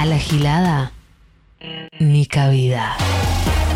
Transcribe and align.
A 0.00 0.06
la 0.06 0.18
gilada, 0.18 0.92
ni 1.98 2.24
cabida. 2.24 2.96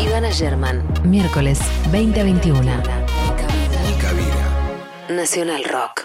Ivana 0.01 0.31
German, 0.31 0.83
miércoles 1.03 1.59
2021. 1.91 2.61
Ni 2.63 3.93
cabida. 4.01 5.05
Nacional 5.07 5.63
Rock. 5.65 6.01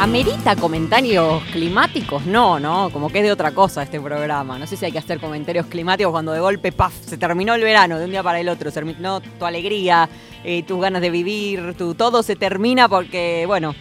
¿Amerita 0.00 0.56
comentarios 0.56 1.42
climáticos? 1.52 2.24
No, 2.24 2.58
no, 2.58 2.88
como 2.90 3.10
que 3.10 3.18
es 3.18 3.24
de 3.24 3.32
otra 3.32 3.50
cosa 3.50 3.82
este 3.82 4.00
programa. 4.00 4.58
No 4.58 4.66
sé 4.66 4.78
si 4.78 4.86
hay 4.86 4.92
que 4.92 4.98
hacer 4.98 5.20
comentarios 5.20 5.66
climáticos 5.66 6.10
cuando 6.10 6.32
de 6.32 6.40
golpe, 6.40 6.72
paf, 6.72 6.94
se 7.04 7.18
terminó 7.18 7.54
el 7.54 7.62
verano 7.62 7.98
de 7.98 8.06
un 8.06 8.12
día 8.12 8.22
para 8.22 8.40
el 8.40 8.48
otro, 8.48 8.70
se 8.70 8.80
terminó 8.80 9.20
tu 9.20 9.44
alegría, 9.44 10.08
eh, 10.42 10.62
tus 10.62 10.80
ganas 10.80 11.02
de 11.02 11.10
vivir, 11.10 11.74
tu, 11.76 11.94
todo 11.94 12.22
se 12.22 12.34
termina 12.34 12.88
porque, 12.88 13.44
bueno, 13.46 13.74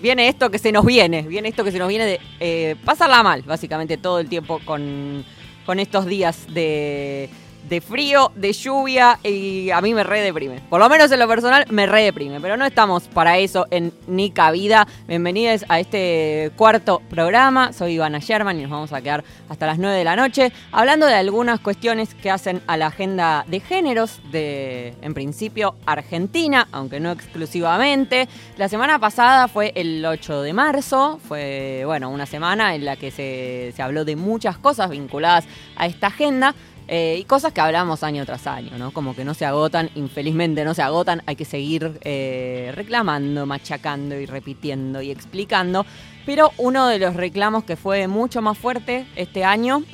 viene 0.00 0.28
esto 0.28 0.50
que 0.50 0.58
se 0.58 0.72
nos 0.72 0.84
viene, 0.84 1.22
viene 1.22 1.48
esto 1.48 1.64
que 1.64 1.72
se 1.72 1.78
nos 1.78 1.88
viene 1.88 2.06
de 2.06 2.20
eh, 2.40 2.76
pasarla 2.84 3.22
mal, 3.22 3.42
básicamente 3.42 3.96
todo 3.96 4.20
el 4.20 4.28
tiempo 4.28 4.60
con, 4.64 5.24
con 5.66 5.78
estos 5.78 6.06
días 6.06 6.46
de 6.52 7.28
de 7.68 7.80
frío, 7.80 8.32
de 8.34 8.52
lluvia 8.52 9.18
y 9.22 9.70
a 9.70 9.80
mí 9.80 9.94
me 9.94 10.04
re 10.04 10.20
deprime. 10.22 10.60
Por 10.68 10.80
lo 10.80 10.88
menos 10.88 11.10
en 11.12 11.18
lo 11.18 11.28
personal 11.28 11.66
me 11.70 11.86
re 11.86 12.02
deprime, 12.04 12.40
pero 12.40 12.56
no 12.56 12.64
estamos 12.64 13.04
para 13.08 13.38
eso 13.38 13.66
en 13.70 13.92
Nica 14.06 14.50
Vida. 14.50 14.86
Bienvenidos 15.06 15.64
a 15.68 15.80
este 15.80 16.50
cuarto 16.56 17.02
programa. 17.10 17.72
Soy 17.72 17.94
Ivana 17.94 18.18
Sherman 18.20 18.58
y 18.58 18.62
nos 18.62 18.70
vamos 18.70 18.92
a 18.92 19.00
quedar 19.00 19.24
hasta 19.48 19.66
las 19.66 19.78
9 19.78 19.96
de 19.96 20.04
la 20.04 20.16
noche 20.16 20.52
hablando 20.72 21.06
de 21.06 21.14
algunas 21.14 21.60
cuestiones 21.60 22.14
que 22.14 22.30
hacen 22.30 22.62
a 22.66 22.76
la 22.76 22.86
agenda 22.86 23.44
de 23.48 23.60
géneros 23.60 24.20
de, 24.30 24.94
en 25.02 25.14
principio, 25.14 25.74
Argentina, 25.86 26.68
aunque 26.72 27.00
no 27.00 27.12
exclusivamente. 27.12 28.28
La 28.56 28.68
semana 28.68 28.98
pasada 28.98 29.48
fue 29.48 29.72
el 29.74 30.04
8 30.04 30.42
de 30.42 30.52
marzo, 30.52 31.20
fue, 31.26 31.82
bueno, 31.84 32.10
una 32.10 32.26
semana 32.26 32.74
en 32.74 32.84
la 32.84 32.96
que 32.96 33.10
se, 33.10 33.72
se 33.74 33.82
habló 33.82 34.04
de 34.04 34.16
muchas 34.16 34.58
cosas 34.58 34.90
vinculadas 34.90 35.44
a 35.76 35.86
esta 35.86 36.08
agenda. 36.08 36.54
Eh, 36.90 37.18
y 37.20 37.24
cosas 37.24 37.52
que 37.52 37.60
hablamos 37.60 38.02
año 38.02 38.24
tras 38.24 38.46
año, 38.46 38.78
¿no? 38.78 38.92
Como 38.92 39.14
que 39.14 39.22
no 39.22 39.34
se 39.34 39.44
agotan, 39.44 39.90
infelizmente 39.94 40.64
no 40.64 40.72
se 40.72 40.80
agotan, 40.80 41.22
hay 41.26 41.36
que 41.36 41.44
seguir 41.44 41.98
eh, 42.02 42.72
reclamando, 42.74 43.44
machacando 43.44 44.18
y 44.18 44.24
repitiendo 44.24 45.02
y 45.02 45.10
explicando. 45.10 45.84
Pero 46.24 46.50
uno 46.56 46.88
de 46.88 46.98
los 46.98 47.14
reclamos 47.14 47.64
que 47.64 47.76
fue 47.76 48.08
mucho 48.08 48.40
más 48.40 48.56
fuerte 48.56 49.06
este 49.16 49.44
año 49.44 49.84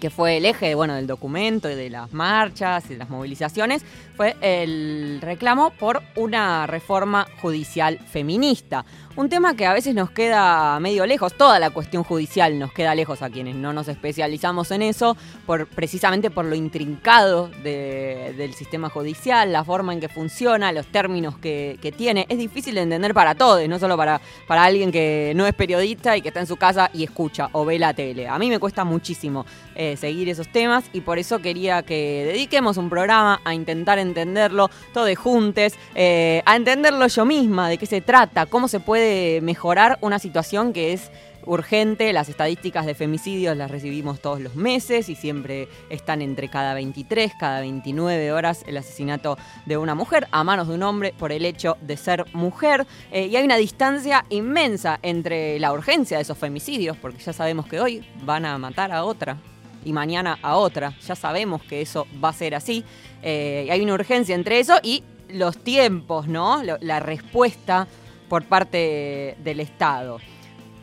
que 0.00 0.10
fue 0.10 0.38
el 0.38 0.46
eje 0.46 0.74
bueno, 0.74 0.94
del 0.94 1.06
documento 1.06 1.70
y 1.70 1.74
de 1.74 1.90
las 1.90 2.12
marchas 2.12 2.86
y 2.86 2.94
de 2.94 2.98
las 2.98 3.08
movilizaciones, 3.08 3.84
fue 4.16 4.34
el 4.40 5.18
reclamo 5.20 5.70
por 5.70 6.02
una 6.16 6.66
reforma 6.66 7.26
judicial 7.40 7.98
feminista. 7.98 8.84
Un 9.16 9.30
tema 9.30 9.56
que 9.56 9.64
a 9.64 9.72
veces 9.72 9.94
nos 9.94 10.10
queda 10.10 10.78
medio 10.78 11.06
lejos, 11.06 11.34
toda 11.34 11.58
la 11.58 11.70
cuestión 11.70 12.04
judicial 12.04 12.58
nos 12.58 12.70
queda 12.72 12.94
lejos 12.94 13.22
a 13.22 13.30
quienes 13.30 13.56
no 13.56 13.72
nos 13.72 13.88
especializamos 13.88 14.70
en 14.70 14.82
eso, 14.82 15.16
por, 15.46 15.66
precisamente 15.66 16.30
por 16.30 16.44
lo 16.44 16.54
intrincado 16.54 17.48
del 17.62 18.52
sistema 18.52 18.90
judicial, 18.90 19.52
la 19.52 19.64
forma 19.64 19.94
en 19.94 20.00
que 20.00 20.10
funciona, 20.10 20.70
los 20.70 20.86
términos 20.88 21.38
que, 21.38 21.94
tiene. 21.96 22.26
Es 22.28 22.36
difícil 22.36 22.74
de 22.74 22.82
entender 22.82 23.14
para 23.14 23.34
todos, 23.34 23.66
no 23.68 23.78
solo 23.78 23.96
para, 23.96 24.20
para 24.46 24.64
alguien 24.64 24.92
que 24.92 25.32
no 25.34 25.46
es 25.46 25.54
periodista 25.54 26.16
y 26.16 26.20
que 26.20 26.28
está 26.28 26.40
en 26.40 26.46
su 26.46 26.56
casa 26.56 26.90
y 26.92 27.04
escucha 27.04 27.48
o 27.52 27.64
ve 27.64 27.78
la 27.78 27.94
tele. 27.94 28.28
A 28.28 28.38
mí 28.38 28.50
me 28.50 28.58
cuesta 28.58 28.84
muchísimo 28.84 29.46
eh, 29.76 29.96
seguir 29.96 30.28
esos 30.28 30.48
temas 30.48 30.84
y 30.92 31.00
por 31.00 31.18
eso 31.18 31.38
quería 31.38 31.82
que 31.82 32.24
dediquemos 32.26 32.76
un 32.76 32.90
programa 32.90 33.40
a 33.44 33.54
intentar 33.54 33.98
entenderlo 34.06 34.70
todos 34.92 35.16
juntos, 35.16 35.74
eh, 35.94 36.42
a 36.46 36.56
entenderlo 36.56 37.06
yo 37.06 37.24
misma, 37.24 37.68
de 37.68 37.78
qué 37.78 37.86
se 37.86 38.00
trata, 38.00 38.46
cómo 38.46 38.68
se 38.68 38.80
puede 38.80 39.40
mejorar 39.40 39.98
una 40.00 40.18
situación 40.18 40.72
que 40.72 40.92
es 40.92 41.10
urgente. 41.46 42.12
Las 42.12 42.28
estadísticas 42.28 42.84
de 42.84 42.94
femicidios 42.94 43.56
las 43.56 43.70
recibimos 43.70 44.20
todos 44.20 44.40
los 44.40 44.54
meses 44.54 45.08
y 45.08 45.14
siempre 45.14 45.68
están 45.88 46.20
entre 46.20 46.48
cada 46.48 46.74
23, 46.74 47.32
cada 47.38 47.60
29 47.60 48.32
horas 48.32 48.64
el 48.66 48.76
asesinato 48.76 49.38
de 49.64 49.76
una 49.76 49.94
mujer 49.94 50.28
a 50.32 50.44
manos 50.44 50.68
de 50.68 50.74
un 50.74 50.82
hombre 50.82 51.14
por 51.18 51.32
el 51.32 51.44
hecho 51.44 51.76
de 51.80 51.96
ser 51.96 52.24
mujer. 52.34 52.86
Eh, 53.12 53.26
y 53.26 53.36
hay 53.36 53.44
una 53.44 53.56
distancia 53.56 54.24
inmensa 54.28 54.98
entre 55.02 55.58
la 55.58 55.72
urgencia 55.72 56.18
de 56.18 56.22
esos 56.22 56.36
femicidios, 56.36 56.96
porque 56.96 57.22
ya 57.22 57.32
sabemos 57.32 57.66
que 57.66 57.80
hoy 57.80 58.06
van 58.24 58.44
a 58.44 58.58
matar 58.58 58.92
a 58.92 59.04
otra 59.04 59.38
y 59.84 59.92
mañana 59.92 60.38
a 60.42 60.56
otra. 60.56 60.94
Ya 61.06 61.14
sabemos 61.14 61.62
que 61.62 61.80
eso 61.80 62.06
va 62.22 62.30
a 62.30 62.32
ser 62.32 62.54
así. 62.54 62.84
Eh, 63.28 63.66
hay 63.72 63.80
una 63.80 63.94
urgencia 63.94 64.36
entre 64.36 64.60
eso 64.60 64.74
y 64.84 65.02
los 65.28 65.58
tiempos, 65.58 66.28
¿no? 66.28 66.62
La 66.80 67.00
respuesta 67.00 67.88
por 68.28 68.44
parte 68.44 69.36
del 69.42 69.58
Estado. 69.58 70.20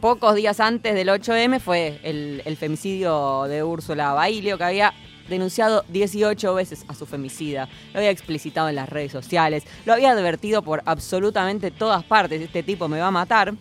Pocos 0.01 0.35
días 0.35 0.59
antes 0.59 0.93
del 0.93 1.07
8M 1.07 1.61
fue 1.61 2.01
el, 2.03 2.57
femicidio 2.57 3.43
de 3.43 3.63
Úrsula 3.63 4.11
Bailio, 4.11 4.57
que 4.57 4.65
había 4.65 4.93
denunciado 5.29 5.85
18 5.87 6.53
veces 6.53 6.83
a 6.89 6.95
su 6.95 7.05
femicida, 7.05 7.69
lo 7.93 7.99
había 7.99 8.09
explicitado 8.09 8.67
en 8.67 8.75
las 8.75 8.89
redes 8.89 9.13
sociales, 9.13 9.63
lo 9.85 9.93
había 9.93 10.11
advertido 10.11 10.63
por 10.63 10.83
absolutamente 10.85 11.71
todas 11.71 12.03
partes, 12.03 12.41
este 12.41 12.61
tipo 12.61 12.89
me 12.89 12.99
va 12.99 13.07
a 13.07 13.11
matar. 13.11 13.53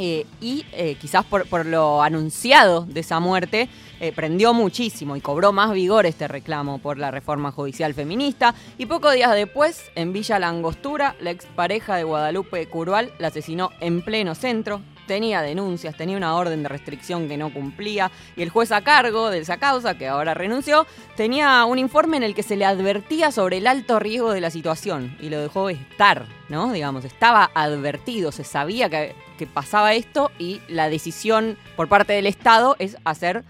Eh, 0.00 0.26
y 0.40 0.64
eh, 0.72 0.94
quizás 0.94 1.24
por, 1.24 1.66
lo 1.66 2.02
anunciado 2.02 2.86
de 2.86 3.00
esa 3.00 3.18
muerte, 3.18 3.68
eh, 3.98 4.12
prendió 4.12 4.54
muchísimo 4.54 5.16
y 5.16 5.20
cobró 5.20 5.52
más 5.52 5.72
vigor 5.72 6.06
este 6.06 6.28
reclamo 6.28 6.78
por 6.78 6.98
la 6.98 7.10
reforma 7.10 7.50
judicial 7.50 7.94
feminista. 7.94 8.54
Y 8.78 8.86
pocos 8.86 9.12
días 9.12 9.34
después, 9.34 9.90
en 9.96 10.12
Villa 10.12 10.38
Langostura, 10.38 11.16
la 11.20 11.32
expareja 11.32 11.96
de 11.96 12.04
Guadalupe 12.04 12.64
Curval 12.68 13.10
la 13.18 13.28
asesinó 13.28 13.70
en 13.80 14.02
pleno 14.02 14.36
centro. 14.36 14.80
Tenía 15.08 15.42
denuncias, 15.42 15.96
tenía 15.96 16.16
una 16.16 16.36
orden 16.36 16.62
de 16.62 16.68
restricción 16.68 17.26
que 17.26 17.36
no 17.36 17.52
cumplía 17.52 18.12
y 18.36 18.42
el 18.42 18.50
juez 18.50 18.70
a 18.70 18.82
cargo 18.82 19.30
de 19.30 19.38
esa 19.38 19.56
causa, 19.56 19.98
que 19.98 20.06
ahora 20.06 20.34
renunció, 20.34 20.86
tenía 21.16 21.64
un 21.64 21.80
informe 21.80 22.18
en 22.18 22.22
el 22.22 22.36
que 22.36 22.44
se 22.44 22.54
le 22.54 22.64
advertía 22.64 23.32
sobre 23.32 23.56
el 23.56 23.66
alto 23.66 23.98
riesgo 23.98 24.30
de 24.32 24.40
la 24.40 24.50
situación 24.50 25.16
y 25.20 25.30
lo 25.30 25.40
dejó 25.40 25.68
estar, 25.68 26.26
¿no? 26.48 26.72
Digamos, 26.72 27.04
estaba 27.04 27.50
advertido, 27.54 28.30
se 28.30 28.44
sabía 28.44 28.88
que 28.88 29.16
que 29.38 29.46
pasaba 29.46 29.94
esto 29.94 30.30
y 30.38 30.60
la 30.68 30.90
decisión 30.90 31.56
por 31.76 31.88
parte 31.88 32.12
del 32.12 32.26
Estado 32.26 32.76
es 32.78 32.98
hacer 33.04 33.44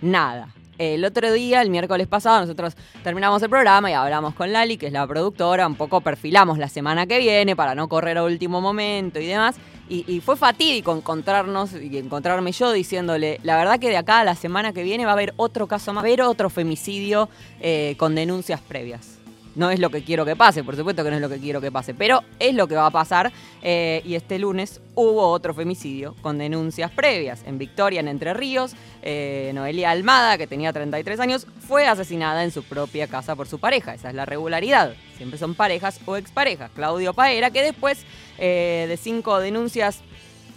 nada. 0.00 0.54
El 0.82 1.04
otro 1.04 1.32
día, 1.32 1.62
el 1.62 1.70
miércoles 1.70 2.08
pasado, 2.08 2.40
nosotros 2.40 2.74
terminamos 3.04 3.40
el 3.40 3.48
programa 3.48 3.88
y 3.88 3.94
hablamos 3.94 4.34
con 4.34 4.52
Lali, 4.52 4.76
que 4.76 4.88
es 4.88 4.92
la 4.92 5.06
productora, 5.06 5.64
un 5.64 5.76
poco 5.76 6.00
perfilamos 6.00 6.58
la 6.58 6.68
semana 6.68 7.06
que 7.06 7.20
viene 7.20 7.54
para 7.54 7.76
no 7.76 7.88
correr 7.88 8.18
a 8.18 8.24
último 8.24 8.60
momento 8.60 9.20
y 9.20 9.26
demás. 9.26 9.54
Y, 9.88 10.20
fue 10.20 10.36
fatídico 10.36 10.96
encontrarnos 10.96 11.74
y 11.74 11.98
encontrarme 11.98 12.50
yo 12.50 12.72
diciéndole, 12.72 13.38
la 13.44 13.56
verdad 13.58 13.78
que 13.78 13.90
de 13.90 13.96
acá 13.98 14.20
a 14.20 14.24
la 14.24 14.34
semana 14.34 14.72
que 14.72 14.82
viene 14.82 15.04
va 15.04 15.12
a 15.12 15.14
haber 15.14 15.34
otro 15.36 15.68
caso 15.68 15.92
más, 15.92 16.02
va 16.02 16.08
a 16.08 16.08
haber 16.08 16.22
otro 16.22 16.50
femicidio 16.50 17.28
eh, 17.60 17.94
con 17.96 18.16
denuncias 18.16 18.60
previas. 18.60 19.21
No 19.54 19.70
es 19.70 19.78
lo 19.78 19.90
que 19.90 20.02
quiero 20.02 20.24
que 20.24 20.34
pase, 20.34 20.64
por 20.64 20.76
supuesto 20.76 21.04
que 21.04 21.10
no 21.10 21.16
es 21.16 21.22
lo 21.22 21.28
que 21.28 21.38
quiero 21.38 21.60
que 21.60 21.70
pase, 21.70 21.92
pero 21.94 22.22
es 22.38 22.54
lo 22.54 22.66
que 22.66 22.74
va 22.74 22.86
a 22.86 22.90
pasar. 22.90 23.32
Eh, 23.62 24.02
y 24.04 24.14
este 24.14 24.38
lunes 24.38 24.80
hubo 24.94 25.28
otro 25.28 25.52
femicidio 25.52 26.14
con 26.22 26.38
denuncias 26.38 26.90
previas. 26.90 27.42
En 27.46 27.58
Victoria, 27.58 28.00
en 28.00 28.08
Entre 28.08 28.32
Ríos, 28.32 28.74
eh, 29.02 29.52
Noelia 29.54 29.90
Almada, 29.90 30.38
que 30.38 30.46
tenía 30.46 30.72
33 30.72 31.20
años, 31.20 31.46
fue 31.66 31.86
asesinada 31.86 32.44
en 32.44 32.50
su 32.50 32.62
propia 32.62 33.06
casa 33.06 33.36
por 33.36 33.46
su 33.46 33.58
pareja. 33.58 33.94
Esa 33.94 34.08
es 34.08 34.14
la 34.14 34.24
regularidad. 34.24 34.94
Siempre 35.16 35.38
son 35.38 35.54
parejas 35.54 36.00
o 36.06 36.16
exparejas. 36.16 36.70
Claudio 36.74 37.12
Paera, 37.12 37.50
que 37.50 37.62
después 37.62 38.04
eh, 38.38 38.86
de 38.88 38.96
cinco 38.96 39.38
denuncias 39.38 40.00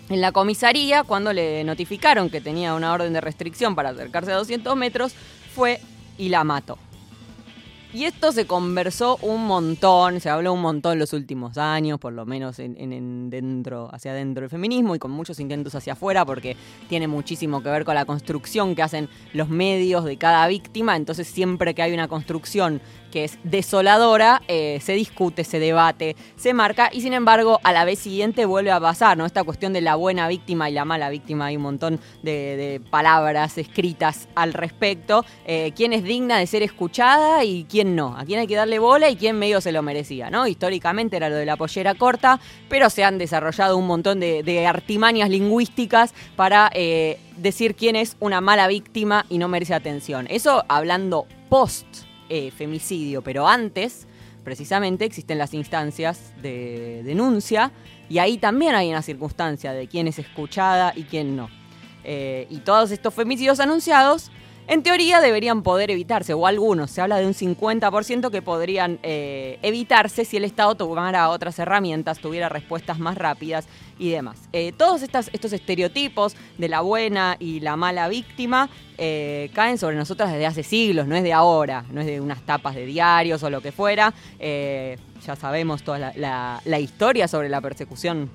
en 0.10 0.22
la 0.22 0.32
comisaría, 0.32 1.04
cuando 1.04 1.34
le 1.34 1.64
notificaron 1.64 2.30
que 2.30 2.40
tenía 2.40 2.76
una 2.76 2.94
orden 2.94 3.12
de 3.12 3.22
restricción 3.22 3.76
para 3.76 3.90
acercarse 3.90 4.32
a 4.32 4.36
200 4.36 4.76
metros, 4.76 5.14
fue 5.54 5.82
y 6.18 6.30
la 6.30 6.44
mató. 6.44 6.78
Y 7.96 8.04
esto 8.04 8.34
se 8.34 8.46
conversó 8.46 9.18
un 9.22 9.48
montón, 9.48 10.20
se 10.20 10.30
habló 10.30 10.52
un 10.52 10.60
montón 10.60 10.92
en 10.94 11.00
los 11.00 11.14
últimos 11.14 11.58
años, 11.58 11.98
por 11.98 12.12
lo 12.12 12.26
menos 12.26 12.60
en, 12.60 13.30
dentro, 13.30 13.90
hacia 13.90 14.12
adentro 14.12 14.42
del 14.42 14.50
feminismo 14.50 14.96
y 14.96 15.00
con 15.00 15.12
muchos 15.12 15.40
intentos 15.40 15.76
hacia 15.76 15.94
afuera, 15.94 16.26
porque 16.26 16.58
tiene 16.90 17.08
muchísimo 17.08 17.64
que 17.64 17.70
ver 17.70 17.86
con 17.86 17.96
la 17.96 18.04
construcción 18.04 18.76
que 18.76 18.84
hacen 18.84 19.08
los 19.32 19.48
medios 19.48 20.04
de 20.04 20.18
cada 20.18 20.46
víctima. 20.50 20.98
Entonces, 20.98 21.26
siempre 21.26 21.74
que 21.74 21.84
hay 21.84 21.94
una 21.94 22.10
construcción 22.10 22.82
que 23.16 23.24
es 23.24 23.40
desoladora, 23.46 24.42
eh, 24.50 24.80
se 24.82 24.92
discute, 24.92 25.46
se 25.46 25.58
debate, 25.58 26.18
se 26.36 26.54
marca 26.54 26.90
y 26.92 27.00
sin 27.00 27.14
embargo 27.14 27.62
a 27.64 27.72
la 27.72 27.86
vez 27.86 28.00
siguiente 28.00 28.46
vuelve 28.46 28.72
a 28.72 28.80
pasar, 28.82 29.18
¿no? 29.18 29.26
Esta 29.26 29.46
cuestión 29.46 29.72
de 29.72 29.80
la 29.80 29.96
buena 29.96 30.28
víctima 30.28 30.70
y 30.70 30.74
la 30.74 30.84
mala 30.84 31.10
víctima, 31.10 31.46
hay 31.46 31.56
un 31.56 31.62
montón 31.62 32.02
de, 32.24 32.82
palabras 32.90 33.58
escritas 33.58 34.28
al 34.36 34.52
respecto, 34.52 35.24
eh, 35.46 35.72
quién 35.78 35.94
es 35.94 36.04
digna 36.04 36.38
de 36.40 36.46
ser 36.46 36.62
escuchada 36.62 37.46
y 37.46 37.64
quién 37.70 37.96
no, 37.96 38.18
a 38.18 38.26
quién 38.26 38.42
hay 38.42 38.48
que 38.48 38.56
darle 38.58 38.80
bola 38.80 39.10
y 39.10 39.16
quién 39.16 39.40
medio 39.40 39.62
se 39.62 39.72
lo 39.72 39.82
merecía, 39.82 40.30
¿no? 40.30 40.46
Históricamente 40.46 41.16
era 41.16 41.30
lo 41.30 41.38
de 41.38 41.46
la 41.46 41.56
pollera 41.56 41.96
corta, 41.96 42.42
pero 42.68 42.90
se 42.90 43.06
han 43.06 43.18
desarrollado 43.18 43.78
un 43.78 43.88
montón 43.88 44.20
de, 44.20 44.68
artimañas 44.68 45.30
lingüísticas 45.30 46.14
para... 46.36 46.70
Eh, 46.74 47.18
decir 47.36 47.76
quién 47.76 47.98
es 47.98 48.16
una 48.22 48.40
mala 48.40 48.66
víctima 48.70 49.26
y 49.28 49.40
no 49.40 49.50
merece 49.50 49.74
atención. 49.74 50.26
Eso 50.30 50.64
hablando 50.70 51.28
post 51.50 52.05
eh, 52.30 52.52
femicidio, 52.52 53.22
pero 53.22 53.48
antes, 53.48 54.08
precisamente, 54.44 55.06
existen 55.06 55.38
las 55.38 55.54
instancias 55.54 56.34
de 56.42 57.02
denuncia 57.04 57.72
y 58.10 58.20
ahí 58.20 58.38
también 58.38 58.76
hay 58.76 58.90
una 58.90 59.02
circunstancia 59.02 59.74
de 59.74 59.88
quién 59.88 60.08
es 60.08 60.20
escuchada 60.20 60.94
y 60.96 61.04
quién 61.04 61.36
no. 61.36 61.50
Eh, 62.04 62.48
y 62.50 62.58
todos 62.60 62.92
estos 62.92 63.14
femicidios 63.14 63.60
anunciados 63.60 64.32
en 64.68 64.82
teoría 64.82 65.22
deberían 65.22 65.62
poder 65.62 65.92
evitarse, 65.92 66.34
o 66.34 66.48
algunos, 66.48 66.90
se 66.90 67.02
habla 67.02 67.18
de 67.18 67.28
un 67.28 67.34
50% 67.34 68.32
que 68.32 68.42
podrían 68.42 69.00
eh, 69.04 69.60
evitarse 69.62 70.26
si 70.26 70.38
el 70.38 70.44
Estado 70.44 70.74
tomara 70.76 71.30
otras 71.30 71.60
herramientas, 71.60 72.20
tuviera 72.20 72.50
respuestas 72.50 72.98
más 72.98 73.16
rápidas 73.16 73.68
y 74.00 74.10
demás. 74.10 74.50
Eh, 74.54 74.72
todos 74.76 75.04
estas, 75.04 75.30
estos 75.34 75.54
estereotipos 75.54 76.36
de 76.58 76.68
la 76.68 76.82
buena 76.82 77.38
y 77.40 77.60
la 77.60 77.76
mala 77.76 78.08
víctima 78.08 78.70
eh, 78.98 79.52
caen 79.54 79.78
sobre 79.78 79.98
nosotras 79.98 80.32
desde 80.32 80.48
hace 80.48 80.64
siglos, 80.64 81.06
no 81.08 81.16
es 81.16 81.24
de 81.24 81.34
ahora, 81.34 81.86
no 81.92 82.02
es 82.02 82.08
de 82.08 82.20
unas 82.20 82.42
tapas 82.42 82.74
de 82.76 82.86
diarios 82.86 83.44
o 83.44 83.50
lo 83.50 83.62
que 83.62 83.72
fuera. 83.72 84.14
ya 84.40 85.36
sabemos 85.36 85.84
toda 85.84 86.12
la 86.16 86.80
historia 86.80 87.28
sobre 87.28 87.50
la 87.50 87.62
persecución 87.62 88.30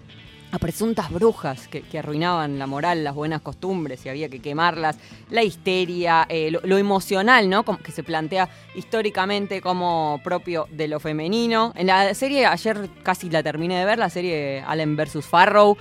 a 0.52 0.58
presuntas 0.58 1.10
brujas 1.10 1.68
que, 1.68 1.98
arruinaban 1.98 2.58
la 2.58 2.66
moral, 2.66 3.04
las 3.04 3.14
buenas 3.14 3.40
costumbres 3.40 4.04
y 4.04 4.08
había 4.08 4.28
que 4.28 4.40
quemarlas, 4.40 4.96
la 5.30 5.42
histeria, 5.42 6.26
eh, 6.28 6.50
lo, 6.50 6.78
emocional, 6.78 7.48
¿no? 7.48 7.64
Como 7.64 7.78
que 7.78 7.92
se 7.92 8.02
plantea 8.02 8.48
históricamente 8.74 9.60
como 9.60 10.20
propio 10.24 10.66
de 10.70 10.88
lo 10.88 11.00
femenino. 11.00 11.72
En 11.76 11.86
la 11.86 12.14
serie, 12.14 12.46
ayer 12.46 12.88
casi 13.02 13.30
la 13.30 13.42
terminé 13.42 13.78
de 13.78 13.84
ver, 13.84 13.98
la 13.98 14.10
serie 14.10 14.62
Allen 14.66 14.96
vs. 14.96 15.24
Farrow, 15.24 15.76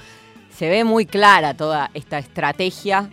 se 0.56 0.70
ve 0.70 0.84
muy 0.84 1.06
clara 1.06 1.56
toda 1.56 1.90
esta 1.94 2.20
estrategia 2.20 3.10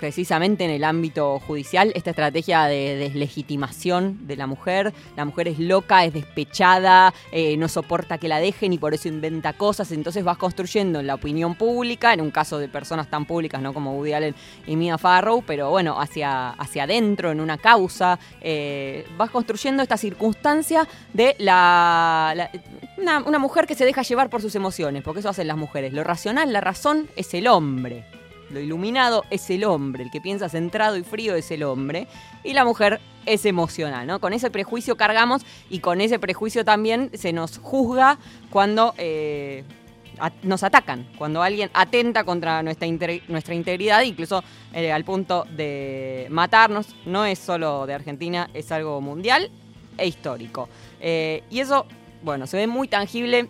precisamente 0.00 0.64
en 0.64 0.70
el 0.70 0.82
ámbito 0.82 1.38
judicial 1.40 1.92
esta 1.94 2.10
estrategia 2.10 2.64
de 2.64 2.96
deslegitimación 2.96 4.26
de 4.26 4.36
la 4.36 4.46
mujer. 4.46 4.94
La 5.14 5.26
mujer 5.26 5.48
es 5.48 5.58
loca, 5.58 6.04
es 6.04 6.14
despechada, 6.14 7.12
eh, 7.30 7.56
no 7.58 7.68
soporta 7.68 8.16
que 8.16 8.26
la 8.26 8.40
dejen 8.40 8.72
y 8.72 8.78
por 8.78 8.94
eso 8.94 9.08
inventa 9.08 9.52
cosas. 9.52 9.92
Entonces 9.92 10.24
vas 10.24 10.38
construyendo 10.38 11.00
en 11.00 11.06
la 11.06 11.14
opinión 11.14 11.54
pública, 11.54 12.14
en 12.14 12.22
un 12.22 12.30
caso 12.30 12.58
de 12.58 12.68
personas 12.68 13.08
tan 13.08 13.26
públicas 13.26 13.60
¿no? 13.60 13.74
como 13.74 13.94
Woody 13.94 14.14
Allen 14.14 14.34
y 14.66 14.74
Mia 14.74 14.96
Farrow, 14.96 15.44
pero 15.46 15.70
bueno, 15.70 16.00
hacia, 16.00 16.50
hacia 16.50 16.84
adentro, 16.84 17.30
en 17.30 17.40
una 17.40 17.58
causa, 17.58 18.18
eh, 18.40 19.06
vas 19.18 19.30
construyendo 19.30 19.82
esta 19.82 19.98
circunstancia 19.98 20.88
de 21.12 21.36
la, 21.38 22.50
una, 22.96 23.18
una 23.18 23.38
mujer 23.38 23.66
que 23.66 23.74
se 23.74 23.84
deja 23.84 24.00
llevar 24.02 24.30
por 24.30 24.40
sus 24.40 24.54
emociones, 24.54 25.02
porque 25.02 25.20
eso 25.20 25.28
hacen 25.28 25.46
las 25.46 25.58
mujeres. 25.58 25.92
Lo 25.92 26.04
racional, 26.04 26.52
la 26.52 26.62
razón 26.62 27.08
es 27.16 27.34
el 27.34 27.46
hombre. 27.46 28.19
Lo 28.50 28.60
iluminado 28.60 29.24
es 29.30 29.48
el 29.50 29.64
hombre, 29.64 30.04
el 30.04 30.10
que 30.10 30.20
piensa 30.20 30.48
centrado 30.48 30.96
y 30.96 31.02
frío 31.02 31.34
es 31.34 31.50
el 31.50 31.62
hombre, 31.62 32.08
y 32.42 32.52
la 32.52 32.64
mujer 32.64 33.00
es 33.26 33.44
emocional, 33.44 34.06
¿no? 34.06 34.20
Con 34.20 34.32
ese 34.32 34.50
prejuicio 34.50 34.96
cargamos 34.96 35.42
y 35.68 35.80
con 35.80 36.00
ese 36.00 36.18
prejuicio 36.18 36.64
también 36.64 37.10
se 37.14 37.32
nos 37.32 37.58
juzga 37.58 38.18
cuando 38.50 38.94
eh, 38.98 39.64
nos 40.42 40.62
atacan, 40.62 41.06
cuando 41.16 41.42
alguien 41.42 41.70
atenta 41.72 42.24
contra 42.24 42.62
nuestra, 42.62 42.88
nuestra 43.28 43.54
integridad, 43.54 44.02
incluso 44.02 44.42
eh, 44.72 44.92
al 44.92 45.04
punto 45.04 45.46
de 45.50 46.26
matarnos. 46.30 46.94
No 47.06 47.24
es 47.24 47.38
solo 47.38 47.86
de 47.86 47.94
Argentina, 47.94 48.50
es 48.54 48.72
algo 48.72 49.00
mundial 49.00 49.50
e 49.96 50.06
histórico. 50.06 50.68
Eh, 51.00 51.42
y 51.50 51.60
eso, 51.60 51.86
bueno, 52.22 52.46
se 52.46 52.56
ve 52.56 52.66
muy 52.66 52.88
tangible 52.88 53.48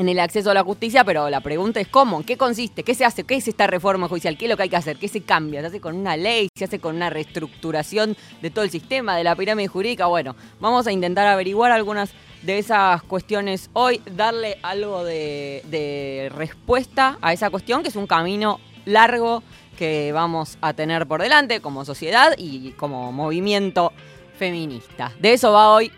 en 0.00 0.08
el 0.08 0.18
acceso 0.18 0.50
a 0.50 0.54
la 0.54 0.64
justicia, 0.64 1.04
pero 1.04 1.28
la 1.28 1.40
pregunta 1.40 1.78
es 1.78 1.86
cómo, 1.86 2.24
qué 2.24 2.36
consiste, 2.38 2.82
qué 2.82 2.94
se 2.94 3.04
hace, 3.04 3.24
qué 3.24 3.34
es 3.36 3.46
esta 3.46 3.66
reforma 3.66 4.08
judicial, 4.08 4.38
qué 4.38 4.46
es 4.46 4.50
lo 4.50 4.56
que 4.56 4.64
hay 4.64 4.68
que 4.70 4.76
hacer, 4.76 4.96
qué 4.96 5.08
se 5.08 5.20
cambia, 5.20 5.60
se 5.60 5.66
hace 5.66 5.80
con 5.80 5.94
una 5.94 6.16
ley, 6.16 6.48
se 6.56 6.64
hace 6.64 6.78
con 6.78 6.96
una 6.96 7.10
reestructuración 7.10 8.16
de 8.40 8.50
todo 8.50 8.64
el 8.64 8.70
sistema, 8.70 9.16
de 9.16 9.24
la 9.24 9.36
pirámide 9.36 9.68
jurídica. 9.68 10.06
Bueno, 10.06 10.34
vamos 10.58 10.86
a 10.86 10.92
intentar 10.92 11.26
averiguar 11.26 11.70
algunas 11.70 12.12
de 12.42 12.58
esas 12.58 13.02
cuestiones 13.02 13.68
hoy, 13.74 14.00
darle 14.16 14.58
algo 14.62 15.04
de, 15.04 16.32
respuesta 16.34 17.18
a 17.20 17.34
esa 17.34 17.50
cuestión, 17.50 17.82
que 17.82 17.88
es 17.88 17.96
un 17.96 18.06
camino 18.06 18.58
largo 18.86 19.42
que 19.76 20.12
vamos 20.12 20.56
a 20.62 20.72
tener 20.72 21.06
por 21.06 21.20
delante 21.20 21.60
como 21.60 21.84
sociedad 21.84 22.34
y 22.38 22.70
como 22.72 23.12
movimiento 23.12 23.92
feminista. 24.38 25.12
De 25.18 25.34
eso 25.34 25.52
va 25.52 25.72
hoy 25.72 25.92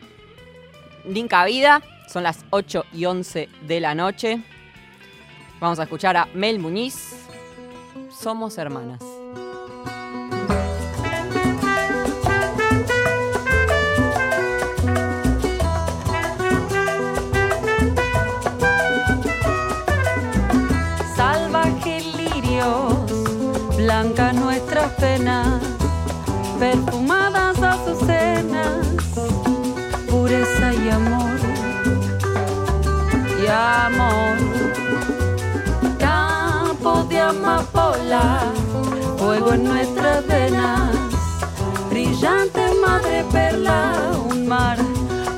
Linka 1.04 1.44
Vida. 1.44 1.82
Son 2.08 2.22
las 2.22 2.44
8 2.50 2.84
y 2.92 3.04
11 3.04 3.48
de 3.66 3.80
la 3.80 3.94
noche. 3.94 4.42
Vamos 5.60 5.78
a 5.78 5.84
escuchar 5.84 6.16
a 6.16 6.26
Mel 6.34 6.58
Muñiz. 6.58 7.26
Somos 8.10 8.58
hermanas. 8.58 9.00
Salvaje 21.16 22.00
lirios, 22.16 23.76
blanca 23.76 24.32
nuestra 24.32 24.88
pena, 24.96 25.60
perfumadas 26.58 27.01
amor. 33.52 34.36
Campo 35.98 37.04
de 37.04 37.20
amapola, 37.20 38.52
fuego 39.18 39.52
en 39.52 39.64
nuestras 39.64 40.26
venas, 40.26 40.90
brillante 41.90 42.62
madre 42.84 43.24
perla, 43.30 43.92
un 44.30 44.46
mar, 44.48 44.78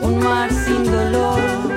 un 0.03 0.19
mar 0.19 0.51
sin 0.51 0.85
dolor. 0.85 1.74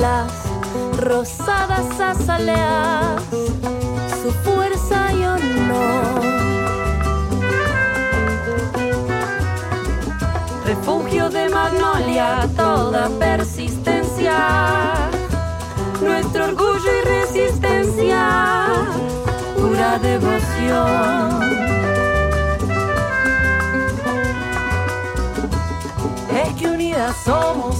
Dueñas 0.00 0.32
las 0.70 0.96
rosadas 0.98 2.00
azaleas, 2.00 3.22
su 4.22 4.30
fuerza 4.44 5.12
y 5.12 5.24
honor. 5.24 6.20
Refugio 10.64 11.28
de 11.28 11.48
magnolia, 11.48 12.48
toda 12.56 13.08
persistencia, 13.18 14.94
nuestro 16.02 16.44
orgullo 16.46 16.90
y 17.02 17.08
resistencia, 17.08 18.66
pura 19.56 19.98
devoción. 19.98 21.40
es 26.32 26.54
que 26.54 26.68
unidas 26.68 27.16
somos 27.24 27.76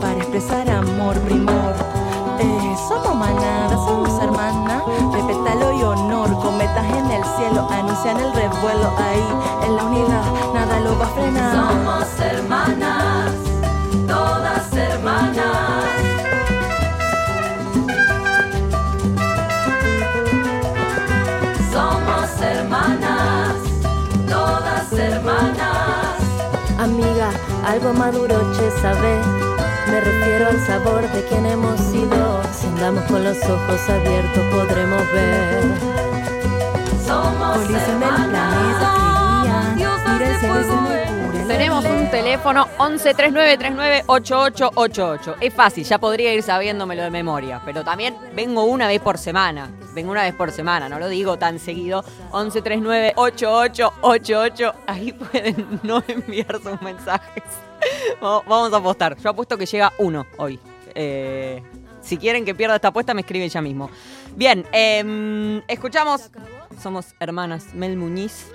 para 0.00 0.16
expresar 0.18 0.68
amor, 0.70 1.18
primor. 1.20 1.74
Eh, 2.38 2.76
somos 2.88 3.14
manada, 3.14 3.74
somos 3.74 4.22
hermana. 4.22 4.82
De 5.12 5.22
pétalo 5.24 5.72
y 5.72 5.82
honor, 5.82 6.30
cometas 6.40 6.84
en 6.84 7.10
el 7.10 7.24
cielo. 7.36 7.68
Anuncian 7.70 8.18
el 8.18 8.32
revuelo 8.32 8.90
ahí. 8.98 9.66
En 9.66 9.76
la 9.76 9.84
unidad, 9.84 10.24
nada 10.54 10.80
lo 10.80 10.98
va 10.98 11.04
a 11.04 11.08
frenar. 11.08 11.54
Somos 11.54 12.20
hermanas, 12.20 13.32
todas 14.06 14.72
hermanas. 14.72 15.84
Somos 21.72 22.40
hermanas, 22.40 23.54
todas 24.28 24.92
hermanas. 24.92 26.16
Amiga, 26.78 27.30
algo 27.66 27.92
maduro, 27.92 28.36
che, 28.52 28.70
sabe. 28.80 29.51
Me 29.92 30.00
refiero 30.00 30.48
al 30.48 30.58
sabor 30.66 31.02
de 31.12 31.22
quien 31.24 31.44
hemos 31.44 31.78
sido. 31.78 32.42
Si 32.58 32.66
andamos 32.66 33.04
con 33.04 33.22
los 33.22 33.36
ojos 33.44 33.90
abiertos, 33.90 34.42
podremos 34.50 35.02
ver. 35.12 35.64
Somos 37.06 37.68
del 37.68 37.76
planeta 37.98 38.94
que 38.94 39.76
guían. 39.76 39.76
Mira 39.76 40.30
el 40.30 40.40
cielo 40.40 40.91
Tenemos 41.62 41.84
un 41.84 42.10
teléfono 42.10 42.66
11 42.78 43.14
39 43.14 43.56
39 43.56 44.02
8888. 44.08 45.36
Es 45.40 45.54
fácil, 45.54 45.84
ya 45.84 45.96
podría 45.96 46.34
ir 46.34 46.42
sabiéndomelo 46.42 47.04
de 47.04 47.10
memoria, 47.10 47.62
pero 47.64 47.84
también 47.84 48.16
vengo 48.34 48.64
una 48.64 48.88
vez 48.88 49.00
por 49.00 49.16
semana. 49.16 49.70
Vengo 49.94 50.10
una 50.10 50.24
vez 50.24 50.34
por 50.34 50.50
semana, 50.50 50.88
no 50.88 50.98
lo 50.98 51.08
digo 51.08 51.38
tan 51.38 51.60
seguido. 51.60 52.04
11 52.32 52.62
39 52.62 53.12
8888. 53.14 54.74
Ahí 54.88 55.12
pueden 55.12 55.78
no 55.84 56.02
enviar 56.08 56.60
sus 56.60 56.82
mensajes. 56.82 57.44
Vamos 58.20 58.42
vamos 58.48 58.72
a 58.72 58.78
apostar. 58.78 59.16
Yo 59.18 59.30
apuesto 59.30 59.56
que 59.56 59.66
llega 59.66 59.92
uno 59.98 60.26
hoy. 60.38 60.58
Eh, 60.96 61.62
si 62.00 62.16
quieren 62.16 62.44
que 62.44 62.56
pierda 62.56 62.74
esta 62.74 62.88
apuesta, 62.88 63.14
me 63.14 63.20
escriben 63.20 63.48
ya 63.48 63.62
mismo. 63.62 63.88
Bien, 64.34 64.66
em, 64.72 65.62
escuchamos. 65.68 66.28
Somos 66.82 67.14
hermanas 67.20 67.72
Mel 67.72 67.96
Muñiz. 67.96 68.50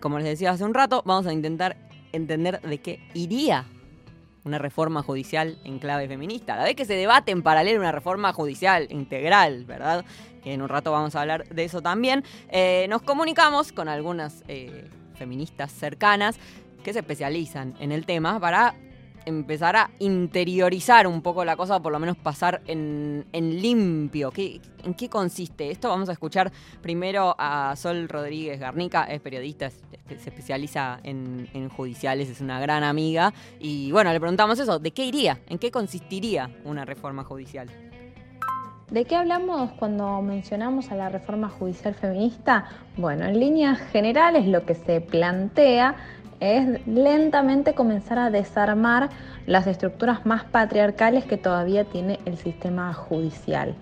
Como 0.00 0.18
les 0.18 0.26
decía 0.26 0.50
hace 0.50 0.64
un 0.64 0.74
rato, 0.74 1.02
vamos 1.04 1.26
a 1.26 1.32
intentar 1.32 1.76
entender 2.12 2.60
de 2.60 2.78
qué 2.78 3.00
iría 3.14 3.66
una 4.44 4.58
reforma 4.58 5.02
judicial 5.02 5.58
en 5.64 5.78
clave 5.78 6.06
feminista. 6.08 6.54
A 6.54 6.58
la 6.58 6.64
vez 6.64 6.76
que 6.76 6.84
se 6.84 6.94
debate 6.94 7.32
en 7.32 7.42
paralelo 7.42 7.80
una 7.80 7.92
reforma 7.92 8.32
judicial 8.32 8.86
integral, 8.90 9.64
¿verdad? 9.64 10.04
Que 10.42 10.54
en 10.54 10.62
un 10.62 10.68
rato 10.68 10.92
vamos 10.92 11.16
a 11.16 11.22
hablar 11.22 11.48
de 11.48 11.64
eso 11.64 11.82
también. 11.82 12.24
eh, 12.48 12.86
nos 12.88 13.02
comunicamos 13.02 13.72
con 13.72 13.88
algunas 13.88 14.44
eh, 14.46 14.88
feministas 15.14 15.72
cercanas 15.72 16.38
que 16.84 16.92
se 16.92 17.00
especializan 17.00 17.74
en 17.80 17.90
el 17.90 18.06
tema 18.06 18.38
para 18.38 18.74
empezar 19.26 19.76
a 19.76 19.90
interiorizar 19.98 21.06
un 21.06 21.20
poco 21.20 21.44
la 21.44 21.56
cosa, 21.56 21.76
o 21.76 21.82
por 21.82 21.92
lo 21.92 21.98
menos 21.98 22.16
pasar 22.16 22.62
en, 22.66 23.26
en 23.32 23.60
limpio. 23.60 24.30
¿Qué, 24.30 24.60
¿En 24.84 24.94
qué 24.94 25.08
consiste 25.10 25.70
esto? 25.70 25.88
Vamos 25.90 26.08
a 26.08 26.12
escuchar 26.12 26.50
primero 26.80 27.34
a 27.38 27.74
Sol 27.76 28.08
Rodríguez 28.08 28.58
Garnica, 28.58 29.04
es 29.04 29.20
periodista, 29.20 29.66
es- 29.66 29.82
se 30.08 30.30
especializa 30.30 31.00
en, 31.02 31.48
en 31.52 31.68
judiciales, 31.68 32.30
es 32.30 32.40
una 32.40 32.60
gran 32.60 32.84
amiga. 32.84 33.34
Y 33.58 33.90
bueno, 33.92 34.12
le 34.12 34.20
preguntamos 34.20 34.58
eso, 34.60 34.78
¿de 34.78 34.92
qué 34.92 35.04
iría? 35.04 35.40
¿En 35.48 35.58
qué 35.58 35.70
consistiría 35.72 36.48
una 36.64 36.84
reforma 36.84 37.24
judicial? 37.24 37.68
¿De 38.90 39.04
qué 39.04 39.16
hablamos 39.16 39.72
cuando 39.72 40.22
mencionamos 40.22 40.92
a 40.92 40.94
la 40.94 41.08
reforma 41.08 41.48
judicial 41.48 41.92
feminista? 41.94 42.66
Bueno, 42.96 43.24
en 43.26 43.40
líneas 43.40 43.80
generales 43.90 44.46
lo 44.46 44.64
que 44.64 44.76
se 44.76 45.00
plantea 45.00 45.96
es 46.40 46.86
lentamente 46.86 47.74
comenzar 47.74 48.18
a 48.18 48.30
desarmar 48.30 49.10
las 49.46 49.66
estructuras 49.66 50.26
más 50.26 50.44
patriarcales 50.44 51.24
que 51.24 51.36
todavía 51.36 51.84
tiene 51.84 52.18
el 52.24 52.36
sistema 52.36 52.92
judicial. 52.92 53.74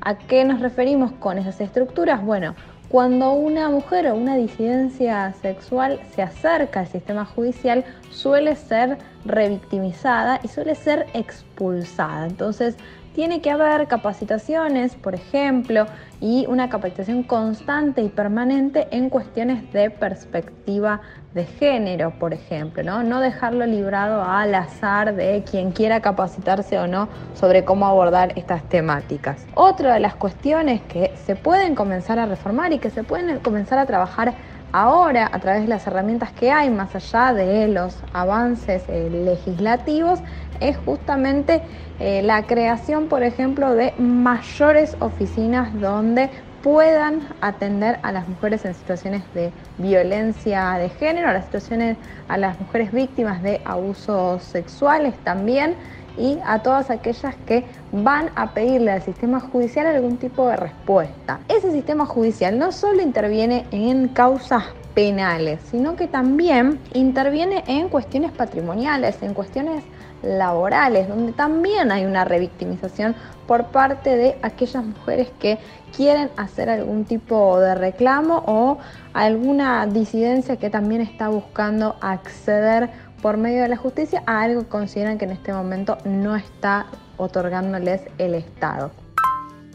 ¿A 0.00 0.18
qué 0.18 0.44
nos 0.44 0.60
referimos 0.60 1.12
con 1.12 1.38
esas 1.38 1.60
estructuras? 1.60 2.24
Bueno, 2.24 2.54
cuando 2.88 3.32
una 3.32 3.70
mujer 3.70 4.06
o 4.08 4.14
una 4.14 4.36
disidencia 4.36 5.32
sexual 5.40 6.00
se 6.14 6.22
acerca 6.22 6.80
al 6.80 6.88
sistema 6.88 7.24
judicial, 7.24 7.84
suele 8.10 8.54
ser 8.54 8.98
revictimizada 9.24 10.40
y 10.42 10.48
suele 10.48 10.74
ser 10.74 11.06
expulsada. 11.14 12.26
Entonces, 12.26 12.76
tiene 13.14 13.40
que 13.40 13.50
haber 13.50 13.86
capacitaciones, 13.88 14.94
por 14.94 15.14
ejemplo, 15.14 15.86
y 16.20 16.46
una 16.48 16.68
capacitación 16.68 17.22
constante 17.22 18.02
y 18.02 18.08
permanente 18.08 18.88
en 18.90 19.10
cuestiones 19.10 19.72
de 19.72 19.90
perspectiva 19.90 21.00
de 21.34 21.44
género, 21.44 22.12
por 22.18 22.34
ejemplo, 22.34 22.82
¿no? 22.82 23.02
No 23.02 23.20
dejarlo 23.20 23.66
librado 23.66 24.22
al 24.22 24.54
azar 24.54 25.14
de 25.14 25.42
quien 25.50 25.72
quiera 25.72 26.00
capacitarse 26.00 26.78
o 26.78 26.86
no 26.86 27.08
sobre 27.34 27.64
cómo 27.64 27.86
abordar 27.86 28.32
estas 28.36 28.62
temáticas. 28.68 29.46
Otra 29.54 29.94
de 29.94 30.00
las 30.00 30.14
cuestiones 30.14 30.82
que 30.82 31.12
se 31.24 31.34
pueden 31.34 31.74
comenzar 31.74 32.18
a 32.18 32.26
reformar 32.26 32.72
y 32.72 32.78
que 32.78 32.90
se 32.90 33.02
pueden 33.02 33.38
comenzar 33.40 33.78
a 33.78 33.86
trabajar 33.86 34.34
ahora 34.72 35.28
a 35.32 35.38
través 35.38 35.62
de 35.62 35.68
las 35.68 35.86
herramientas 35.86 36.32
que 36.32 36.50
hay, 36.50 36.70
más 36.70 36.94
allá 36.94 37.32
de 37.32 37.68
los 37.68 37.96
avances 38.12 38.82
eh, 38.88 39.08
legislativos, 39.10 40.20
es 40.60 40.76
justamente 40.78 41.62
eh, 42.00 42.22
la 42.22 42.42
creación, 42.44 43.08
por 43.08 43.22
ejemplo, 43.22 43.74
de 43.74 43.94
mayores 43.98 44.96
oficinas 45.00 45.78
donde 45.80 46.30
puedan 46.62 47.20
atender 47.40 47.98
a 48.02 48.12
las 48.12 48.28
mujeres 48.28 48.64
en 48.64 48.74
situaciones 48.74 49.22
de 49.34 49.52
violencia 49.78 50.72
de 50.78 50.88
género, 50.88 51.28
a 51.28 51.32
las 51.32 51.46
situaciones, 51.46 51.98
a 52.28 52.38
las 52.38 52.58
mujeres 52.60 52.92
víctimas 52.92 53.42
de 53.42 53.60
abusos 53.64 54.44
sexuales 54.44 55.14
también 55.24 55.74
y 56.16 56.38
a 56.44 56.60
todas 56.60 56.90
aquellas 56.90 57.34
que 57.46 57.64
van 57.92 58.30
a 58.34 58.52
pedirle 58.52 58.92
al 58.92 59.02
sistema 59.02 59.40
judicial 59.40 59.86
algún 59.86 60.18
tipo 60.18 60.48
de 60.48 60.56
respuesta. 60.56 61.40
Ese 61.48 61.70
sistema 61.70 62.06
judicial 62.06 62.58
no 62.58 62.72
solo 62.72 63.02
interviene 63.02 63.66
en 63.70 64.08
causas 64.08 64.64
penales, 64.94 65.60
sino 65.70 65.96
que 65.96 66.06
también 66.06 66.78
interviene 66.92 67.64
en 67.66 67.88
cuestiones 67.88 68.32
patrimoniales, 68.32 69.22
en 69.22 69.34
cuestiones 69.34 69.84
laborales, 70.22 71.08
donde 71.08 71.32
también 71.32 71.90
hay 71.90 72.04
una 72.04 72.24
revictimización 72.24 73.14
por 73.46 73.66
parte 73.66 74.16
de 74.16 74.38
aquellas 74.42 74.84
mujeres 74.84 75.28
que 75.40 75.58
quieren 75.96 76.30
hacer 76.36 76.70
algún 76.70 77.04
tipo 77.04 77.58
de 77.58 77.74
reclamo 77.74 78.42
o 78.46 78.78
alguna 79.12 79.86
disidencia 79.86 80.56
que 80.56 80.70
también 80.70 81.00
está 81.00 81.28
buscando 81.28 81.96
acceder 82.00 82.90
por 83.22 83.36
medio 83.38 83.62
de 83.62 83.68
la 83.68 83.76
justicia 83.76 84.22
a 84.26 84.42
algo 84.42 84.62
que 84.62 84.68
consideran 84.68 85.16
que 85.16 85.24
en 85.24 85.30
este 85.30 85.52
momento 85.52 85.96
no 86.04 86.36
está 86.36 86.86
otorgándoles 87.16 88.02
el 88.18 88.34
Estado. 88.34 88.90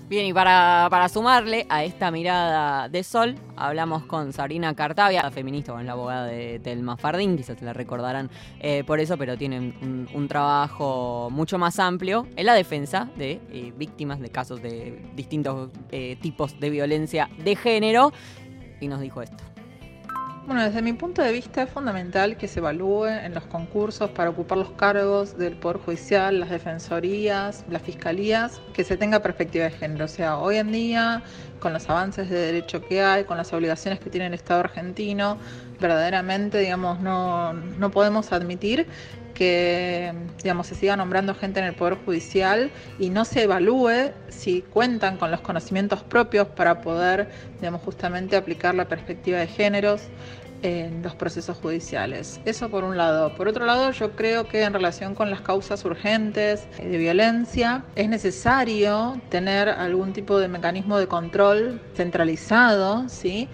Bien, 0.09 0.25
y 0.25 0.33
para, 0.33 0.87
para 0.89 1.09
sumarle 1.09 1.65
a 1.69 1.83
esta 1.83 2.11
mirada 2.11 2.87
de 2.87 3.03
sol, 3.03 3.35
hablamos 3.57 4.05
con 4.05 4.31
Sabrina 4.31 4.73
Cartavia, 4.73 5.21
la 5.21 5.31
feminista, 5.31 5.73
con 5.73 5.85
la 5.85 5.91
abogada 5.93 6.27
de 6.27 6.59
Telma 6.59 6.95
Fardín, 6.95 7.35
quizás 7.35 7.61
la 7.61 7.73
recordarán 7.73 8.29
eh, 8.61 8.85
por 8.85 9.01
eso, 9.01 9.17
pero 9.17 9.37
tienen 9.37 9.75
un, 9.81 10.07
un 10.13 10.27
trabajo 10.29 11.27
mucho 11.29 11.57
más 11.57 11.77
amplio 11.79 12.25
en 12.37 12.45
la 12.45 12.53
defensa 12.53 13.09
de 13.17 13.41
eh, 13.51 13.73
víctimas 13.75 14.21
de 14.21 14.29
casos 14.29 14.61
de 14.61 15.03
distintos 15.13 15.71
eh, 15.91 16.17
tipos 16.21 16.57
de 16.57 16.69
violencia 16.69 17.29
de 17.43 17.57
género, 17.57 18.13
y 18.79 18.87
nos 18.87 19.01
dijo 19.01 19.21
esto. 19.21 19.43
Bueno, 20.47 20.63
desde 20.63 20.81
mi 20.81 20.93
punto 20.93 21.21
de 21.21 21.33
vista 21.33 21.63
es 21.63 21.69
fundamental 21.69 22.37
que 22.37 22.47
se 22.47 22.59
evalúe 22.59 23.07
en 23.07 23.33
los 23.33 23.43
concursos 23.47 24.11
para 24.11 24.29
ocupar 24.29 24.57
los 24.57 24.71
cargos 24.71 25.37
del 25.37 25.57
Poder 25.57 25.75
Judicial, 25.79 26.39
las 26.39 26.49
defensorías, 26.49 27.65
las 27.69 27.81
fiscalías, 27.81 28.61
que 28.73 28.85
se 28.85 28.95
tenga 28.95 29.21
perspectiva 29.21 29.65
de 29.65 29.71
género. 29.71 30.05
O 30.05 30.07
sea, 30.07 30.37
hoy 30.37 30.55
en 30.55 30.71
día, 30.71 31.21
con 31.59 31.73
los 31.73 31.89
avances 31.89 32.29
de 32.29 32.39
derecho 32.39 32.81
que 32.81 33.01
hay, 33.01 33.25
con 33.25 33.35
las 33.35 33.51
obligaciones 33.51 33.99
que 33.99 34.09
tiene 34.09 34.27
el 34.27 34.35
Estado 34.35 34.61
argentino, 34.61 35.37
verdaderamente, 35.81 36.59
digamos, 36.59 37.01
no, 37.01 37.51
no 37.51 37.91
podemos 37.91 38.31
admitir 38.31 38.87
que 39.37 40.11
digamos, 40.41 40.65
se 40.65 40.73
siga 40.73 40.97
nombrando 40.97 41.35
gente 41.35 41.59
en 41.59 41.67
el 41.67 41.75
Poder 41.75 41.95
Judicial 42.03 42.71
y 42.97 43.11
no 43.11 43.23
se 43.23 43.43
evalúe 43.43 44.11
si 44.29 44.63
cuentan 44.63 45.17
con 45.17 45.29
los 45.29 45.41
conocimientos 45.41 46.01
propios 46.01 46.47
para 46.47 46.81
poder 46.81 47.29
digamos, 47.59 47.81
justamente 47.81 48.35
aplicar 48.35 48.73
la 48.73 48.85
perspectiva 48.85 49.37
de 49.37 49.45
géneros 49.45 50.01
en 50.63 51.03
los 51.03 51.13
procesos 51.13 51.55
judiciales. 51.57 52.41
Eso 52.45 52.69
por 52.69 52.83
un 52.83 52.97
lado. 52.97 53.35
Por 53.35 53.47
otro 53.47 53.67
lado, 53.67 53.91
yo 53.91 54.13
creo 54.13 54.47
que 54.47 54.63
en 54.63 54.73
relación 54.73 55.13
con 55.13 55.29
las 55.29 55.41
causas 55.41 55.85
urgentes 55.85 56.67
de 56.79 56.97
violencia, 56.97 57.83
es 57.95 58.09
necesario 58.09 59.21
tener 59.29 59.69
algún 59.69 60.13
tipo 60.13 60.39
de 60.39 60.47
mecanismo 60.47 60.97
de 60.97 61.05
control 61.05 61.79
centralizado, 61.93 63.07
¿sí? 63.07 63.47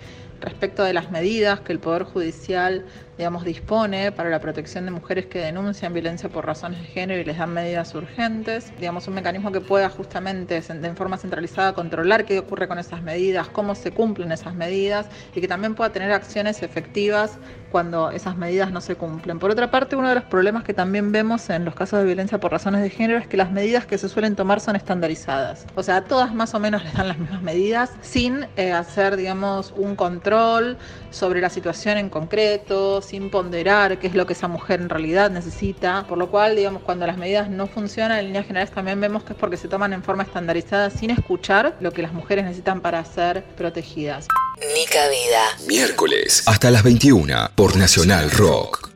respecto 0.44 0.84
de 0.84 0.94
las 0.94 1.10
medidas 1.10 1.62
que 1.62 1.72
el 1.72 1.80
Poder 1.80 2.04
Judicial 2.04 2.86
digamos, 3.18 3.44
dispone 3.44 4.12
para 4.12 4.30
la 4.30 4.40
protección 4.40 4.86
de 4.86 4.92
mujeres 4.92 5.28
que 5.28 5.40
denuncian 5.40 5.94
violencia 5.94 6.30
por 6.30 6.46
razones 6.46 6.80
de 6.80 6.86
género 6.86 7.22
y 7.22 7.26
les 7.26 7.38
dan 7.38 7.54
medidas 7.54 7.94
urgentes. 7.96 8.74
Digamos, 8.80 9.08
un 9.08 9.16
mecanismo 9.16 9.52
que 9.52 9.62
pueda 9.62 9.90
justamente 9.90 10.62
de 10.62 10.94
forma 10.96 11.18
centralizada 11.18 11.74
controlar 11.74 12.26
qué 12.26 12.40
ocurre 12.40 12.68
con 12.68 12.80
esas 12.80 13.02
medidas, 13.02 13.48
cómo 13.50 13.76
se 13.76 13.92
cumplen 13.92 14.32
esas 14.32 14.56
medidas 14.56 15.08
y 15.36 15.42
que 15.42 15.48
también 15.48 15.76
pueda 15.76 15.92
tener 15.92 16.12
acciones 16.12 16.64
efectivas 16.64 17.38
cuando 17.72 18.12
esas 18.12 18.38
medidas 18.38 18.72
no 18.72 18.82
se 18.82 18.96
cumplen. 18.96 19.40
Por 19.40 19.50
otra 19.50 19.72
parte, 19.72 19.96
uno 19.96 20.10
de 20.10 20.16
los 20.16 20.24
problemas 20.26 20.64
que 20.64 20.76
también 20.76 21.12
vemos 21.12 21.50
en 21.50 21.66
los 21.66 21.74
casos 21.74 22.00
de 22.00 22.06
violencia 22.06 22.40
por 22.40 22.52
razones 22.52 22.82
de 22.82 22.90
género 22.92 23.20
es 23.20 23.28
que 23.28 23.36
las 23.36 23.52
medidas 23.52 23.88
que 23.88 23.98
se 23.98 24.10
suelen 24.10 24.36
tomar 24.36 24.60
son 24.60 24.76
estandarizadas. 24.76 25.66
O 25.76 25.82
sea, 25.82 26.04
todas 26.04 26.34
más 26.36 26.54
o 26.54 26.60
menos 26.60 26.84
les 26.84 26.94
dan 26.94 27.08
las 27.08 27.18
mismas 27.18 27.42
medidas 27.42 27.92
sin 28.02 28.46
eh, 28.58 28.72
hacer, 28.72 29.18
digamos, 29.18 29.74
un 29.76 29.96
control 29.96 30.78
sobre 31.14 31.40
la 31.42 31.50
situación 31.50 31.98
en 31.98 32.10
concreto, 32.10 33.02
sin 33.02 33.30
ponderar 33.30 34.00
qué 34.00 34.08
es 34.08 34.16
lo 34.16 34.26
que 34.26 34.34
esa 34.34 34.48
mujer 34.48 34.82
en 34.82 34.90
realidad 34.90 35.30
necesita, 35.30 36.06
por 36.08 36.18
lo 36.18 36.30
cual, 36.30 36.56
digamos, 36.56 36.82
cuando 36.84 37.08
las 37.08 37.18
medidas 37.18 37.50
no 37.50 37.68
funcionan, 37.68 38.20
en 38.20 38.26
líneas 38.26 38.46
generales 38.48 38.72
también 38.74 39.00
vemos 39.00 39.24
que 39.24 39.34
es 39.34 39.40
porque 39.40 39.58
se 39.58 39.68
toman 39.68 39.94
en 39.94 40.04
forma 40.04 40.24
estandarizada 40.24 40.90
sin 40.90 41.12
escuchar 41.12 41.78
lo 41.80 41.92
que 41.92 42.02
las 42.02 42.14
mujeres 42.14 42.44
necesitan 42.46 42.82
para 42.82 43.04
ser 43.06 43.44
protegidas. 43.56 44.28
Ni 44.60 44.86
cabida. 44.86 45.68
Miércoles 45.68 46.44
hasta 46.46 46.72
las 46.72 46.84
21 46.84 47.52
por 47.56 47.76
Nacional 47.76 48.32
Rock. 48.32 48.90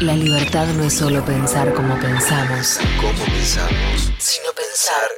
La 0.00 0.14
libertad 0.16 0.66
no 0.76 0.84
es 0.84 0.94
solo 0.94 1.24
pensar 1.24 1.72
como 1.74 1.96
pensamos, 2.00 2.80
¿Cómo 3.00 3.24
pensamos? 3.24 4.12
sino 4.18 4.48
pensar. 4.52 5.08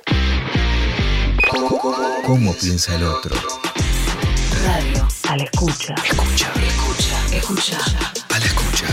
¿Cómo 2.27 2.55
piensa 2.55 2.95
el 2.97 3.05
otro? 3.05 3.35
Radio. 4.64 5.06
A 5.28 5.37
la 5.37 5.44
escucha. 5.44 5.94
Escucha, 6.04 6.52
Escucha. 6.66 7.37
Escucha. 7.37 7.78
a 8.30 8.38
la 8.38 8.44
escucha. 8.47 8.87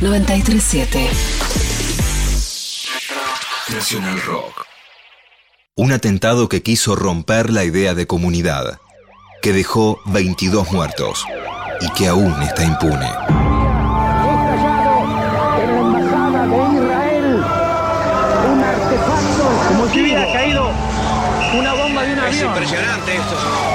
937. 0.00 1.10
Nacional 3.74 4.20
Rock. 4.22 4.66
Un 5.76 5.92
atentado 5.92 6.48
que 6.48 6.62
quiso 6.62 6.96
romper 6.96 7.50
la 7.50 7.64
idea 7.64 7.94
de 7.94 8.06
comunidad, 8.06 8.78
que 9.42 9.52
dejó 9.52 10.00
22 10.06 10.72
muertos 10.72 11.24
y 11.80 11.88
que 11.92 12.08
aún 12.08 12.42
está 12.42 12.64
impune. 12.64 13.08
estallado 22.58 22.82
en 22.82 22.86
la 22.86 23.67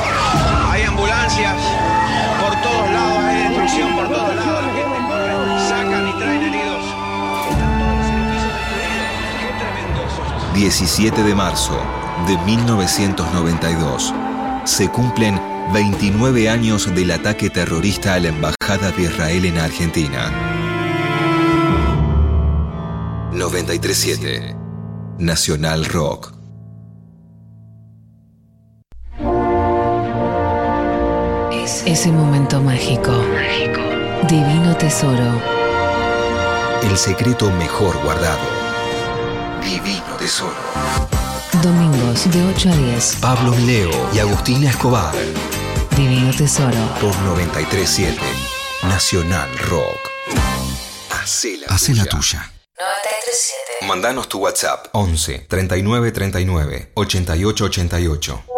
17 10.64 11.24
de 11.24 11.36
marzo 11.36 11.78
de 12.26 12.38
1992. 12.38 14.14
Se 14.64 14.88
cumplen 14.88 15.38
29 15.74 16.48
años 16.48 16.96
del 16.96 17.12
ataque 17.12 17.50
terrorista 17.50 18.14
a 18.14 18.20
la 18.22 18.30
Embajada 18.30 18.92
de 18.96 19.04
Israel 19.04 19.44
en 19.44 19.58
Argentina. 19.58 20.32
937 23.34 24.56
Nacional 25.20 25.84
Rock. 25.84 26.34
Es 31.52 31.84
ese 31.86 32.10
momento 32.10 32.62
mágico. 32.62 33.12
Divino 34.30 34.78
tesoro. 34.78 35.42
El 36.90 36.98
secreto 36.98 37.52
mejor 37.52 38.02
guardado. 38.02 38.53
Divino 39.64 40.16
Tesoro. 40.20 40.56
Domingos 41.62 42.30
de 42.32 42.44
8 42.44 42.70
a 42.70 42.76
10. 42.76 43.16
Pablo 43.22 43.56
Leo 43.66 43.92
y 44.14 44.20
Agustina 44.20 44.70
Escobar. 44.70 45.14
Divino 45.96 46.32
tesoro. 46.34 46.78
Por 47.00 47.16
937 47.22 48.20
Nacional 48.84 49.50
Rock. 49.70 50.10
Hacé 51.10 51.58
la, 51.96 52.06
tuya. 52.06 52.52
937. 52.78 53.88
Mandanos 53.88 54.28
tu 54.28 54.40
WhatsApp 54.40 54.88
11 54.92 55.46
39 55.48 56.12
39 56.12 56.92
88 56.96 57.66
88. 57.66 58.53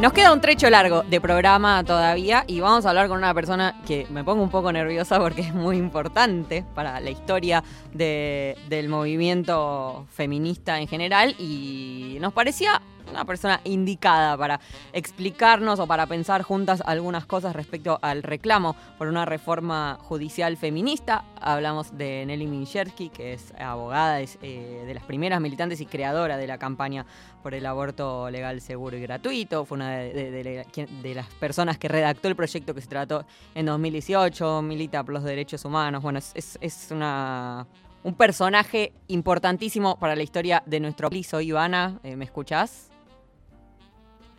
Nos 0.00 0.12
queda 0.14 0.32
un 0.32 0.40
trecho 0.40 0.70
largo 0.70 1.02
de 1.02 1.20
programa 1.20 1.84
todavía 1.84 2.44
y 2.46 2.60
vamos 2.60 2.86
a 2.86 2.90
hablar 2.90 3.08
con 3.08 3.18
una 3.18 3.34
persona 3.34 3.80
que 3.86 4.06
me 4.10 4.24
pongo 4.24 4.42
un 4.42 4.48
poco 4.50 4.72
nerviosa 4.72 5.18
porque 5.18 5.42
es 5.42 5.52
muy 5.54 5.76
importante 5.76 6.64
para 6.74 7.00
la 7.00 7.10
historia 7.10 7.62
de- 7.92 8.56
del 8.68 8.88
movimiento 8.88 10.06
feminista 10.10 10.80
en 10.80 10.88
general 10.88 11.34
y 11.38 12.16
nos 12.20 12.32
parecía 12.32 12.80
una 13.10 13.24
persona 13.24 13.60
indicada 13.64 14.36
para 14.36 14.60
explicarnos 14.92 15.80
o 15.80 15.86
para 15.86 16.06
pensar 16.06 16.42
juntas 16.42 16.82
algunas 16.86 17.26
cosas 17.26 17.54
respecto 17.54 17.98
al 18.02 18.22
reclamo 18.22 18.76
por 18.98 19.08
una 19.08 19.24
reforma 19.24 19.98
judicial 20.00 20.56
feminista. 20.56 21.24
Hablamos 21.40 21.96
de 21.96 22.24
Nelly 22.26 22.46
Minchersky, 22.46 23.08
que 23.08 23.32
es 23.32 23.52
abogada, 23.58 24.20
es 24.20 24.38
eh, 24.42 24.84
de 24.86 24.94
las 24.94 25.04
primeras 25.04 25.40
militantes 25.40 25.80
y 25.80 25.86
creadora 25.86 26.36
de 26.36 26.46
la 26.46 26.58
campaña 26.58 27.06
por 27.42 27.54
el 27.54 27.64
aborto 27.66 28.30
legal, 28.30 28.60
seguro 28.60 28.96
y 28.96 29.00
gratuito. 29.00 29.64
Fue 29.64 29.76
una 29.76 29.90
de, 29.98 31.14
las 31.14 31.26
personas 31.34 31.78
que 31.78 31.88
redactó 31.88 32.28
el 32.28 32.36
proyecto 32.36 32.74
que 32.74 32.80
se 32.80 32.88
trató 32.88 33.24
en 33.54 33.66
2018, 33.66 34.62
milita 34.62 35.02
por 35.02 35.14
los 35.14 35.24
derechos 35.24 35.64
humanos. 35.64 36.02
Bueno, 36.02 36.18
es, 36.18 36.58
es- 36.60 36.88
una, 36.90 37.66
un 38.02 38.14
personaje 38.14 38.92
importantísimo 39.08 39.96
para 39.98 40.16
la 40.16 40.22
historia 40.22 40.62
de 40.66 40.80
nuestro. 40.80 41.08
Soy 41.22 41.48
Ivana, 41.48 41.98
eh, 42.02 42.16
¿me 42.16 42.24
escuchás? 42.24 42.89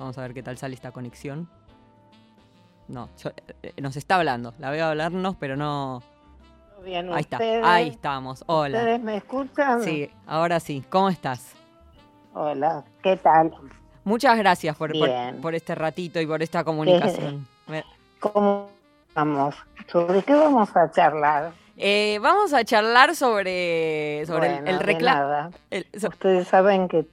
Vamos 0.01 0.17
a 0.17 0.21
ver 0.21 0.33
qué 0.33 0.41
tal 0.41 0.57
sale 0.57 0.73
esta 0.73 0.91
conexión. 0.91 1.47
No, 2.87 3.07
yo- 3.23 3.29
eh, 3.61 3.71
nos 3.79 3.95
está 3.95 4.15
hablando. 4.15 4.55
La 4.57 4.71
veo 4.71 4.87
hablarnos, 4.87 5.35
pero 5.39 5.55
no. 5.55 6.01
Bien, 6.83 7.13
Ahí 7.13 7.21
está, 7.21 7.37
ahí 7.63 7.89
estamos. 7.89 8.43
Hola. 8.47 8.79
¿Ustedes 8.79 8.99
me 9.03 9.17
escuchan? 9.17 9.83
Sí, 9.83 10.09
ahora 10.25 10.59
sí. 10.59 10.83
¿Cómo 10.89 11.09
estás? 11.09 11.53
Hola, 12.33 12.83
¿qué 13.03 13.15
tal? 13.17 13.53
Muchas 14.03 14.35
gracias 14.39 14.75
por, 14.75 14.91
por, 15.39 15.53
este 15.53 15.75
ratito 15.75 16.19
y 16.19 16.25
por 16.25 16.41
esta 16.41 16.63
comunicación. 16.63 17.47
Me- 17.67 17.85
¿Cómo 18.19 18.69
vamos? 19.13 19.53
¿Sobre 19.85 20.23
qué 20.23 20.33
vamos 20.33 20.75
a 20.75 20.89
charlar? 20.89 21.51
Eh, 21.77 22.17
vamos 22.23 22.53
a 22.53 22.63
charlar 22.63 23.15
sobre, 23.15 24.25
sobre 24.25 24.47
el- 24.47 24.53
Bueno, 24.63 24.67
el, 24.71 24.77
de 24.79 24.83
reclamo. 24.83 25.51
Ustedes 25.93 26.47
saben 26.47 26.87
que 26.87 27.05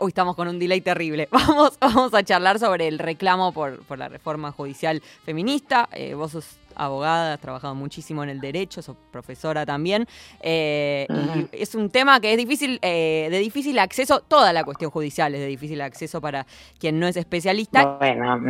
Uy, 0.00 0.08
estamos 0.08 0.36
con 0.36 0.48
un 0.48 0.58
delay 0.58 0.80
terrible. 0.80 1.28
Vamos, 1.32 1.78
vamos 1.80 2.14
a 2.14 2.22
charlar 2.22 2.58
sobre 2.58 2.88
el 2.88 2.98
reclamo 2.98 3.52
por, 3.52 3.80
por 3.84 3.98
la 3.98 4.08
reforma 4.08 4.52
judicial 4.52 5.02
feminista. 5.24 5.88
Eh, 5.92 6.14
vos 6.14 6.32
sos 6.32 6.56
abogada, 6.74 7.34
has 7.34 7.40
trabajado 7.40 7.74
muchísimo 7.74 8.22
en 8.22 8.30
el 8.30 8.40
derecho, 8.40 8.80
sos 8.82 8.96
profesora 9.10 9.66
también. 9.66 10.06
Eh. 10.40 11.06
Y 11.52 11.62
es 11.62 11.74
un 11.74 11.90
tema 11.90 12.20
que 12.20 12.32
es 12.32 12.38
difícil, 12.38 12.78
eh, 12.82 13.28
de 13.30 13.38
difícil 13.38 13.78
acceso. 13.78 14.20
Toda 14.20 14.52
la 14.52 14.64
cuestión 14.64 14.90
judicial 14.90 15.34
es 15.34 15.40
de 15.40 15.46
difícil 15.46 15.80
acceso 15.80 16.20
para 16.20 16.46
quien 16.78 16.98
no 17.00 17.06
es 17.06 17.16
especialista. 17.16 17.84
Bueno, 17.98 18.40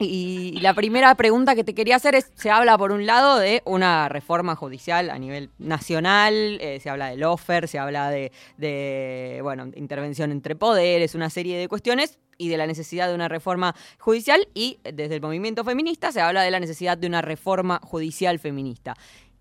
Y 0.00 0.60
la 0.60 0.74
primera 0.74 1.14
pregunta 1.16 1.56
que 1.56 1.64
te 1.64 1.74
quería 1.74 1.96
hacer 1.96 2.14
es, 2.14 2.30
se 2.34 2.50
habla 2.50 2.78
por 2.78 2.92
un 2.92 3.04
lado 3.04 3.38
de 3.38 3.62
una 3.64 4.08
reforma 4.08 4.54
judicial 4.54 5.10
a 5.10 5.18
nivel 5.18 5.50
nacional, 5.58 6.58
eh, 6.60 6.78
se 6.80 6.88
habla 6.88 7.08
del 7.08 7.24
offer, 7.24 7.66
se 7.66 7.80
habla 7.80 8.08
de, 8.10 8.30
de, 8.58 9.40
bueno, 9.42 9.70
intervención 9.74 10.30
entre 10.30 10.54
poderes, 10.54 11.16
una 11.16 11.30
serie 11.30 11.58
de 11.58 11.66
cuestiones 11.66 12.20
y 12.36 12.48
de 12.48 12.56
la 12.56 12.68
necesidad 12.68 13.08
de 13.08 13.14
una 13.16 13.26
reforma 13.26 13.74
judicial 13.98 14.46
y 14.54 14.78
desde 14.84 15.16
el 15.16 15.20
movimiento 15.20 15.64
feminista 15.64 16.12
se 16.12 16.20
habla 16.20 16.42
de 16.42 16.52
la 16.52 16.60
necesidad 16.60 16.96
de 16.96 17.08
una 17.08 17.20
reforma 17.20 17.80
judicial 17.82 18.38
feminista. 18.38 18.94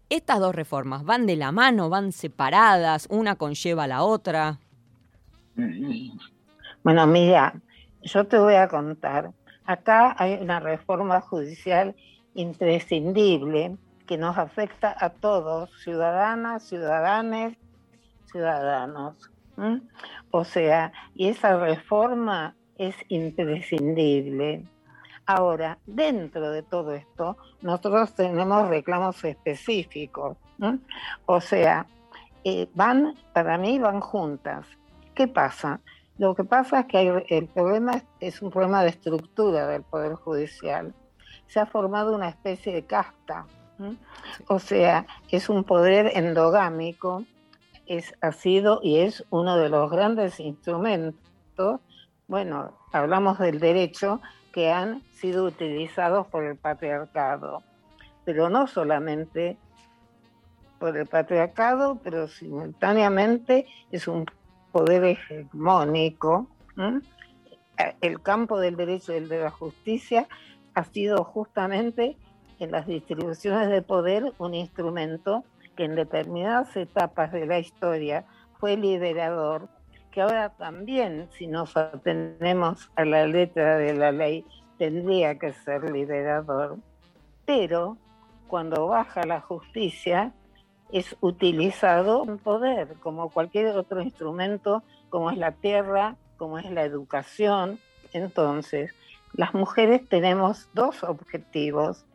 ¿Estas 0.10 0.40
dos 0.40 0.56
reformas 0.56 1.04
van 1.04 1.28
de 1.28 1.36
la 1.36 1.52
mano, 1.52 1.90
van 1.90 2.12
separadas, 2.12 3.08
una 3.12 3.36
conlleva 3.36 3.84
a 3.84 3.88
la 3.88 4.04
otra? 4.04 4.58
Bueno, 6.84 7.06
mira, 7.06 7.54
yo 8.02 8.26
te 8.26 8.40
voy 8.40 8.56
a 8.56 8.68
contar 8.68 9.32
Acá 9.68 10.16
hay 10.18 10.36
una 10.42 10.62
reforma 10.62 11.20
judicial 11.20 11.94
imprescindible 12.36 13.78
que 14.06 14.18
nos 14.18 14.38
afecta 14.38 14.96
a 14.98 15.10
todos, 15.10 15.70
ciudadanas, 15.84 16.64
ciudadanos, 16.64 17.54
ciudadanos. 18.32 19.30
O 20.32 20.46
sea, 20.46 20.94
y 21.14 21.28
esa 21.28 21.58
reforma 21.58 22.56
es 22.78 22.96
imprescindible. 23.10 24.64
Ahora, 25.26 25.78
dentro 25.86 26.50
de 26.52 26.64
todo 26.64 26.94
esto, 26.94 27.36
nosotros 27.62 28.16
tenemos 28.16 28.70
reclamos 28.70 29.22
específicos. 29.26 30.38
O 31.26 31.42
sea, 31.42 31.86
eh, 32.46 32.70
van, 32.74 33.16
para 33.34 33.58
mí 33.58 33.80
van 33.80 34.00
juntas. 34.00 34.66
¿Qué 35.14 35.28
pasa? 35.28 35.82
Lo 36.18 36.34
que 36.36 36.44
pasa 36.44 36.82
es 36.82 36.86
que 36.88 37.26
el 37.30 37.48
problema 37.48 38.02
es 38.20 38.42
un 38.42 38.50
problema 38.50 38.84
de 38.84 38.90
estructura 38.90 39.68
del 39.68 39.84
Poder 39.84 40.16
Judicial. 40.16 40.94
Se 41.46 41.60
ha 41.60 41.66
formado 41.66 42.16
una 42.16 42.30
especie 42.30 42.74
de 42.74 42.86
casta, 42.86 43.46
o 44.48 44.60
sea, 44.60 45.06
es 45.30 45.50
un 45.50 45.64
poder 45.64 46.12
endogámico, 46.16 47.24
es, 47.86 48.16
ha 48.22 48.32
sido 48.32 48.80
y 48.82 48.98
es 49.00 49.24
uno 49.30 49.58
de 49.58 49.70
los 49.70 49.90
grandes 49.92 50.40
instrumentos, 50.40 51.80
bueno, 52.28 52.78
hablamos 52.92 53.40
del 53.40 53.60
derecho, 53.60 54.20
que 54.52 54.72
han 54.72 55.02
sido 55.12 55.46
utilizados 55.46 56.28
por 56.28 56.44
el 56.44 56.58
patriarcado, 56.58 57.62
pero 58.26 58.50
no 58.50 58.68
solamente 58.68 59.58
por 60.80 60.98
el 60.98 61.06
patriarcado, 61.06 62.00
pero 62.04 62.28
simultáneamente 62.28 63.68
es 63.92 64.08
un 64.08 64.26
poder 64.78 65.04
hegemónico, 65.06 66.48
el 68.02 68.22
campo 68.22 68.60
del 68.60 68.76
derecho 68.76 69.12
y 69.12 69.16
el 69.16 69.28
de 69.28 69.40
la 69.42 69.50
justicia 69.50 70.28
ha 70.76 70.84
sido 70.84 71.24
justamente 71.24 72.16
en 72.60 72.72
las 72.72 72.86
distribuciones 72.86 73.70
de 73.70 73.82
poder 73.82 74.34
un 74.38 74.54
instrumento 74.54 75.44
que 75.76 75.86
en 75.86 75.96
determinadas 75.96 76.78
etapas 76.78 77.32
de 77.32 77.48
la 77.48 77.58
historia 77.58 78.26
fue 78.60 78.78
liberador, 78.78 79.68
que 80.12 80.22
ahora 80.22 80.50
también, 80.50 81.28
si 81.32 81.48
nos 81.48 81.76
atenemos 81.76 82.92
a 82.96 83.04
la 83.04 83.26
letra 83.26 83.78
de 83.78 83.96
la 83.96 84.12
ley, 84.12 84.46
tendría 84.78 85.40
que 85.40 85.54
ser 85.54 85.90
liberador. 85.90 86.78
Pero 87.48 87.98
cuando 88.48 88.86
baja 88.86 89.24
la 89.24 89.42
justicia, 89.42 90.34
es 90.92 91.16
utilizado 91.20 92.24
en 92.24 92.38
poder, 92.38 92.96
como 93.02 93.30
cualquier 93.30 93.68
otro 93.76 94.02
instrumento, 94.02 94.84
como 95.10 95.32
es 95.32 95.38
la 95.38 95.52
tierra, 95.52 96.16
como 96.38 96.60
es 96.60 96.70
la 96.72 96.84
educación. 96.84 97.80
Entonces, 98.14 98.94
las 99.34 99.54
mujeres 99.54 100.08
tenemos 100.08 100.70
dos 100.74 101.04
objetivos, 101.04 102.06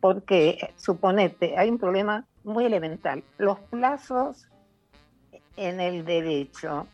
porque, 0.00 0.72
suponete, 0.76 1.56
hay 1.56 1.70
un 1.70 1.78
problema 1.78 2.26
muy 2.44 2.64
elemental. 2.64 3.22
Los 3.38 3.58
plazos 3.60 4.48
en 5.56 5.80
el 5.80 6.04
derecho. 6.04 6.86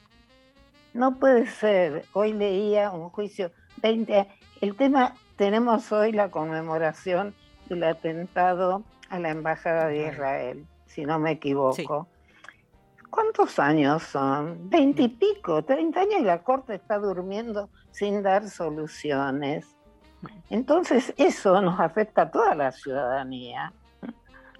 No 0.95 1.17
puede 1.19 1.47
ser, 1.47 2.05
hoy 2.13 2.33
leía 2.33 2.91
un 2.91 3.09
juicio, 3.11 3.51
20, 3.83 4.27
el 4.61 4.77
tema, 4.77 5.15
tenemos 5.37 5.93
hoy 5.93 6.13
la 6.13 6.31
conmemoración 6.31 7.35
del 7.69 7.85
atentado 7.85 8.83
a 9.09 9.19
la 9.19 9.31
Embajada 9.31 9.87
de 9.87 10.09
Israel 10.09 10.67
si 10.99 11.07
no 11.07 11.21
me 11.21 11.31
equivoco. 11.31 12.09
¿Cuántos 13.09 13.61
años 13.61 14.03
son? 14.03 14.69
Veinte 14.69 15.03
y 15.03 15.09
pico, 15.09 15.63
treinta 15.63 16.01
años 16.01 16.23
y 16.23 16.25
la 16.25 16.43
Corte 16.43 16.75
está 16.75 16.99
durmiendo 16.99 17.71
sin 17.93 18.21
dar 18.21 18.49
soluciones. 18.49 19.77
Entonces 20.51 21.15
eso 21.17 21.61
nos 21.63 21.79
afecta 21.79 22.23
a 22.23 22.31
toda 22.33 22.57
la 22.57 22.73
ciudadanía. 22.73 23.73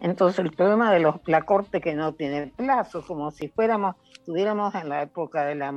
Entonces 0.01 0.39
el 0.39 0.53
problema 0.53 0.93
de 0.93 1.01
los, 1.01 1.17
la 1.27 1.43
Corte 1.43 1.81
que 1.81 1.97
no 1.97 2.15
tiene 2.15 2.47
plazo, 2.47 3.05
como 3.05 3.33
si 3.33 3.49
fuéramos, 3.49 3.97
estuviéramos 4.13 4.73
en 4.77 4.91
la 4.91 5.03
época 5.03 5.45
de 5.45 5.57
la 5.57 5.73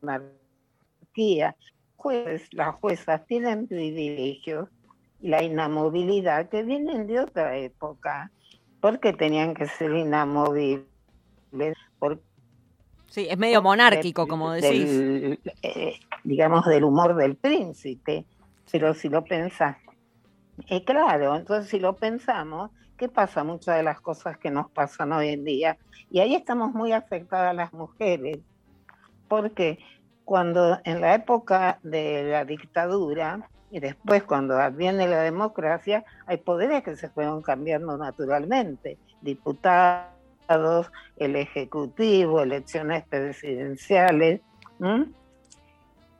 monarquía, 0.00 1.54
pues 2.02 2.48
las 2.54 2.74
juezas 2.76 3.26
tienen 3.26 3.66
privilegios 3.66 4.70
y 5.20 5.28
la 5.28 5.42
inamovilidad 5.42 6.48
que 6.48 6.62
vienen 6.62 7.06
de 7.06 7.20
otra 7.20 7.58
época 7.58 8.30
porque 8.84 9.14
tenían 9.14 9.54
que 9.54 9.66
ser 9.66 9.94
inamovibles. 9.94 10.84
sí, 13.06 13.26
es 13.30 13.38
medio 13.38 13.62
monárquico, 13.62 14.28
como 14.28 14.52
decís. 14.52 15.38
Eh, 15.62 15.98
digamos, 16.22 16.66
del 16.66 16.84
humor 16.84 17.16
del 17.16 17.34
príncipe. 17.34 18.26
Pero 18.70 18.92
si 18.92 19.08
lo 19.08 19.24
pensás, 19.24 19.78
eh, 20.68 20.84
claro, 20.84 21.34
entonces 21.34 21.70
si 21.70 21.80
lo 21.80 21.96
pensamos, 21.96 22.72
¿qué 22.98 23.08
pasa? 23.08 23.42
Muchas 23.42 23.78
de 23.78 23.84
las 23.84 24.02
cosas 24.02 24.36
que 24.36 24.50
nos 24.50 24.70
pasan 24.70 25.12
hoy 25.12 25.30
en 25.30 25.44
día. 25.44 25.78
Y 26.10 26.20
ahí 26.20 26.34
estamos 26.34 26.74
muy 26.74 26.92
afectadas 26.92 27.56
las 27.56 27.72
mujeres, 27.72 28.40
porque 29.28 29.78
cuando 30.26 30.78
en 30.84 31.00
la 31.00 31.14
época 31.14 31.78
de 31.82 32.24
la 32.24 32.44
dictadura, 32.44 33.48
y 33.74 33.80
después, 33.80 34.22
cuando 34.22 34.56
viene 34.70 35.08
la 35.08 35.22
democracia, 35.22 36.04
hay 36.26 36.36
poderes 36.36 36.84
que 36.84 36.94
se 36.94 37.08
fueron 37.08 37.42
cambiando 37.42 37.98
naturalmente. 37.98 38.98
Diputados, 39.20 40.92
el 41.16 41.34
Ejecutivo, 41.34 42.40
elecciones 42.40 43.04
presidenciales. 43.08 44.42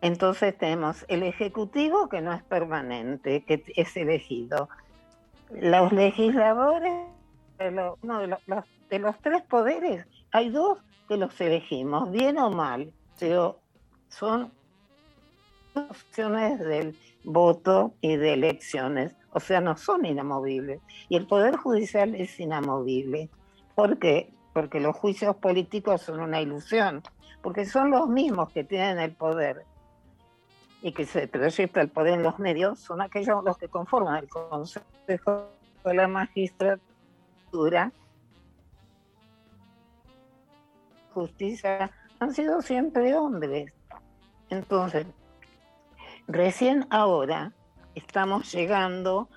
Entonces 0.01 0.59
tenemos 0.59 1.05
el 1.07 1.23
Ejecutivo 1.23 2.09
que 2.09 2.23
no 2.23 2.33
es 2.33 2.43
permanente, 2.43 3.45
que 3.45 3.62
es 3.77 3.97
elegido. 3.97 4.69
Los 5.53 5.93
legisladores, 5.93 7.07
de 7.59 7.71
los, 7.71 8.01
de 8.90 8.99
los 8.99 9.17
tres 9.21 9.43
poderes, 9.43 10.05
hay 10.33 10.51
dos 10.51 10.81
que 11.07 11.17
los 11.17 11.40
elegimos, 11.40 12.11
bien 12.11 12.37
o 12.37 12.51
mal, 12.51 12.93
pero 13.21 13.61
son 14.09 14.51
opciones 15.75 16.59
del 16.61 16.97
voto 17.25 17.95
y 18.01 18.17
de 18.17 18.35
elecciones, 18.35 19.17
o 19.33 19.41
sea, 19.41 19.61
no 19.61 19.77
son 19.77 20.05
inamovibles. 20.05 20.81
Y 21.09 21.17
el 21.17 21.27
Poder 21.27 21.57
Judicial 21.57 22.15
es 22.15 22.39
inamovible. 22.39 23.31
¿Por 23.75 23.99
qué? 23.99 24.33
Porque 24.53 24.81
los 24.81 24.97
juicios 24.97 25.37
políticos 25.37 26.03
son 26.03 26.21
una 26.21 26.41
ilusión, 26.41 27.03
porque 27.43 27.65
son 27.65 27.91
los 27.91 28.09
mismos 28.09 28.53
que 28.53 28.65
tienen 28.65 28.99
el 28.99 29.13
poder 29.13 29.65
y 30.81 30.93
que 30.93 31.07
se 31.07 31.27
proyecta 31.27 31.81
el 31.81 31.89
poder 31.89 32.15
en 32.15 32.23
los 32.23 32.39
medios, 32.39 32.79
son 32.79 33.01
aquellos 33.01 33.43
los 33.43 33.57
que 33.57 33.69
conforman 33.69 34.17
el 34.17 34.29
Consejo 34.29 35.49
de 35.83 35.95
la 35.95 36.07
Magistratura. 36.07 37.91
Justicia 41.15 41.91
han 42.21 42.35
sido 42.35 42.61
siempre 42.61 43.15
hombres. 43.15 43.73
Entonces, 44.51 45.07
Recién 46.27 46.87
ahora 46.91 47.53
estamos 47.95 48.51
llegando 48.53 49.29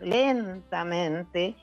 lentamente 0.00 1.56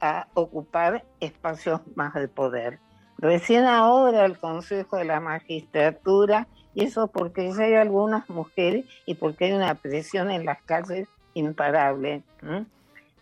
a 0.00 0.28
ocupar 0.34 1.04
espacios 1.20 1.80
más 1.96 2.14
de 2.14 2.28
poder. 2.28 2.78
Recién 3.18 3.64
ahora 3.64 4.24
el 4.24 4.38
Consejo 4.38 4.96
de 4.96 5.04
la 5.04 5.20
Magistratura, 5.20 6.46
y 6.74 6.84
eso 6.84 7.08
porque 7.08 7.52
ya 7.52 7.64
hay 7.64 7.74
algunas 7.74 8.28
mujeres 8.30 8.86
y 9.06 9.14
porque 9.14 9.46
hay 9.46 9.52
una 9.52 9.74
presión 9.74 10.30
en 10.30 10.44
las 10.44 10.62
calles 10.62 11.08
imparable. 11.34 12.22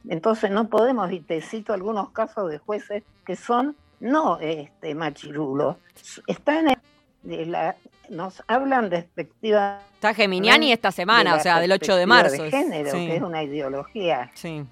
Entonces 0.08 0.50
no 0.50 0.68
podemos, 0.68 1.10
y 1.12 1.20
te 1.20 1.40
cito 1.40 1.72
algunos 1.72 2.10
casos 2.10 2.50
de 2.50 2.58
jueces 2.58 3.02
que 3.24 3.36
son 3.36 3.76
no 4.00 4.38
este, 4.40 4.94
machirulos, 4.94 5.76
están 6.26 6.70
en 6.70 6.80
de 7.22 7.46
la, 7.46 7.76
nos 8.08 8.42
hablan 8.46 8.90
despectiva. 8.90 9.80
Está 9.94 10.14
Geminiani 10.14 10.72
esta 10.72 10.92
semana, 10.92 11.36
o 11.36 11.40
sea, 11.40 11.60
del 11.60 11.72
8 11.72 11.96
de 11.96 12.06
marzo. 12.06 12.42
De 12.42 12.50
género, 12.50 12.92
que 12.92 13.16
es 13.16 13.22
una 13.22 13.42
ideología. 13.42 14.30
Sí. 14.34 14.64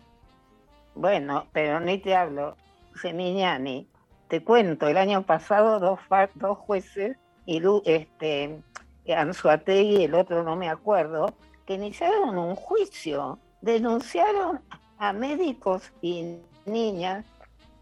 Bueno, 0.95 1.47
pero 1.53 1.81
ni 1.81 1.99
te 1.99 2.15
hablo. 2.15 2.57
Geminiani, 2.95 3.87
te 4.29 4.43
cuento, 4.43 4.89
el 4.89 4.97
año 4.97 5.23
pasado 5.23 5.79
dos, 5.79 6.01
dos 6.35 6.59
jueces, 6.59 7.17
y 7.47 7.63
este, 7.85 8.61
Anzuategui 9.09 9.99
y 9.99 10.05
el 10.05 10.15
otro 10.15 10.43
no 10.43 10.57
me 10.57 10.69
acuerdo, 10.69 11.35
que 11.67 11.75
iniciaron 11.75 12.37
un 12.37 12.55
juicio, 12.55 13.39
denunciaron 13.61 14.61
a 14.99 15.13
médicos 15.13 15.93
y 16.03 16.37
niñas 16.67 17.25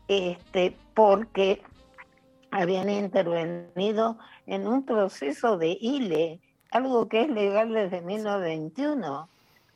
este, 0.09 0.77
porque 0.95 1.63
habían 2.51 2.89
intervenido 2.89 4.19
en 4.47 4.67
un 4.67 4.85
proceso 4.85 5.59
de 5.59 5.77
ILE, 5.81 6.41
algo 6.71 7.09
que 7.09 7.23
es 7.23 7.29
legal 7.29 7.73
desde 7.73 8.01
1921, 8.01 9.29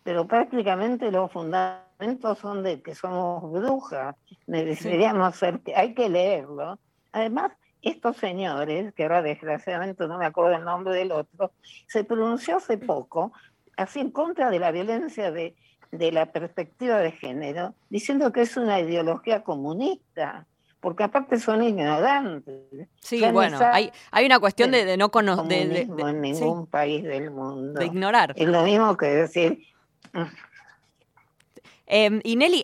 pero 0.03 0.27
prácticamente 0.27 1.11
los 1.11 1.31
fundamentos 1.31 2.39
son 2.39 2.63
de 2.63 2.81
que 2.83 2.95
somos 2.95 3.51
brujas, 3.51 4.17
deberíamos 4.47 5.37
ser, 5.37 5.61
hay 5.75 5.95
que 5.95 6.09
leerlo. 6.09 6.79
Además, 7.13 7.53
estos 7.83 8.17
señores, 8.17 8.93
que 8.95 9.05
ahora 9.05 9.23
desgraciadamente 9.23 10.07
no 10.07 10.19
me 10.19 10.27
acuerdo 10.27 10.57
el 10.57 10.65
nombre 10.65 10.95
del 10.95 11.13
otro, 11.13 11.53
se 11.87 12.05
pronunció 12.05 12.57
hace 12.57 12.79
poco 12.79 13.33
así 13.77 14.01
en 14.01 14.11
contra 14.11 14.51
de 14.51 14.59
la 14.59 14.71
violencia 14.71 15.31
de, 15.31 15.57
de 15.91 16.13
la 16.13 16.27
perspectiva 16.27 16.99
de 16.99 17.13
género, 17.13 17.75
diciendo 17.89 18.31
que 18.33 18.43
es 18.43 18.57
una 18.57 18.81
ideología 18.81 19.43
comunista 19.43 20.47
porque 20.81 21.05
aparte 21.05 21.39
son 21.39 21.63
ignorantes. 21.63 22.89
Sí, 23.01 23.23
bueno, 23.33 23.59
hay, 23.61 23.93
hay 24.11 24.27
una 24.27 24.41
cuestión 24.41 24.71
de, 24.71 24.97
no 24.97 25.11
conocer. 25.11 25.69
De, 25.69 25.81
en 25.83 26.21
ningún 26.21 26.67
país 26.67 27.05
del 27.05 27.31
mundo. 27.31 27.79
De 27.79 27.87
ignorar. 27.87 28.33
Es 28.37 28.49
lo 28.49 28.63
mismo 28.63 28.97
que 28.97 29.07
decir. 29.07 29.67
Eh, 31.87 32.21
y 32.25 32.37
Nelly, 32.37 32.63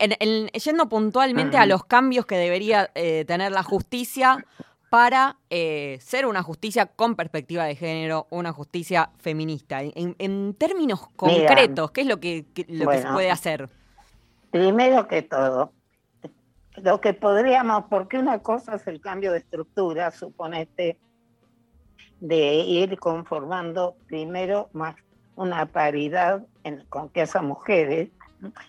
yendo 0.64 0.88
puntualmente 0.88 1.56
a 1.56 1.66
los 1.66 1.84
cambios 1.84 2.26
que 2.26 2.36
debería 2.36 2.90
eh, 2.94 3.24
tener 3.26 3.52
la 3.52 3.62
justicia 3.62 4.44
para 4.88 5.36
eh, 5.50 5.98
ser 6.00 6.26
una 6.26 6.42
justicia 6.42 6.86
con 6.86 7.16
perspectiva 7.16 7.64
de 7.64 7.74
género, 7.74 8.28
una 8.30 8.52
justicia 8.52 9.10
feminista. 9.18 9.80
En, 9.82 10.54
términos 10.54 11.08
concretos, 11.16 11.90
¿qué 11.90 12.02
es 12.02 12.06
lo 12.06 12.20
que, 12.20 12.46
lo 12.68 12.88
que 12.88 12.98
se 12.98 13.08
puede 13.08 13.30
hacer? 13.30 13.68
Primero 14.50 15.06
que 15.08 15.22
todo, 15.22 15.72
lo 16.82 17.00
que 17.00 17.14
podríamos, 17.14 17.84
porque 17.88 18.18
una 18.18 18.40
cosa 18.40 18.76
es 18.76 18.86
el 18.86 19.00
cambio 19.00 19.32
de 19.32 19.38
estructura, 19.38 20.10
suponete, 20.10 20.98
de 22.20 22.54
ir 22.54 22.98
conformando 22.98 23.96
primero 24.06 24.68
más 24.72 24.96
una 25.34 25.66
paridad 25.66 26.46
en, 26.64 26.84
con 26.88 27.10
que 27.10 27.22
esas 27.22 27.42
mujeres. 27.42 28.08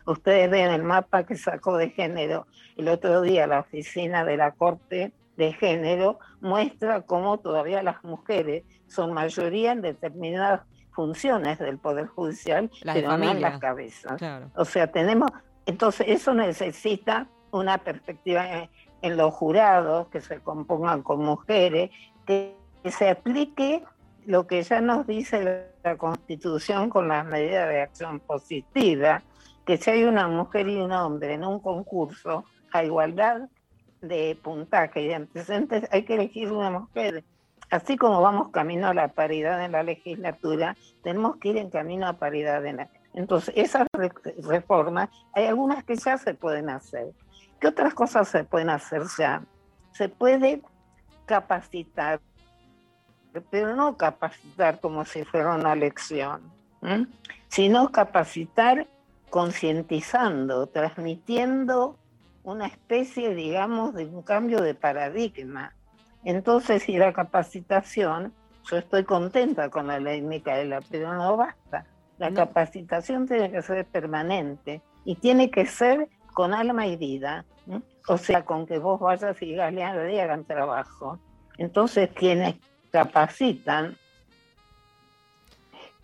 Ustedes 0.06 0.50
ven 0.50 0.72
el 0.72 0.84
mapa 0.84 1.24
que 1.24 1.36
sacó 1.36 1.78
de 1.78 1.90
género 1.90 2.48
el 2.78 2.88
otro 2.90 3.22
día 3.22 3.48
la 3.48 3.62
oficina 3.62 4.24
de 4.24 4.38
la 4.38 4.52
Corte 4.52 5.12
de 5.36 5.54
Género, 5.54 6.20
muestra 6.42 7.02
cómo 7.02 7.40
todavía 7.40 7.84
las 7.84 8.04
mujeres 8.04 8.64
son 8.88 9.14
mayoría 9.14 9.72
en 9.72 9.82
determinadas 9.82 10.62
funciones 10.92 11.60
del 11.60 11.78
Poder 11.78 12.08
Judicial, 12.08 12.72
pero 12.84 13.18
no 13.18 13.32
en 13.32 13.42
las 13.42 13.60
cabezas. 13.60 14.20
O 14.56 14.66
sea, 14.66 14.92
tenemos, 14.92 15.30
entonces 15.66 16.08
eso 16.10 16.34
necesita 16.34 17.28
una 17.52 17.78
perspectiva 17.78 18.70
en, 19.02 19.18
los 19.18 19.34
jurados, 19.34 20.08
que 20.08 20.22
se 20.22 20.40
compongan 20.40 21.02
con 21.02 21.24
mujeres, 21.24 21.92
que, 22.26 22.56
se 22.86 23.10
aplique 23.10 23.84
lo 24.26 24.48
que 24.48 24.64
ya 24.64 24.80
nos 24.80 25.06
dice 25.06 25.68
la 25.84 25.98
Constitución 25.98 26.90
con 26.90 27.10
las 27.10 27.26
medidas 27.26 27.68
de 27.68 27.82
acción 27.82 28.20
positiva, 28.22 29.24
que 29.66 29.78
si 29.78 29.90
hay 29.90 30.04
una 30.06 30.28
mujer 30.28 30.70
y 30.70 30.78
un 30.78 30.94
hombre 30.94 31.34
en 31.34 31.44
un 31.44 31.60
concurso 31.60 32.46
a 32.72 32.84
igualdad 32.84 33.50
de 34.02 34.38
puntaje 34.42 35.02
y 35.02 35.08
de 35.08 35.16
antecedentes, 35.16 35.88
hay 35.92 36.04
que 36.04 36.16
elegir 36.16 36.52
una 36.52 36.72
mujer. 36.72 37.24
Así 37.70 37.98
como 37.98 38.22
vamos 38.22 38.50
camino 38.50 38.88
a 38.88 38.94
la 38.94 39.10
paridad 39.10 39.64
en 39.66 39.74
la 39.74 39.84
legislatura, 39.84 40.78
tenemos 41.04 41.36
que 41.38 41.50
ir 41.50 41.58
en 41.58 41.70
camino 41.70 42.08
a 42.08 42.14
paridad 42.14 42.66
en 42.66 42.78
la... 42.78 42.90
Entonces, 43.14 43.54
esas 43.58 43.88
reformas, 44.48 45.10
hay 45.34 45.48
algunas 45.48 45.84
que 45.84 45.96
ya 45.96 46.18
se 46.18 46.34
pueden 46.34 46.70
hacer. 46.70 47.12
¿Qué 47.60 47.68
otras 47.68 47.94
cosas 47.94 48.28
se 48.28 48.44
pueden 48.44 48.70
hacer 48.70 49.04
ya? 49.18 49.42
Se 49.92 50.10
puede 50.10 50.62
capacitar, 51.26 52.20
pero 53.50 53.76
no 53.76 53.98
capacitar 53.98 54.80
como 54.80 55.06
si 55.06 55.24
fuera 55.24 55.56
una 55.56 55.76
lección, 55.76 56.42
sino 57.48 57.92
capacitar 57.92 58.88
concientizando, 59.30 60.68
transmitiendo 60.68 61.98
una 62.44 62.68
especie, 62.68 63.36
digamos, 63.36 63.94
de 63.94 64.06
un 64.06 64.22
cambio 64.22 64.62
de 64.62 64.74
paradigma. 64.74 65.74
Entonces, 66.24 66.84
si 66.84 66.98
la 66.98 67.12
capacitación, 67.12 68.34
yo 68.70 68.78
estoy 68.78 69.04
contenta 69.04 69.70
con 69.70 69.88
la 69.88 70.00
ley 70.00 70.22
Micaela, 70.22 70.80
pero 70.90 71.14
no 71.14 71.36
basta. 71.36 71.86
La 72.18 72.34
capacitación 72.34 73.28
tiene 73.28 73.52
que 73.52 73.62
ser 73.62 73.86
permanente 73.86 74.82
y 75.06 75.16
tiene 75.16 75.52
que 75.52 75.66
ser 75.66 76.10
con 76.38 76.54
alma 76.54 76.86
y 76.86 76.98
vida, 76.98 77.46
o 78.08 78.16
sea, 78.20 78.46
con 78.46 78.68
que 78.68 78.78
vos 78.78 79.00
vayas 79.00 79.42
y 79.42 79.48
digas, 79.48 79.74
y 79.74 79.82
hagan 79.82 80.46
trabajo. 80.46 81.18
Entonces, 81.58 82.12
quienes 82.14 82.58
capacitan 82.92 83.98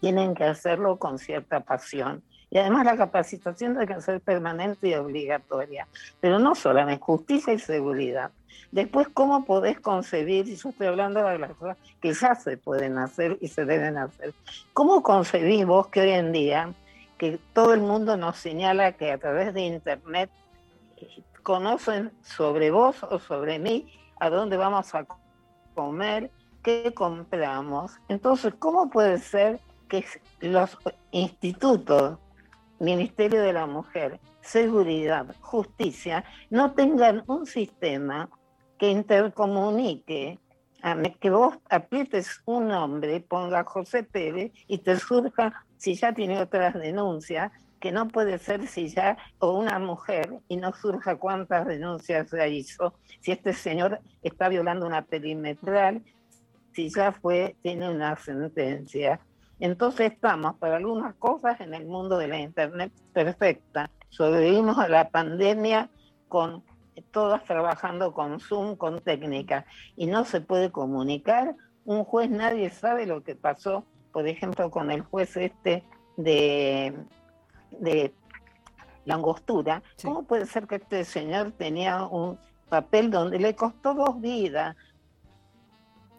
tienen 0.01 0.33
que 0.33 0.45
hacerlo 0.45 0.97
con 0.97 1.19
cierta 1.19 1.59
pasión. 1.59 2.23
Y 2.49 2.57
además 2.57 2.83
la 2.83 2.97
capacitación 2.97 3.75
tiene 3.75 3.85
que 3.85 4.01
ser 4.01 4.21
permanente 4.21 4.87
y 4.87 4.95
obligatoria, 4.95 5.87
pero 6.19 6.39
no 6.39 6.55
solamente 6.55 7.03
justicia 7.03 7.53
y 7.53 7.59
seguridad. 7.59 8.31
Después, 8.71 9.09
¿cómo 9.13 9.45
podés 9.45 9.79
concebir, 9.79 10.47
y 10.47 10.55
yo 10.55 10.69
estoy 10.69 10.87
hablando 10.87 11.23
de 11.23 11.37
las 11.37 11.51
cosas 11.51 11.77
que 12.01 12.11
ya 12.11 12.33
se 12.33 12.57
pueden 12.57 12.97
hacer 12.97 13.37
y 13.39 13.49
se 13.49 13.65
deben 13.65 13.99
hacer, 13.99 14.33
¿cómo 14.73 15.03
concebís 15.03 15.63
vos 15.63 15.89
que 15.89 16.01
hoy 16.01 16.09
en 16.09 16.31
día 16.31 16.73
que 17.23 17.39
todo 17.53 17.73
el 17.73 17.79
mundo 17.79 18.17
nos 18.17 18.35
señala 18.35 18.97
que 18.97 19.13
a 19.13 19.17
través 19.17 19.53
de 19.53 19.61
Internet 19.61 20.29
conocen 21.41 22.11
sobre 22.21 22.69
vos 22.69 23.01
o 23.03 23.17
sobre 23.17 23.59
mí 23.59 23.89
a 24.19 24.29
dónde 24.29 24.57
vamos 24.57 24.93
a 24.93 25.05
comer, 25.73 26.31
qué 26.61 26.93
compramos. 26.93 27.93
Entonces, 28.09 28.53
¿cómo 28.59 28.89
puede 28.89 29.19
ser 29.19 29.61
que 29.87 30.03
los 30.41 30.77
institutos, 31.11 32.19
Ministerio 32.81 33.41
de 33.41 33.53
la 33.53 33.67
Mujer, 33.67 34.19
Seguridad, 34.41 35.33
Justicia, 35.39 36.25
no 36.49 36.73
tengan 36.73 37.23
un 37.27 37.45
sistema 37.45 38.29
que 38.77 38.89
intercomunique 38.89 40.39
que 41.21 41.29
vos 41.29 41.57
aprietes 41.69 42.41
un 42.43 42.67
nombre, 42.67 43.21
ponga 43.21 43.63
José 43.63 44.03
Pérez 44.03 44.51
y 44.67 44.79
te 44.79 44.97
surja, 44.97 45.65
si 45.83 45.95
ya 45.95 46.13
tiene 46.13 46.41
otras 46.41 46.75
denuncias, 46.75 47.51
que 47.81 47.91
no 47.91 48.07
puede 48.07 48.37
ser 48.37 48.67
si 48.67 48.87
ya, 48.87 49.17
o 49.39 49.51
una 49.51 49.79
mujer, 49.79 50.39
y 50.47 50.55
no 50.55 50.71
surja 50.71 51.17
cuántas 51.17 51.67
denuncias 51.67 52.31
ya 52.31 52.47
hizo, 52.47 52.93
si 53.19 53.33
este 53.33 53.51
señor 53.51 53.99
está 54.21 54.47
violando 54.47 54.87
una 54.87 55.01
perimetral, 55.01 56.01
si 56.71 56.87
ya 56.87 57.11
fue, 57.11 57.57
tiene 57.61 57.89
una 57.89 58.15
sentencia. 58.15 59.19
Entonces 59.59 60.13
estamos 60.13 60.55
para 60.55 60.77
algunas 60.77 61.15
cosas 61.15 61.59
en 61.59 61.73
el 61.73 61.85
mundo 61.85 62.17
de 62.17 62.29
la 62.29 62.39
Internet 62.39 62.93
perfecta. 63.11 63.89
Sobrevivimos 64.07 64.77
a 64.77 64.87
la 64.87 65.09
pandemia 65.09 65.89
con 66.29 66.63
todas 67.11 67.43
trabajando 67.43 68.13
con 68.13 68.39
Zoom, 68.39 68.77
con 68.77 69.01
técnica, 69.01 69.65
y 69.97 70.05
no 70.05 70.23
se 70.23 70.39
puede 70.39 70.71
comunicar. 70.71 71.57
Un 71.83 72.05
juez, 72.05 72.29
nadie 72.29 72.69
sabe 72.69 73.05
lo 73.05 73.21
que 73.21 73.35
pasó, 73.35 73.85
por 74.13 74.27
ejemplo, 74.27 74.71
con 74.71 74.91
el 74.91 75.01
juez 75.01 75.35
este 75.35 75.83
de, 76.15 76.93
de 77.71 78.13
la 79.03 79.15
angostura. 79.15 79.81
¿Cómo 80.01 80.23
puede 80.23 80.45
ser 80.45 80.67
que 80.67 80.75
este 80.75 81.03
señor 81.03 81.51
tenía 81.51 82.05
un 82.05 82.37
papel 82.69 83.09
donde 83.11 83.39
le 83.39 83.55
costó 83.55 83.93
dos 83.93 84.21
vidas? 84.21 84.77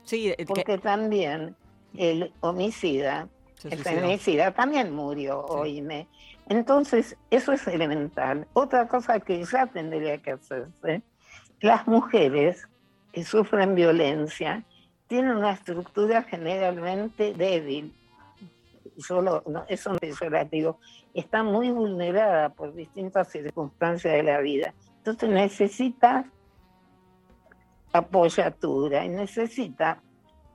Sí, 0.02 0.34
porque 0.46 0.76
también 0.76 1.56
el 1.96 2.32
homicida, 2.40 3.28
el 3.62 3.78
feminicida 3.78 4.52
también 4.52 4.92
murió, 4.92 5.46
oíme. 5.46 6.08
Entonces, 6.48 7.16
eso 7.30 7.52
es 7.52 7.66
elemental. 7.68 8.46
Otra 8.52 8.86
cosa 8.86 9.20
que 9.20 9.42
ya 9.44 9.66
tendría 9.66 10.18
que 10.18 10.32
hacerse, 10.32 11.02
las 11.60 11.86
mujeres 11.86 12.68
que 13.12 13.24
sufren 13.24 13.74
violencia 13.74 14.64
tienen 15.06 15.36
una 15.36 15.52
estructura 15.52 16.22
generalmente 16.22 17.34
débil. 17.34 17.92
Solo, 18.98 19.42
no, 19.46 19.64
eso 19.68 19.92
no 19.92 19.98
es 20.00 20.18
relativo. 20.20 20.78
Está 21.12 21.42
muy 21.42 21.70
vulnerada 21.70 22.50
por 22.50 22.74
distintas 22.74 23.28
circunstancias 23.30 24.14
de 24.14 24.22
la 24.22 24.40
vida. 24.40 24.74
Entonces 24.98 25.28
necesita 25.28 26.24
apoyatura 27.92 29.04
y 29.04 29.08
necesita 29.08 30.00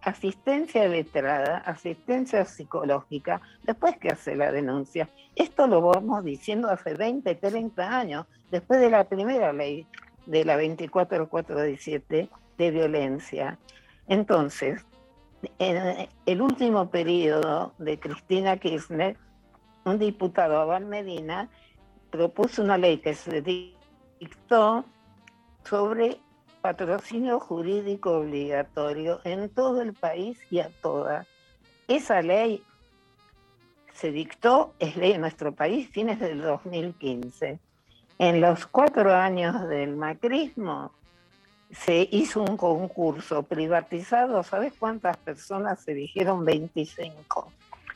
asistencia 0.02 0.88
letrada, 0.88 1.58
asistencia 1.60 2.46
psicológica, 2.46 3.42
después 3.64 3.98
que 3.98 4.10
hace 4.10 4.36
la 4.36 4.52
denuncia. 4.52 5.10
Esto 5.36 5.68
lo 5.68 5.82
vamos 5.82 6.24
diciendo 6.24 6.70
hace 6.70 6.94
20, 6.94 7.36
30 7.36 7.98
años, 7.98 8.26
después 8.52 8.80
de 8.80 8.90
la 8.90 9.04
primera 9.04 9.54
ley 9.54 9.86
de 10.26 10.46
la 10.46 10.58
24417 10.58 12.30
de 12.58 12.72
violencia. 12.72 13.58
Entonces, 14.10 14.86
en 15.60 16.10
el 16.26 16.42
último 16.42 16.90
periodo 16.90 17.74
de 17.78 18.00
Cristina 18.00 18.58
Kirchner, 18.58 19.16
un 19.86 20.00
diputado, 20.00 20.60
Abel 20.60 20.86
Medina, 20.86 21.48
propuso 22.10 22.64
una 22.64 22.78
ley 22.78 22.98
que 22.98 23.14
se 23.14 23.42
dictó 23.42 24.84
sobre 25.64 26.20
patrocinio 26.62 27.40
jurídico 27.40 28.20
obligatorio 28.20 29.22
en 29.24 29.48
todo 29.50 29.82
el 29.82 29.94
país 29.94 30.40
y 30.50 30.60
a 30.60 30.70
todas. 30.82 31.28
Esa 31.88 32.22
ley 32.24 32.64
se 33.94 34.12
dictó, 34.12 34.74
es 34.80 34.98
ley 34.98 35.14
en 35.14 35.22
nuestro 35.22 35.54
país, 35.54 35.88
fines 35.90 36.20
del 36.20 36.42
2015. 36.42 37.60
En 38.18 38.42
los 38.42 38.66
cuatro 38.66 39.14
años 39.14 39.68
del 39.70 39.96
macrismo 39.96 40.92
se 41.72 42.08
hizo 42.12 42.42
un 42.42 42.58
concurso 42.58 43.44
privatizado, 43.44 44.44
¿sabes 44.44 44.74
cuántas 44.78 45.18
personas 45.18 45.82
se 45.82 45.94
dijeron? 45.94 46.44
25. 46.44 47.52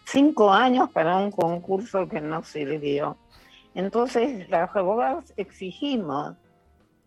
Cinco 0.05 0.51
años 0.51 0.91
para 0.91 1.17
un 1.17 1.31
concurso 1.31 2.07
que 2.07 2.21
no 2.21 2.43
sirvió. 2.43 3.17
Entonces, 3.73 4.47
las 4.49 4.75
abogadas 4.75 5.33
exigimos, 5.37 6.35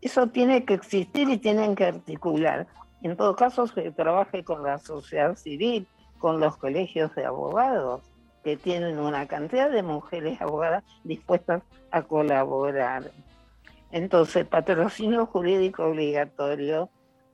eso 0.00 0.26
tiene 0.28 0.64
que 0.64 0.74
existir 0.74 1.28
y 1.28 1.38
tienen 1.38 1.76
que 1.76 1.84
articular. 1.84 2.66
En 3.02 3.16
todo 3.16 3.36
caso, 3.36 3.66
se 3.68 3.92
trabaje 3.92 4.42
con 4.42 4.62
la 4.62 4.78
sociedad 4.78 5.36
civil, 5.36 5.86
con 6.18 6.40
los 6.40 6.56
colegios 6.56 7.14
de 7.14 7.26
abogados, 7.26 8.02
que 8.42 8.56
tienen 8.56 8.98
una 8.98 9.26
cantidad 9.26 9.70
de 9.70 9.82
mujeres 9.82 10.40
abogadas 10.40 10.82
dispuestas 11.04 11.62
a 11.90 12.02
colaborar. 12.02 13.04
Entonces, 13.92 14.46
patrocinio 14.46 15.26
jurídico 15.26 15.84
obligatorio, 15.84 16.90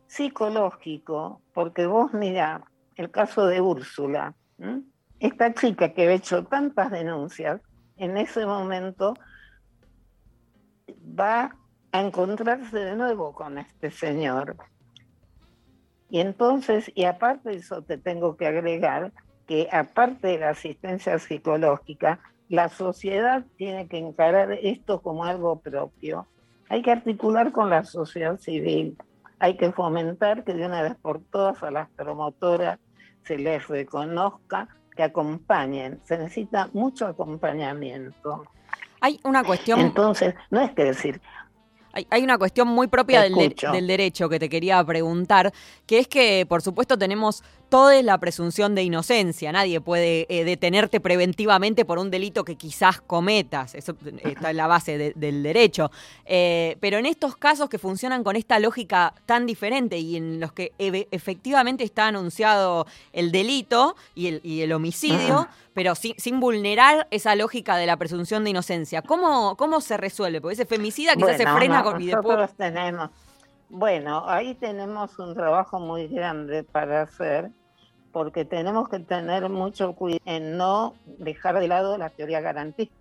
psicológico, 0.07 1.41
porque 1.55 1.87
vos 1.87 2.12
mirá 2.12 2.65
el 2.97 3.11
caso 3.11 3.47
de 3.47 3.61
Úrsula, 3.61 4.35
esta 5.19 5.55
chica 5.55 5.95
que 5.95 6.09
ha 6.09 6.12
hecho 6.12 6.45
tantas 6.45 6.91
denuncias, 6.91 7.61
en 7.97 8.17
ese 8.17 8.45
momento 8.45 9.15
va 11.19 11.57
a 11.93 12.01
encontrarse 12.01 12.79
de 12.79 12.97
nuevo 12.97 13.33
con 13.35 13.59
este 13.59 13.91
señor. 13.91 14.57
Y 16.11 16.21
entonces, 16.21 16.91
y 16.95 17.05
aparte 17.05 17.51
de 17.51 17.57
eso 17.57 17.83
te 17.83 17.97
tengo 17.97 18.37
que 18.37 18.47
agregar 18.47 19.12
que 19.47 19.69
aparte 19.73 20.29
de 20.29 20.38
la 20.38 20.51
asistencia 20.51 21.19
psicológica, 21.19 22.21
la 22.49 22.69
sociedad 22.69 23.47
tiene 23.57 23.88
que 23.88 23.99
encarar 23.99 24.53
esto 24.53 25.01
como 25.01 25.25
algo 25.25 25.61
propio. 25.61 26.27
Hay 26.73 26.81
que 26.81 26.91
articular 26.91 27.53
con 27.53 27.69
la 27.69 27.85
sociedad 27.85 28.39
civil, 28.39 28.97
hay 29.39 29.59
que 29.59 29.73
fomentar 29.73 30.43
que 30.43 30.55
de 30.55 30.65
una 30.65 30.81
vez 30.81 30.95
por 30.95 31.21
todas 31.21 31.63
a 31.63 31.71
las 31.71 31.91
promotoras 31.91 32.79
se 33.25 33.37
les 33.37 33.69
reconozca 33.69 34.69
que 34.97 35.03
acompañen. 35.03 36.01
Se 36.05 36.17
necesita 36.17 36.71
mucho 36.73 37.07
acompañamiento. 37.07 38.47
Hay 39.03 39.21
una 39.23 39.45
cuestión. 39.45 39.81
Entonces, 39.81 40.35
no 40.51 40.63
es 40.63 40.71
que 40.71 40.85
decir. 40.85 41.21
Hay, 41.93 42.23
una 42.23 42.39
cuestión 42.39 42.69
muy 42.69 42.87
propia 42.87 43.21
del, 43.21 43.35
del, 43.35 43.87
derecho 43.87 44.31
que 44.31 44.39
te 44.39 44.49
quería 44.49 44.83
preguntar, 44.83 45.53
que 45.85 45.99
es 45.99 46.09
que, 46.09 46.47
por 46.49 46.63
supuesto, 46.63 46.97
tenemos 46.97 47.45
toda 47.73 48.03
la 48.03 48.19
presunción 48.19 48.75
de 48.75 48.83
inocencia. 48.83 49.51
Nadie 49.51 49.81
puede 49.81 50.27
eh, 50.29 50.45
detenerte 50.45 51.01
preventivamente 51.01 51.87
por 51.87 51.99
un 51.99 52.11
delito 52.11 52.45
que 52.45 52.57
quizás 52.57 53.01
cometas. 53.01 53.75
Eso 53.75 53.97
está 54.23 54.51
en 54.51 54.59
la 54.59 54.67
base 54.67 55.15
del 55.17 55.43
derecho. 55.43 55.91
Eh, 56.27 56.77
pero 56.81 56.99
en 56.99 57.07
estos 57.07 57.35
casos 57.35 57.71
que 57.71 57.79
funcionan 57.79 58.25
con 58.25 58.37
esta 58.37 58.59
lógica 58.59 59.15
tan 59.25 59.47
diferente 59.47 59.97
y 59.97 60.17
en 60.17 60.39
los 60.39 60.53
que 60.53 60.75
efectivamente 60.79 61.83
está 61.83 62.09
anunciado 62.09 62.87
el 63.15 63.33
delito 63.33 63.97
y 64.15 64.61
el, 64.61 64.73
homicidio, 64.75 65.49
pero 65.73 65.95
sin, 65.95 66.41
vulnerar 66.41 67.09
esa 67.11 67.35
lógica 67.37 67.79
de 67.79 67.87
la 67.87 67.97
presunción 67.97 68.45
de 68.45 68.51
inocencia, 68.51 69.01
¿cómo, 69.01 69.57
cómo 69.57 69.81
se 69.81 69.97
resuelve? 69.97 70.43
Porque 70.43 70.57
ese 70.57 70.67
femicida 70.67 71.17
quizás 71.17 71.39
se 71.39 71.47
frena 71.47 71.83
con, 71.83 72.05
nosotros 72.05 72.51
tenemos. 72.55 73.09
Bueno, 73.71 74.25
ahí 74.29 74.55
tenemos 74.57 75.19
un 75.19 75.33
trabajo 75.33 75.81
muy 75.81 76.07
grande 76.07 76.65
para 76.65 77.01
hacer 77.01 77.51
porque 78.12 78.44
tenemos 78.44 78.88
que 78.88 79.01
tener 79.01 79.48
mucho 79.48 79.94
cuidado 79.94 80.22
en 80.27 80.57
no 80.57 80.94
dejar 81.18 81.59
de 81.59 81.68
lado 81.68 81.96
la 81.98 82.11
teoría 82.11 82.40
garantista. 82.40 82.92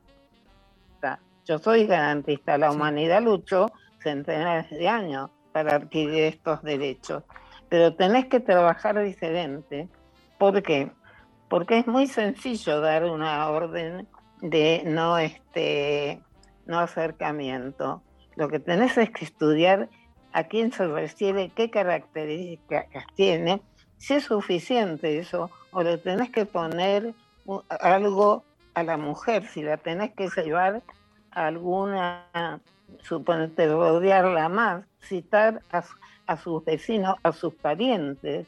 Yo 1.45 1.59
soy 1.59 1.85
garantista, 1.85 2.57
la 2.57 2.71
humanidad 2.71 3.21
luchó 3.21 3.71
centenares 3.99 4.69
de 4.69 4.87
años 4.87 5.29
para 5.51 5.75
adquirir 5.75 6.23
estos 6.23 6.63
derechos, 6.63 7.23
pero 7.67 7.93
tenés 7.93 8.27
que 8.27 8.39
trabajar 8.39 9.01
diferente. 9.03 9.89
¿Por 10.37 10.63
qué? 10.63 10.91
Porque 11.49 11.79
es 11.79 11.87
muy 11.87 12.07
sencillo 12.07 12.79
dar 12.79 13.03
una 13.05 13.49
orden 13.49 14.07
de 14.41 14.83
no, 14.85 15.17
este, 15.17 16.21
no 16.65 16.79
acercamiento. 16.79 18.01
Lo 18.35 18.47
que 18.47 18.59
tenés 18.59 18.97
es 18.97 19.09
que 19.11 19.25
estudiar 19.25 19.89
a 20.31 20.45
quién 20.45 20.71
se 20.71 20.87
refiere, 20.87 21.51
qué 21.53 21.69
características 21.69 22.85
tiene 23.15 23.61
si 24.01 24.15
es 24.15 24.23
suficiente 24.23 25.19
eso, 25.19 25.51
o 25.71 25.83
le 25.83 25.99
tenés 25.99 26.31
que 26.31 26.45
poner 26.45 27.13
algo 27.79 28.43
a 28.73 28.81
la 28.81 28.97
mujer, 28.97 29.45
si 29.45 29.61
la 29.61 29.77
tenés 29.77 30.11
que 30.13 30.27
llevar 30.29 30.81
a 31.29 31.45
alguna, 31.45 32.25
suponete, 33.03 33.67
rodearla 33.67 34.49
más, 34.49 34.85
citar 35.03 35.61
a, 35.71 36.37
sus 36.37 36.65
vecinos, 36.65 37.15
a 37.21 37.31
sus 37.31 37.53
parientes. 37.53 38.47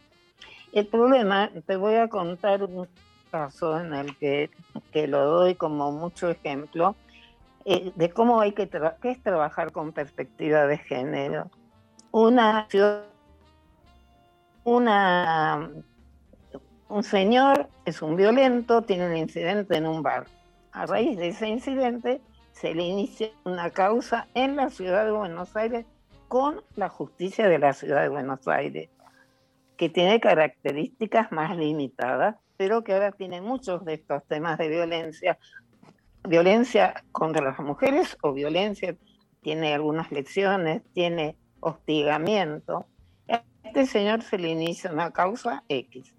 El 0.72 0.88
problema, 0.88 1.52
te 1.68 1.76
voy 1.76 1.96
a 1.96 2.08
contar 2.08 2.63
un 2.63 2.88
caso 3.30 3.80
en 3.80 3.94
el 3.94 4.18
que, 4.18 4.50
que 4.92 5.08
lo 5.08 5.24
doy 5.24 5.54
como 5.54 5.92
mucho 5.92 6.32
ejemplo, 6.32 6.96
eh, 7.66 7.92
de 7.94 8.10
cómo 8.10 8.42
hay 8.42 8.54
que, 8.54 8.68
que 8.68 9.12
es 9.12 9.22
trabajar 9.22 9.72
con 9.72 9.92
perspectiva 9.92 10.66
de 10.66 10.80
género. 10.80 11.52
Una 12.12 12.68
ciudad 12.70 13.12
una, 14.63 15.69
un 16.89 17.04
señor 17.04 17.69
es 17.86 18.02
un 18.02 18.15
violento, 18.15 18.82
tiene 18.84 19.08
un 19.08 19.17
incidente 19.17 19.78
en 19.78 19.88
un 19.88 20.02
bar. 20.02 20.26
A 20.71 20.86
raíz 20.86 21.17
de 21.17 21.30
ese 21.30 21.47
incidente 21.47 22.21
se 22.52 22.73
le 22.73 22.84
inicia 22.84 23.30
una 23.43 23.69
causa 23.71 24.28
en 24.34 24.56
la 24.56 24.69
ciudad 24.69 25.06
de 25.06 25.12
Buenos 25.12 25.56
Aires 25.56 25.86
con 26.28 26.62
la 26.76 26.89
justicia 26.89 27.47
de 27.47 27.60
la 27.60 27.73
ciudad 27.73 28.02
de 28.02 28.10
Buenos 28.10 28.47
Aires, 28.47 28.89
que 29.78 29.89
tiene 29.89 30.19
características 30.19 31.32
más 31.32 31.56
limitadas, 31.58 32.38
pero 32.58 32.84
que 32.84 32.93
ahora 32.93 33.12
tiene 33.12 33.41
muchos 33.41 33.84
de 33.86 33.95
estos 33.95 34.23
temas 34.26 34.58
de 34.58 34.69
violencia, 34.69 35.38
violencia 36.28 37.04
contra 37.12 37.43
las 37.43 37.60
mujeres 37.60 38.17
o 38.21 38.34
violencia, 38.34 38.95
tiene 39.41 39.73
algunas 39.73 40.12
lecciones, 40.12 40.82
tiene 40.93 41.36
hostigamiento 41.60 42.88
este 43.74 43.88
señor 43.88 44.22
se 44.22 44.38
le 44.38 44.50
inicia 44.50 44.92
una 44.92 45.10
causa 45.10 45.64
X. 45.68 46.14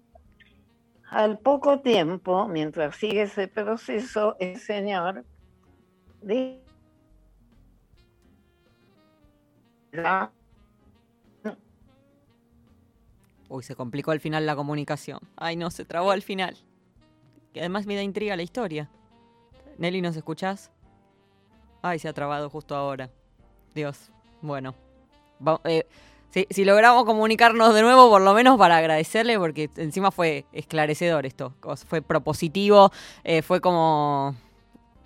Al 1.09 1.39
poco 1.39 1.79
tiempo, 1.79 2.49
mientras 2.49 2.97
sigue 2.97 3.21
ese 3.21 3.47
proceso, 3.47 4.35
el 4.39 4.59
señor 4.59 5.23
Uy, 13.47 13.63
se 13.63 13.75
complicó 13.75 14.11
al 14.11 14.19
final 14.19 14.45
la 14.45 14.57
comunicación. 14.57 15.19
Ay, 15.37 15.55
no, 15.55 15.71
se 15.71 15.85
trabó 15.85 16.11
al 16.11 16.23
final. 16.23 16.57
Que 17.53 17.61
además 17.61 17.85
me 17.85 17.95
da 17.95 18.01
intriga 18.01 18.35
la 18.35 18.43
historia. 18.43 18.89
Nelly, 19.77 20.01
¿nos 20.01 20.17
escuchás? 20.17 20.71
Ay, 21.81 21.99
se 21.99 22.09
ha 22.09 22.13
trabado 22.13 22.49
justo 22.49 22.75
ahora. 22.75 23.09
Dios. 23.73 24.11
Bueno. 24.41 24.75
eh, 25.63 25.87
si, 26.49 26.65
logramos 26.65 27.05
comunicarnos 27.05 27.73
de 27.73 27.81
nuevo, 27.81 28.09
por 28.09 28.21
lo 28.21 28.33
menos 28.33 28.57
para 28.57 28.77
agradecerle, 28.77 29.39
porque 29.39 29.69
encima 29.77 30.11
fue 30.11 30.45
esclarecedor 30.51 31.25
esto, 31.25 31.53
fue 31.87 32.01
propositivo, 32.01 32.91
eh, 33.23 33.41
fue 33.41 33.61
como 33.61 34.35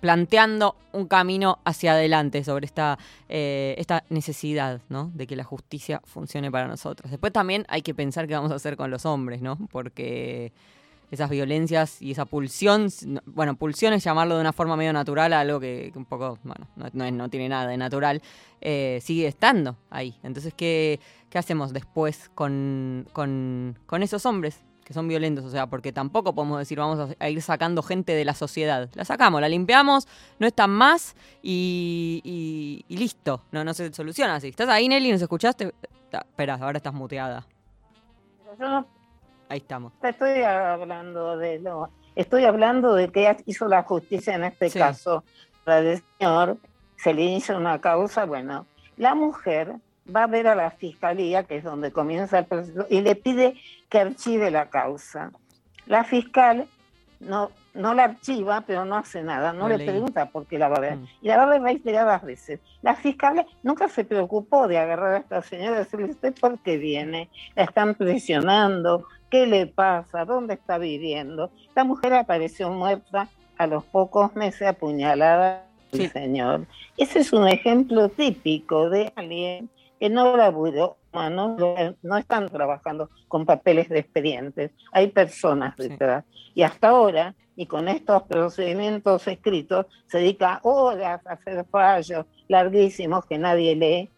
planteando 0.00 0.76
un 0.92 1.06
camino 1.06 1.58
hacia 1.64 1.92
adelante 1.92 2.42
sobre 2.42 2.64
esta, 2.64 2.98
eh, 3.28 3.74
esta 3.78 4.02
necesidad, 4.08 4.80
¿no? 4.88 5.10
De 5.14 5.26
que 5.26 5.36
la 5.36 5.44
justicia 5.44 6.00
funcione 6.04 6.50
para 6.50 6.66
nosotros. 6.66 7.10
Después 7.10 7.32
también 7.32 7.66
hay 7.68 7.82
que 7.82 7.94
pensar 7.94 8.26
qué 8.26 8.34
vamos 8.34 8.50
a 8.50 8.54
hacer 8.54 8.76
con 8.76 8.90
los 8.90 9.04
hombres, 9.04 9.42
¿no? 9.42 9.58
Porque 9.70 10.52
esas 11.10 11.28
violencias 11.28 12.00
y 12.00 12.12
esa 12.12 12.24
pulsión, 12.24 12.88
bueno, 13.26 13.56
pulsión 13.56 13.92
es 13.92 14.04
llamarlo 14.04 14.36
de 14.36 14.40
una 14.40 14.52
forma 14.52 14.76
medio 14.76 14.92
natural 14.92 15.32
algo 15.32 15.58
que, 15.58 15.92
un 15.94 16.04
poco, 16.04 16.38
bueno, 16.44 16.68
no, 16.92 17.10
no, 17.10 17.28
tiene 17.28 17.48
nada 17.48 17.66
de 17.66 17.76
natural, 17.76 18.22
eh, 18.60 19.00
sigue 19.02 19.26
estando 19.26 19.76
ahí. 19.90 20.16
Entonces, 20.22 20.54
¿qué, 20.54 21.00
qué 21.28 21.38
hacemos 21.38 21.72
después 21.72 22.30
con, 22.34 23.08
con, 23.12 23.76
con, 23.86 24.02
esos 24.04 24.24
hombres 24.24 24.60
que 24.84 24.94
son 24.94 25.08
violentos? 25.08 25.44
O 25.44 25.50
sea, 25.50 25.66
porque 25.66 25.92
tampoco 25.92 26.32
podemos 26.32 26.60
decir 26.60 26.78
vamos 26.78 27.14
a, 27.18 27.28
ir 27.28 27.42
sacando 27.42 27.82
gente 27.82 28.12
de 28.12 28.24
la 28.24 28.34
sociedad. 28.34 28.88
La 28.94 29.04
sacamos, 29.04 29.40
la 29.40 29.48
limpiamos, 29.48 30.06
no 30.38 30.46
están 30.46 30.70
más 30.70 31.16
y, 31.42 32.84
listo. 32.88 33.42
No, 33.50 33.64
no 33.64 33.74
se 33.74 33.92
soluciona 33.92 34.36
así. 34.36 34.48
¿Estás 34.48 34.68
ahí, 34.68 34.88
Nelly? 34.88 35.10
¿Nos 35.10 35.22
escuchaste? 35.22 35.74
Espera, 36.12 36.54
ahora 36.54 36.76
estás 36.76 36.94
muteada. 36.94 37.46
Ahí 39.50 39.58
estamos. 39.58 39.92
Estoy 40.02 40.42
hablando 40.42 41.36
de 41.36 41.58
lo, 41.58 41.90
Estoy 42.14 42.44
hablando 42.44 42.94
de 42.94 43.08
que 43.10 43.36
hizo 43.46 43.66
la 43.66 43.82
justicia 43.82 44.34
en 44.34 44.44
este 44.44 44.70
caso. 44.70 45.24
Para 45.64 45.80
el 45.80 46.02
señor 46.18 46.56
se 46.96 47.12
le 47.12 47.22
inicia 47.22 47.56
una 47.56 47.80
causa, 47.80 48.26
bueno, 48.26 48.66
la 48.96 49.14
mujer 49.14 49.74
va 50.14 50.24
a 50.24 50.26
ver 50.28 50.46
a 50.46 50.54
la 50.54 50.70
fiscalía, 50.70 51.44
que 51.44 51.56
es 51.56 51.64
donde 51.64 51.90
comienza 51.92 52.38
el 52.38 52.44
proceso, 52.44 52.86
y 52.90 53.00
le 53.00 53.16
pide 53.16 53.56
que 53.88 53.98
archive 53.98 54.52
la 54.52 54.70
causa. 54.70 55.32
La 55.86 56.04
fiscal 56.04 56.68
no, 57.20 57.50
no 57.74 57.94
la 57.94 58.04
archiva, 58.04 58.62
pero 58.66 58.84
no 58.84 58.96
hace 58.96 59.22
nada, 59.22 59.52
no 59.52 59.68
le 59.68 59.78
pregunta 59.78 60.26
por 60.26 60.46
qué 60.46 60.58
la 60.58 60.68
va 60.68 60.76
a 60.76 60.80
ver. 60.80 60.96
Mm. 60.96 61.06
Y 61.22 61.28
la 61.28 61.36
va 61.38 61.42
a 61.44 61.46
ver 61.46 61.62
reiteradas 61.62 62.22
veces. 62.22 62.60
La 62.82 62.94
fiscal 62.94 63.46
nunca 63.62 63.88
se 63.88 64.04
preocupó 64.04 64.68
de 64.68 64.78
agarrar 64.78 65.14
a 65.14 65.18
esta 65.18 65.42
señora 65.42 65.76
y 65.76 65.78
decirle, 65.78 66.10
¿usted 66.10 66.34
por 66.38 66.58
qué 66.58 66.76
viene? 66.76 67.30
La 67.54 67.64
están 67.64 67.94
presionando, 67.94 69.06
¿qué 69.30 69.46
le 69.46 69.66
pasa? 69.66 70.24
¿Dónde 70.24 70.54
está 70.54 70.78
viviendo? 70.78 71.50
La 71.74 71.84
mujer 71.84 72.14
apareció 72.14 72.70
muerta 72.70 73.28
a 73.56 73.66
los 73.66 73.84
pocos 73.84 74.34
meses 74.34 74.68
apuñalada 74.68 75.66
sí. 75.92 76.08
señor. 76.08 76.66
Ese 76.96 77.20
es 77.20 77.32
un 77.32 77.48
ejemplo 77.48 78.08
típico 78.08 78.90
de 78.90 79.12
alguien 79.16 79.70
que 79.98 80.08
no 80.08 80.36
laburó, 80.36 80.96
no, 81.12 81.56
no 82.02 82.16
están 82.16 82.48
trabajando 82.48 83.10
con 83.28 83.44
papeles 83.44 83.88
de 83.88 83.98
expedientes, 83.98 84.70
hay 84.92 85.08
personas 85.08 85.76
detrás. 85.76 86.24
Y 86.54 86.62
hasta 86.62 86.88
ahora, 86.88 87.34
y 87.54 87.66
con 87.66 87.86
estos 87.88 88.22
procedimientos 88.22 89.28
escritos, 89.28 89.86
se 90.06 90.18
dedica 90.18 90.60
horas 90.62 91.26
a 91.26 91.32
hacer 91.32 91.66
fallos 91.70 92.24
larguísimos 92.48 93.26
que 93.26 93.36
nadie 93.36 93.76
lee, 93.76 94.10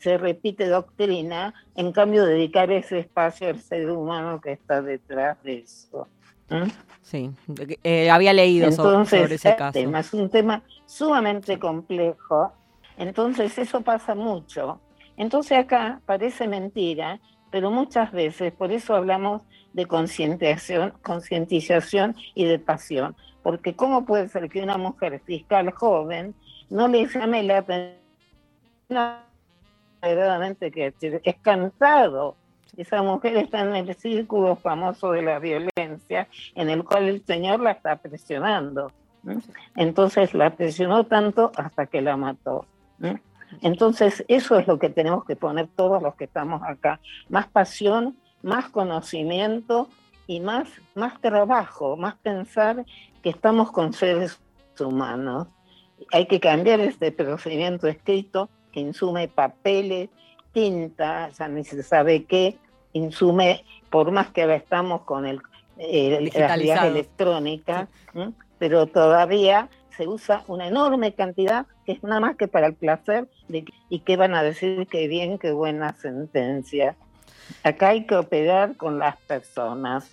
se 0.00 0.16
repite 0.16 0.66
doctrina, 0.66 1.54
en 1.76 1.92
cambio 1.92 2.24
dedicar 2.24 2.72
ese 2.72 3.00
espacio 3.00 3.48
al 3.48 3.60
ser 3.60 3.90
humano 3.90 4.40
que 4.40 4.52
está 4.52 4.80
detrás 4.82 5.40
de 5.42 5.58
eso. 5.58 6.08
Sí, 7.02 7.30
eh, 7.84 8.10
había 8.10 8.32
leído 8.32 8.72
sobre, 8.72 9.34
ese 9.34 9.54
caso. 9.54 9.72
Tema 9.72 10.00
es 10.00 10.12
un 10.12 10.28
tema 10.28 10.62
sumamente 10.86 11.58
complejo, 11.58 12.52
entonces 12.96 13.56
eso 13.58 13.82
pasa 13.82 14.14
mucho. 14.14 14.80
Entonces 15.16 15.58
acá 15.58 16.00
parece 16.06 16.48
mentira, 16.48 17.20
pero 17.50 17.70
muchas 17.70 18.10
veces, 18.10 18.52
por 18.52 18.72
eso 18.72 18.94
hablamos 18.94 19.42
de 19.74 19.86
concientización, 19.86 20.94
concientización 21.02 22.16
y 22.34 22.46
de 22.46 22.58
pasión, 22.58 23.14
porque 23.42 23.76
¿cómo 23.76 24.04
puede 24.04 24.28
ser 24.28 24.48
que 24.48 24.62
una 24.62 24.76
mujer 24.78 25.20
fiscal 25.24 25.70
joven 25.72 26.34
no 26.68 26.88
le 26.88 27.06
llame 27.06 27.42
la 27.44 27.58
atención 27.58 29.29
que 30.00 30.94
es 31.24 31.36
cansado 31.42 32.36
esa 32.76 33.02
mujer 33.02 33.36
está 33.36 33.60
en 33.60 33.76
el 33.76 33.94
círculo 33.94 34.56
famoso 34.56 35.12
de 35.12 35.22
la 35.22 35.38
violencia, 35.38 36.28
en 36.54 36.70
el 36.70 36.84
cual 36.84 37.08
el 37.08 37.24
Señor 37.24 37.60
la 37.60 37.72
está 37.72 37.96
presionando. 37.96 38.92
Entonces 39.76 40.34
la 40.34 40.50
presionó 40.50 41.04
tanto 41.04 41.52
hasta 41.56 41.86
que 41.86 42.00
la 42.00 42.16
mató. 42.16 42.64
Entonces 43.60 44.24
eso 44.28 44.58
es 44.58 44.66
lo 44.66 44.78
que 44.78 44.88
tenemos 44.88 45.24
que 45.24 45.36
poner 45.36 45.68
todos 45.76 46.02
los 46.02 46.14
que 46.14 46.24
estamos 46.24 46.62
acá. 46.62 47.00
Más 47.28 47.48
pasión, 47.48 48.16
más 48.42 48.68
conocimiento 48.68 49.88
y 50.26 50.40
más, 50.40 50.68
más 50.94 51.20
trabajo, 51.20 51.96
más 51.96 52.14
pensar 52.16 52.84
que 53.22 53.30
estamos 53.30 53.72
con 53.72 53.92
seres 53.92 54.40
humanos. 54.78 55.48
Hay 56.12 56.26
que 56.26 56.40
cambiar 56.40 56.80
este 56.80 57.12
procedimiento 57.12 57.88
escrito 57.88 58.48
que 58.72 58.80
insume 58.80 59.28
papeles, 59.28 60.08
tinta, 60.52 61.30
ya 61.30 61.48
ni 61.48 61.64
se 61.64 61.82
sabe 61.82 62.24
qué, 62.24 62.56
insume, 62.92 63.64
por 63.90 64.10
más 64.10 64.28
que 64.30 64.42
ahora 64.42 64.56
estamos 64.56 65.02
con 65.02 65.26
el, 65.26 65.40
eh, 65.78 66.30
las 66.34 66.58
vías 66.58 66.84
electrónicas, 66.84 67.88
pero 68.58 68.86
todavía 68.86 69.68
se 69.96 70.08
usa 70.08 70.44
una 70.46 70.66
enorme 70.66 71.14
cantidad 71.14 71.66
que 71.84 71.92
es 71.92 72.02
nada 72.02 72.20
más 72.20 72.36
que 72.36 72.48
para 72.48 72.66
el 72.66 72.74
placer 72.74 73.28
de, 73.48 73.64
y 73.88 74.00
que 74.00 74.16
van 74.16 74.34
a 74.34 74.42
decir 74.42 74.86
que 74.86 75.08
bien, 75.08 75.38
qué 75.38 75.52
buena 75.52 75.94
sentencia. 75.94 76.96
Acá 77.62 77.88
hay 77.88 78.06
que 78.06 78.16
operar 78.16 78.76
con 78.76 78.98
las 78.98 79.16
personas. 79.16 80.10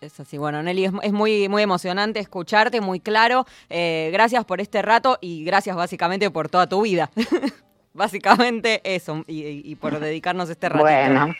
Es 0.00 0.20
así, 0.20 0.38
bueno, 0.38 0.62
Nelly, 0.62 0.84
es, 1.02 1.12
muy, 1.12 1.48
muy 1.48 1.62
emocionante 1.62 2.20
escucharte, 2.20 2.80
muy 2.80 3.00
claro. 3.00 3.46
Eh, 3.68 4.10
gracias 4.12 4.44
por 4.44 4.60
este 4.60 4.80
rato 4.82 5.18
y 5.20 5.44
gracias 5.44 5.74
básicamente 5.74 6.30
por 6.30 6.48
toda 6.48 6.68
tu 6.68 6.82
vida. 6.82 7.10
básicamente 7.92 8.80
eso, 8.84 9.24
y, 9.26 9.74
por 9.76 9.98
dedicarnos 9.98 10.48
este 10.50 10.68
rato. 10.68 10.84
Bueno. 10.84 11.34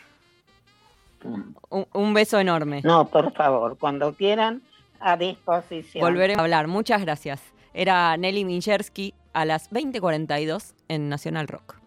Un, 1.93 2.13
beso 2.13 2.39
enorme. 2.39 2.81
No, 2.83 3.07
por 3.07 3.33
favor, 3.33 3.77
cuando 3.77 4.13
quieran, 4.13 4.61
a 4.99 5.17
disposición. 5.17 6.01
Volveremos 6.01 6.39
a 6.39 6.43
hablar. 6.43 6.67
Muchas 6.67 7.01
gracias. 7.01 7.41
Era 7.73 8.15
Nelly 8.17 8.45
Minchersky 8.45 9.13
a 9.33 9.45
las 9.45 9.69
20:42 9.71 10.73
en 10.87 11.09
Nacional 11.09 11.47
Rock. 11.47 11.78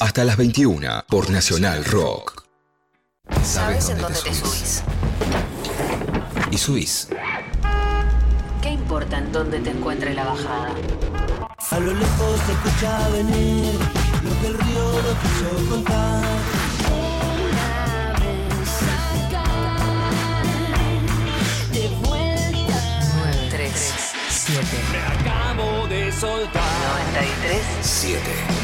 Hasta 0.00 0.24
las 0.24 0.36
21 0.36 1.04
por 1.08 1.30
Nacional 1.30 1.84
Rock. 1.84 2.44
¿Sabes 3.42 3.88
en 3.90 3.98
dónde 3.98 4.18
te 4.20 4.34
subís? 4.34 4.82
Y 6.50 6.58
subís. 6.58 7.08
¿Qué 8.60 8.70
importa 8.70 9.18
en 9.18 9.30
dónde 9.32 9.60
te 9.60 9.70
encuentre 9.70 10.12
la 10.14 10.24
bajada? 10.24 10.74
A 11.70 11.78
lo 11.78 11.94
lejos 11.94 12.40
se 12.46 12.52
escucha 12.52 13.08
venir 13.10 13.74
lo 14.22 14.40
que 14.40 14.46
el 14.48 14.58
río 14.58 14.92
no 15.02 15.12
quiso 15.20 15.70
contar. 15.70 16.24
Una 17.40 18.12
vez 18.20 18.82
acá, 19.28 19.44
de 21.72 21.88
vuelta. 22.06 22.78
9, 23.16 23.48
3, 23.50 23.92
7, 24.28 24.66
Me 24.92 24.98
acabo 24.98 25.86
de 25.88 26.12
soltar. 26.12 26.62
93, 27.12 27.62
7. 27.80 28.63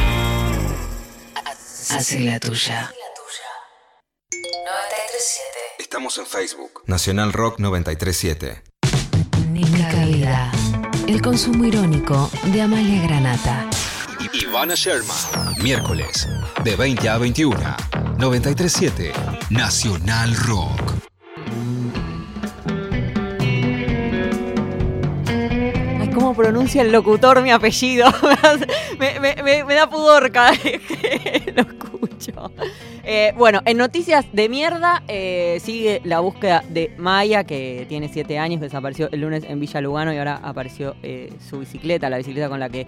Hace 1.95 2.19
la 2.21 2.39
tuya. 2.39 2.91
937 4.31 5.59
Estamos 5.79 6.17
en 6.17 6.25
Facebook. 6.25 6.83
Nacional 6.85 7.33
Rock 7.33 7.59
937. 7.59 8.63
Nica 9.49 10.05
Vida. 10.05 10.51
El 11.07 11.21
consumo 11.21 11.65
irónico 11.65 12.29
de 12.45 12.61
Amalia 12.61 13.03
Granata. 13.03 13.65
Ivana 14.33 14.75
Sherman. 14.75 15.17
Miércoles, 15.61 16.27
de 16.63 16.75
20 16.75 17.09
a 17.09 17.17
21. 17.17 17.57
937. 18.17 19.11
Nacional 19.49 20.35
Rock. 20.37 20.79
Ay, 25.27 26.09
¿cómo 26.13 26.33
pronuncia 26.35 26.81
el 26.81 26.91
locutor 26.91 27.41
mi 27.41 27.51
apellido? 27.51 28.07
me, 28.99 29.19
me- 29.19 29.43
me- 29.43 29.63
me 29.63 29.73
da 29.73 29.89
pudor 29.89 30.31
cada 30.31 30.51
vez 30.51 30.61
que 30.61 31.53
Eh, 33.03 33.33
bueno, 33.35 33.61
en 33.65 33.77
noticias 33.77 34.27
de 34.31 34.47
mierda 34.47 35.01
eh, 35.07 35.57
sigue 35.63 36.01
la 36.03 36.19
búsqueda 36.19 36.63
de 36.69 36.93
Maya, 36.99 37.43
que 37.43 37.87
tiene 37.89 38.09
siete 38.09 38.37
años, 38.37 38.59
que 38.59 38.65
desapareció 38.65 39.09
el 39.11 39.21
lunes 39.21 39.43
en 39.43 39.59
Villa 39.59 39.81
Lugano 39.81 40.13
y 40.13 40.19
ahora 40.19 40.39
apareció 40.43 40.95
eh, 41.01 41.33
su 41.49 41.57
bicicleta, 41.61 42.11
la 42.11 42.17
bicicleta 42.17 42.47
con 42.47 42.59
la 42.59 42.69
que 42.69 42.85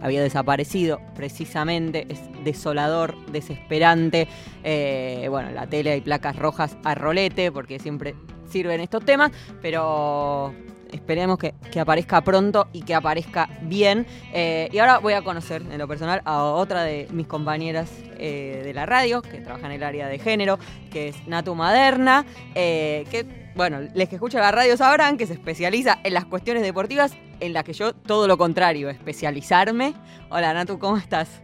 había 0.00 0.22
desaparecido 0.22 0.98
precisamente. 1.14 2.06
Es 2.08 2.20
desolador, 2.42 3.14
desesperante. 3.26 4.28
Bueno, 4.62 5.50
en 5.50 5.56
la 5.56 5.66
tele 5.66 5.92
hay 5.92 6.00
placas 6.00 6.34
rojas 6.36 6.78
a 6.82 6.94
rolete, 6.94 7.52
porque 7.52 7.78
siempre 7.78 8.14
sirven 8.48 8.80
estos 8.80 9.04
temas, 9.04 9.30
pero 9.60 10.54
esperemos 10.92 11.38
que, 11.38 11.54
que 11.70 11.80
aparezca 11.80 12.20
pronto 12.20 12.68
y 12.72 12.82
que 12.82 12.94
aparezca 12.94 13.48
bien. 13.62 14.06
Eh, 14.32 14.68
y 14.72 14.78
ahora 14.78 14.98
voy 14.98 15.14
a 15.14 15.22
conocer 15.22 15.62
en 15.62 15.78
lo 15.78 15.88
personal 15.88 16.22
a 16.24 16.44
otra 16.44 16.84
de 16.84 17.08
mis 17.10 17.26
compañeras 17.26 17.90
eh, 18.18 18.62
de 18.64 18.74
la 18.74 18.86
radio, 18.86 19.22
que 19.22 19.40
trabaja 19.40 19.66
en 19.66 19.72
el 19.72 19.82
área 19.82 20.06
de 20.08 20.18
género, 20.18 20.58
que 20.90 21.08
es 21.08 21.26
Natu 21.26 21.54
Maderna, 21.54 22.24
eh, 22.54 23.04
que, 23.10 23.50
bueno, 23.56 23.80
les 23.94 24.08
que 24.08 24.16
escuchan 24.16 24.42
la 24.42 24.52
radio 24.52 24.76
sabrán 24.76 25.16
que 25.16 25.26
se 25.26 25.32
especializa 25.32 25.98
en 26.04 26.14
las 26.14 26.24
cuestiones 26.26 26.62
deportivas, 26.62 27.14
en 27.40 27.52
las 27.52 27.64
que 27.64 27.72
yo 27.72 27.94
todo 27.94 28.28
lo 28.28 28.38
contrario, 28.38 28.88
especializarme. 28.90 29.94
Hola 30.30 30.54
Natu, 30.54 30.78
¿cómo 30.78 30.96
estás? 30.96 31.42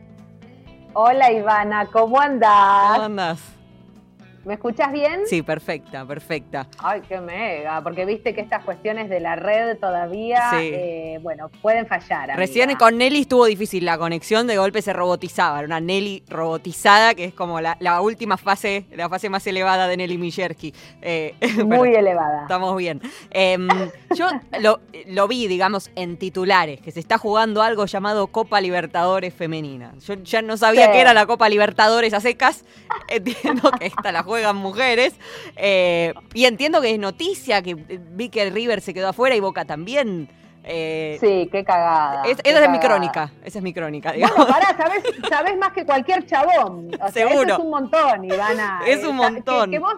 Hola 0.95 1.33
Ivana, 1.33 1.87
¿cómo 1.93 2.21
andás? 2.21 2.93
¿Cómo 2.93 3.05
andás? 3.05 3.58
¿Me 4.45 4.55
escuchas 4.55 4.93
bien? 4.93 5.23
Sí, 5.27 5.43
perfecta, 5.43 6.05
perfecta. 6.07 6.67
Ay, 6.79 7.03
qué 7.07 7.21
mega, 7.21 7.83
porque 7.83 8.05
viste 8.07 8.35
que 8.35 8.41
estas 8.41 8.65
cuestiones 8.65 9.11
de 9.11 9.21
la 9.21 9.37
red 9.37 9.77
todavía, 9.79 10.51
Sí. 10.51 10.71
eh, 10.73 11.19
bueno, 11.23 11.51
pueden 11.61 11.87
fallar. 11.87 12.23
amiga. 12.31 12.37
Recién 12.37 12.75
con 12.77 12.97
Nelly 12.97 13.21
estuvo 13.23 13.45
difícil 13.45 13.85
la 13.85 13.99
conexión, 13.99 14.47
de 14.47 14.57
golpe 14.57 14.81
se 14.81 14.93
robotizaba. 14.93 15.59
Era 15.59 15.67
una 15.67 15.81
Nelly 15.81 16.23
robotizada, 16.29 17.15
que 17.15 17.25
es 17.27 17.35
como 17.35 17.61
la, 17.61 17.77
la 17.81 18.01
última 18.01 18.37
fase, 18.37 18.87
la 18.97 19.09
fase 19.09 19.29
más 19.29 19.47
elevada 19.47 19.87
de 19.89 19.97
Nelly 19.99 20.17
Mijerki. 20.19 20.73
Eh, 21.03 21.35
Muy 21.67 21.95
elevada. 21.95 22.43
Estamos 22.43 22.77
bien. 22.77 23.03
Em, 23.31 23.69
yo 24.15 24.29
lo, 24.61 24.81
lo 25.09 25.29
vi, 25.29 25.47
digamos, 25.47 25.91
en 25.95 26.17
titulares, 26.17 26.81
que 26.81 26.91
se 26.91 27.01
está 27.01 27.19
jugando 27.19 27.63
algo 27.63 27.85
llamado 27.87 28.29
Copa 28.29 28.61
Libertadores 28.61 29.35
Femenina. 29.35 29.93
Yo 30.07 30.15
ya 30.15 30.41
no 30.43 30.57
sabía 30.57 30.87
Sí. 30.87 30.93
qué 30.93 31.01
era 31.01 31.13
la 31.13 31.27
Copa 31.27 31.49
Libertadores 31.49 32.15
a 32.15 32.21
secas. 32.21 32.65
Entiendo 33.09 33.71
que 33.73 33.87
esta 33.87 34.11
la 34.13 34.23
juegan 34.29 34.57
mujeres. 34.57 35.15
eh, 35.57 36.15
y 36.35 36.45
entiendo 36.45 36.81
que 36.81 36.93
es 36.93 36.99
noticia, 36.99 37.63
que 37.63 37.71
eh, 37.73 37.99
vi 38.13 38.29
que 38.29 38.43
el 38.43 38.53
River 38.55 38.81
se 38.81 38.95
quedó 38.95 39.09
afuera 39.09 39.35
y 39.35 39.41
Boca 39.41 39.65
también. 39.65 40.29
Eh, 40.71 41.17
Sí, 41.21 41.49
qué 41.51 41.65
cagada. 41.65 42.25
es- 42.27 42.37
qué 42.43 42.51
esa 42.51 42.63
es 42.65 42.71
mi 42.71 42.79
crónica, 42.79 43.33
esa 43.43 43.59
es 43.59 43.63
mi 43.65 43.73
crónica, 43.73 44.11
Bueno, 44.11 44.27
digamos. 44.29 44.47
pará, 44.53 44.77
sabés, 44.77 45.03
sabés 45.31 45.57
más 45.57 45.73
que 45.73 45.87
cualquier 45.87 46.27
chabón. 46.27 46.91
O 46.95 46.97
sea, 46.99 47.27
Seguro. 47.29 47.43
eso 47.45 47.53
es 47.55 47.59
un 47.59 47.71
montón, 47.71 48.25
Ivana. 48.25 48.81
Es 48.87 49.03
un 49.05 49.17
montón. 49.17 49.71
Que, 49.71 49.77
que 49.77 49.79
vos, 49.79 49.95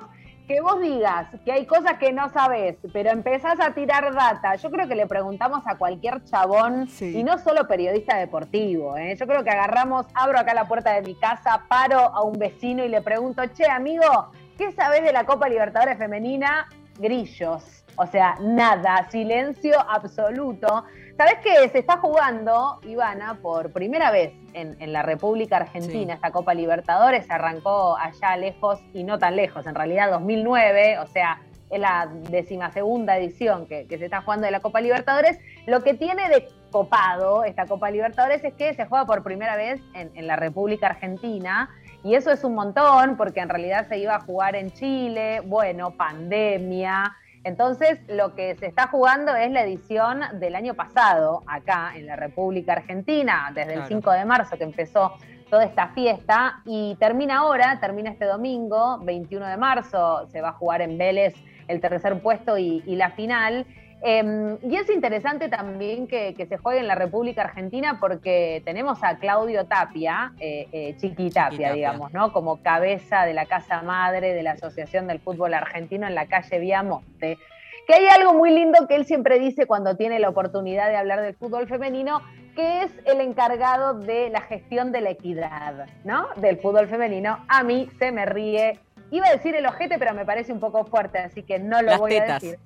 que 0.51 0.61
vos 0.61 0.81
digas 0.81 1.29
que 1.45 1.53
hay 1.53 1.65
cosas 1.65 1.99
que 1.99 2.13
no 2.13 2.29
sabés, 2.31 2.77
pero 2.93 3.11
empezás 3.11 3.61
a 3.61 3.73
tirar 3.73 4.13
data. 4.13 4.57
Yo 4.57 4.69
creo 4.69 4.89
que 4.89 4.97
le 4.97 5.07
preguntamos 5.07 5.63
a 5.65 5.77
cualquier 5.79 6.25
chabón, 6.25 6.89
y 7.01 7.23
no 7.23 7.39
solo 7.39 7.69
periodista 7.69 8.17
deportivo. 8.17 8.97
¿eh? 8.97 9.15
Yo 9.15 9.29
creo 9.29 9.45
que 9.45 9.51
agarramos, 9.51 10.07
abro 10.13 10.41
acá 10.41 10.53
la 10.53 10.67
puerta 10.67 10.93
de 10.95 11.03
mi 11.03 11.15
casa, 11.15 11.67
paro 11.69 12.01
a 12.01 12.25
un 12.25 12.37
vecino 12.37 12.85
y 12.85 12.89
le 12.89 13.01
pregunto, 13.01 13.45
che, 13.55 13.65
amigo, 13.65 14.33
¿qué 14.59 14.73
sabés 14.73 15.05
de 15.05 15.13
la 15.13 15.25
Copa 15.25 15.49
Libertadores 15.49 15.99
Femenina? 15.99 16.69
Grillos. 16.99 17.85
O 17.95 18.07
sea, 18.07 18.35
nada, 18.41 19.09
silencio 19.09 19.79
absoluto. 19.89 20.85
¿Sabés 21.21 21.37
que 21.41 21.69
se 21.69 21.81
está 21.81 21.99
jugando, 21.99 22.81
Ivana, 22.83 23.41
por 23.43 23.73
primera 23.73 24.11
vez 24.11 24.33
en, 24.55 24.81
en 24.81 24.91
la 24.91 25.03
República 25.03 25.59
Argentina, 25.59 26.15
esta 26.15 26.31
Copa 26.31 26.55
Libertadores? 26.55 27.31
Arrancó 27.31 27.95
allá 27.99 28.39
lejos 28.39 28.81
y 28.95 29.05
no 29.05 29.19
tan 29.19 29.37
lejos, 29.37 29.67
en 29.67 29.75
realidad 29.75 30.11
2009, 30.13 30.99
o 30.99 31.07
sea, 31.09 31.43
es 31.69 31.79
la 31.79 32.09
decimasegunda 32.31 33.19
edición 33.19 33.67
que, 33.67 33.87
que 33.87 33.99
se 33.99 34.07
está 34.07 34.23
jugando 34.23 34.47
de 34.47 34.51
la 34.51 34.61
Copa 34.61 34.81
Libertadores. 34.81 35.39
Lo 35.67 35.83
que 35.83 35.93
tiene 35.93 36.31
de 36.31 36.49
copado 36.71 37.45
esta 37.45 37.67
Copa 37.67 37.91
Libertadores 37.91 38.43
es 38.43 38.55
que 38.55 38.73
se 38.73 38.87
juega 38.87 39.05
por 39.05 39.23
primera 39.23 39.57
vez 39.57 39.79
en, 39.93 40.11
en 40.15 40.27
la 40.27 40.37
República 40.37 40.87
Argentina. 40.87 41.69
Y 42.03 42.15
eso 42.15 42.31
es 42.31 42.45
un 42.45 42.55
montón, 42.55 43.19
porque 43.19 43.41
en 43.41 43.51
realidad 43.51 43.87
se 43.89 43.99
iba 43.99 44.15
a 44.15 44.21
jugar 44.21 44.57
en 44.57 44.71
Chile, 44.71 45.43
bueno, 45.45 45.91
pandemia. 45.91 47.15
Entonces, 47.43 47.99
lo 48.09 48.35
que 48.35 48.55
se 48.57 48.67
está 48.67 48.89
jugando 48.89 49.35
es 49.35 49.51
la 49.51 49.63
edición 49.63 50.21
del 50.35 50.55
año 50.55 50.75
pasado, 50.75 51.43
acá 51.47 51.93
en 51.97 52.07
la 52.07 52.17
República 52.17 52.73
Argentina, 52.73 53.51
desde 53.55 53.73
el 53.73 53.79
Claro. 53.81 53.89
5 53.89 54.11
de 54.13 54.25
marzo 54.27 54.59
que 54.59 54.65
empezó 54.65 55.15
toda 55.49 55.65
esta 55.65 55.89
fiesta, 55.89 56.61
y 56.65 56.97
termina 57.01 57.39
ahora, 57.39 57.79
termina 57.81 58.11
este 58.11 58.25
domingo, 58.25 58.99
21 59.03 59.47
de 59.47 59.57
marzo, 59.57 60.27
se 60.29 60.41
va 60.41 60.51
a 60.51 60.53
jugar 60.53 60.83
en 60.83 60.97
Vélez 60.97 61.35
el 61.67 61.81
tercer 61.81 62.21
puesto 62.21 62.59
y, 62.59 62.83
y 62.87 62.97
la 62.97 63.11
final. 63.11 63.67
Eh, 64.03 64.57
y 64.63 64.77
es 64.77 64.89
interesante 64.89 65.49
también 65.49 66.07
que, 66.07 66.35
que 66.35 66.47
se 66.47 66.57
juegue 66.57 66.81
en 66.81 66.87
la 66.87 66.95
República 66.95 67.43
Argentina 67.43 67.99
porque 68.01 68.63
tenemos 68.65 69.05
a 69.05 69.19
Claudio 69.19 69.67
Tapia, 69.67 70.33
eh, 70.41 70.69
eh, 70.73 70.97
Chiqui 70.97 71.31
Tapia, 71.31 71.69
Tapia. 71.69 71.73
digamos, 71.75 72.13
¿no? 72.13 72.33
Como 72.33 72.63
cabeza 72.63 73.27
de 73.27 73.35
la 73.35 73.47
Casa 73.47 73.83
Madre 73.83 74.33
de 74.33 74.43
la 74.43 74.53
Asociación 74.53 75.07
del 75.07 75.21
Fútbol 75.21 75.53
Argentino 75.55 76.07
en 76.07 76.15
la 76.15 76.27
calle 76.27 76.59
Viamonte. 76.59 77.39
Que 77.87 77.95
hay 77.95 78.07
algo 78.07 78.35
muy 78.35 78.51
lindo 78.51 78.87
que 78.87 78.95
él 78.95 79.05
siempre 79.05 79.39
dice 79.39 79.67
cuando 79.67 79.97
tiene 79.97 80.19
la 80.19 80.29
oportunidad 80.29 80.89
de 80.89 80.97
hablar 80.97 81.21
del 81.21 81.35
fútbol 81.35 81.67
femenino, 81.67 82.23
que 82.55 82.83
es 82.85 82.93
el 83.05 83.21
encargado 83.21 83.95
de 83.95 84.31
la 84.31 84.41
gestión 84.43 84.93
de 84.93 85.01
la 85.01 85.11
equidad, 85.11 85.87
¿no? 86.05 86.29
Del 86.37 86.59
fútbol 86.59 86.89
femenino. 86.89 87.45
A 87.49 87.63
mí 87.65 87.89
se 87.99 88.13
me 88.13 88.27
ríe. 88.27 88.79
Iba 89.11 89.27
a 89.27 89.33
decir 89.33 89.57
el 89.57 89.67
ojete, 89.67 89.99
pero 89.99 90.15
me 90.15 90.25
parece 90.25 90.53
un 90.53 90.61
poco 90.61 90.85
fuerte, 90.85 91.19
así 91.19 91.43
que 91.43 91.59
no 91.59 91.83
lo 91.83 91.91
Las 91.91 91.99
voy 91.99 92.11
tetas. 92.13 92.31
a 92.31 92.35
decir. 92.35 92.59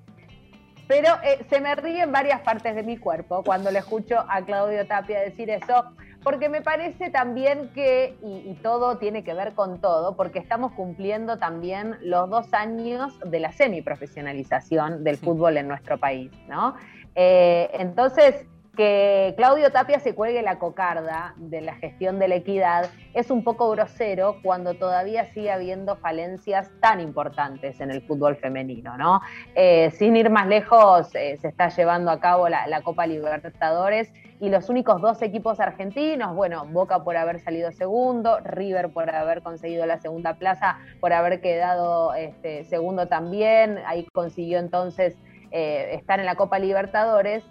Pero 0.87 1.09
eh, 1.23 1.45
se 1.49 1.61
me 1.61 1.75
ríe 1.75 2.03
en 2.03 2.13
varias 2.13 2.41
partes 2.43 2.75
de 2.75 2.83
mi 2.83 2.99
cuerpo 2.99 3.43
cuando 3.43 3.71
le 3.71 3.79
escucho 3.79 4.25
a 4.29 4.43
Claudio 4.43 4.87
Tapia 4.87 5.21
decir 5.21 5.49
eso, 5.51 5.85
porque 6.23 6.49
me 6.49 6.63
parece 6.63 7.11
también 7.11 7.71
que, 7.75 8.17
y, 8.23 8.51
y 8.51 8.55
todo 8.63 8.99
tiene 8.99 9.25
que 9.25 9.35
ver 9.35 9.55
con 9.55 9.81
todo, 9.81 10.17
porque 10.17 10.39
estamos 10.39 10.73
cumpliendo 10.73 11.39
también 11.39 11.97
los 12.03 12.29
dos 12.29 12.53
años 12.53 13.19
de 13.25 13.41
la 13.41 13.53
semiprofesionalización 13.53 15.05
del 15.05 15.17
fútbol 15.17 15.57
en 15.57 15.69
nuestro 15.69 15.99
país, 15.99 16.31
¿no? 16.49 16.75
Eh, 17.15 17.71
entonces, 17.75 18.47
que 18.75 19.35
Claudio 19.37 19.71
Tapia 19.73 20.01
se 20.01 20.15
cuelgue 20.15 20.43
la 20.43 20.59
cocarda 20.59 21.35
de 21.37 21.61
la 21.61 21.75
gestión 21.75 22.19
de 22.19 22.29
la 22.29 22.37
equidad 22.37 22.91
es 23.15 23.31
un 23.31 23.45
poco 23.45 23.71
grosero 23.71 24.37
cuando 24.43 24.75
todavía 24.75 25.33
sigue 25.33 25.51
habiendo 25.51 25.97
falencias 25.97 26.71
tan 26.81 27.01
importantes 27.01 27.81
en 27.81 27.91
el 27.91 28.03
fútbol 28.03 28.37
femenino, 28.37 28.97
¿no? 28.97 29.21
Eh, 29.55 29.91
sin 29.93 30.17
ir 30.17 30.31
más 30.31 30.47
lejos, 30.49 31.15
eh, 31.15 31.39
se 31.41 31.49
está 31.49 31.69
llevando 31.69 32.11
a 32.11 32.21
cabo 32.21 32.49
la, 32.49 32.83
Copa 32.83 33.07
Libertadores 33.07 34.13
y 34.41 34.49
los 34.51 34.69
únicos 34.69 35.01
dos 35.01 35.23
equipos 35.23 35.61
argentinos, 35.61 36.35
bueno, 36.35 36.67
Boca 36.67 37.03
por 37.05 37.17
haber 37.17 37.39
salido 37.41 37.73
segundo, 37.73 38.41
River 38.41 38.93
por 38.93 39.09
haber 39.09 39.43
conseguido 39.43 39.87
la 39.87 39.99
segunda 39.99 40.35
plaza, 40.35 40.79
por 41.01 41.13
haber 41.13 41.41
quedado 41.41 42.15
este, 42.15 42.65
segundo 42.65 43.07
también, 43.07 43.79
ahí 43.87 44.07
consiguió 44.13 44.59
entonces 44.59 45.17
eh, 45.51 45.95
estar 45.95 46.19
en 46.19 46.27
la 46.27 46.35
Copa 46.35 46.59
Libertadores. 46.59 47.45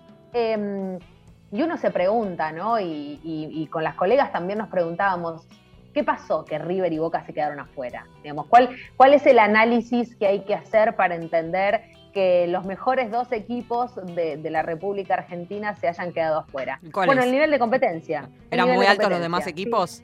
Y 1.54 1.62
uno 1.62 1.78
se 1.78 1.91
pregunta, 1.91 2.51
¿no? 2.51 2.80
Y, 2.80 3.70
con 3.72 3.84
las 3.84 3.93
colegas 3.93 4.32
también 4.32 4.58
nos 4.58 4.70
preguntábamos, 4.70 5.47
¿qué 5.93 6.04
pasó 6.04 6.45
que 6.45 6.58
River 6.58 6.91
y 6.91 6.97
Boca 6.97 7.24
se 7.28 7.32
quedaron 7.32 7.60
afuera? 7.60 8.08
Digamos, 8.24 8.47
¿cuál, 8.47 8.76
¿Cuál 8.97 9.14
es 9.14 9.24
el 9.28 9.38
análisis 9.38 10.16
que 10.16 10.26
hay 10.26 10.45
que 10.45 10.56
hacer 10.56 10.95
para 10.95 11.14
entender 11.14 11.82
que 12.12 12.47
los 12.47 12.66
mejores 12.66 13.12
dos 13.12 13.32
equipos 13.32 13.91
de, 14.16 14.39
la 14.49 14.64
República 14.64 15.14
Argentina 15.14 15.76
se 15.76 15.88
hayan 15.88 16.12
quedado 16.12 16.39
afuera? 16.39 16.80
Bueno, 16.91 17.22
el 17.22 17.32
nivel 17.32 17.51
de 17.51 17.60
competencia. 17.60 18.30
¿Eran 18.49 18.74
muy 18.74 18.88
altos 18.88 19.12
los 19.12 19.22
demás 19.22 19.45
equipos? 19.45 20.01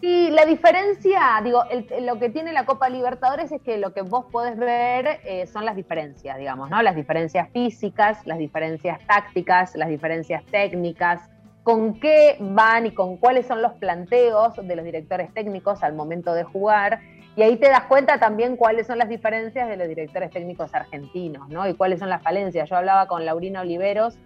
Y 0.00 0.30
la 0.30 0.44
diferencia, 0.44 1.40
digo, 1.42 1.62
lo 2.02 2.18
que 2.18 2.28
tiene 2.28 2.52
la 2.52 2.66
Copa 2.66 2.88
Libertadores 2.88 3.50
es 3.52 3.62
que 3.62 3.78
lo 3.78 3.94
que 3.94 4.02
vos 4.02 4.26
podés 4.30 4.56
ver 4.56 5.20
eh, 5.24 5.46
son 5.46 5.64
las 5.64 5.76
diferencias, 5.76 6.36
digamos, 6.36 6.68
¿no? 6.68 6.82
Las 6.82 6.94
diferencias 6.94 7.48
físicas, 7.50 8.26
las 8.26 8.38
diferencias 8.38 8.98
tácticas, 9.06 9.74
las 9.76 9.88
diferencias 9.88 10.44
técnicas, 10.46 11.30
con 11.62 11.98
qué 11.98 12.36
van 12.38 12.86
y 12.86 12.90
con 12.92 13.16
cuáles 13.16 13.46
son 13.46 13.62
los 13.62 13.72
planteos 13.74 14.54
de 14.56 14.76
los 14.76 14.84
directores 14.84 15.32
técnicos 15.32 15.82
al 15.82 15.94
momento 15.94 16.34
de 16.34 16.44
jugar. 16.44 17.00
Y 17.36 17.42
ahí 17.42 17.56
te 17.56 17.68
das 17.68 17.84
cuenta 17.84 18.18
también 18.18 18.56
cuáles 18.56 18.86
son 18.86 18.98
las 18.98 19.08
diferencias 19.08 19.68
de 19.68 19.76
los 19.76 19.88
directores 19.88 20.30
técnicos 20.30 20.74
argentinos, 20.74 21.48
¿no? 21.48 21.66
Y 21.66 21.74
cuáles 21.74 21.98
son 21.98 22.10
las 22.10 22.22
falencias. 22.22 22.68
Yo 22.68 22.76
hablaba 22.76 23.08
con 23.08 23.24
Laurina 23.24 23.62
Oliveros, 23.62 24.18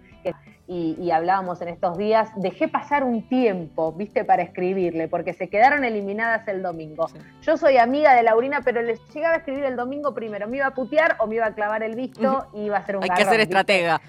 y, 0.67 1.09
hablábamos 1.09 1.61
en 1.61 1.69
estos 1.69 1.97
días, 1.97 2.29
dejé 2.35 2.67
pasar 2.67 3.03
un 3.03 3.27
tiempo, 3.27 3.91
viste, 3.91 4.23
para 4.23 4.43
escribirle, 4.43 5.07
porque 5.07 5.33
se 5.33 5.49
quedaron 5.49 5.83
eliminadas 5.83 6.47
el 6.47 6.61
domingo. 6.61 7.07
Yo 7.41 7.57
soy 7.57 7.77
amiga 7.77 8.13
de 8.13 8.21
Laurina, 8.21 8.61
pero 8.63 8.83
les 8.83 8.99
llegaba 9.13 9.35
a 9.35 9.37
escribir 9.39 9.63
el 9.63 9.75
domingo 9.75 10.13
primero, 10.13 10.47
me 10.47 10.57
iba 10.57 10.67
a 10.67 10.73
putear 10.75 11.15
o 11.19 11.27
me 11.27 11.35
iba 11.35 11.47
a 11.47 11.55
clavar 11.55 11.81
el 11.81 11.95
visto 11.95 12.47
y 12.53 12.65
iba 12.65 12.77
a 12.77 12.85
ser 12.85 12.97
un 12.97 13.03
Hay 13.03 13.09
que 13.09 13.25
ser 13.25 13.39
estratega. 13.39 13.99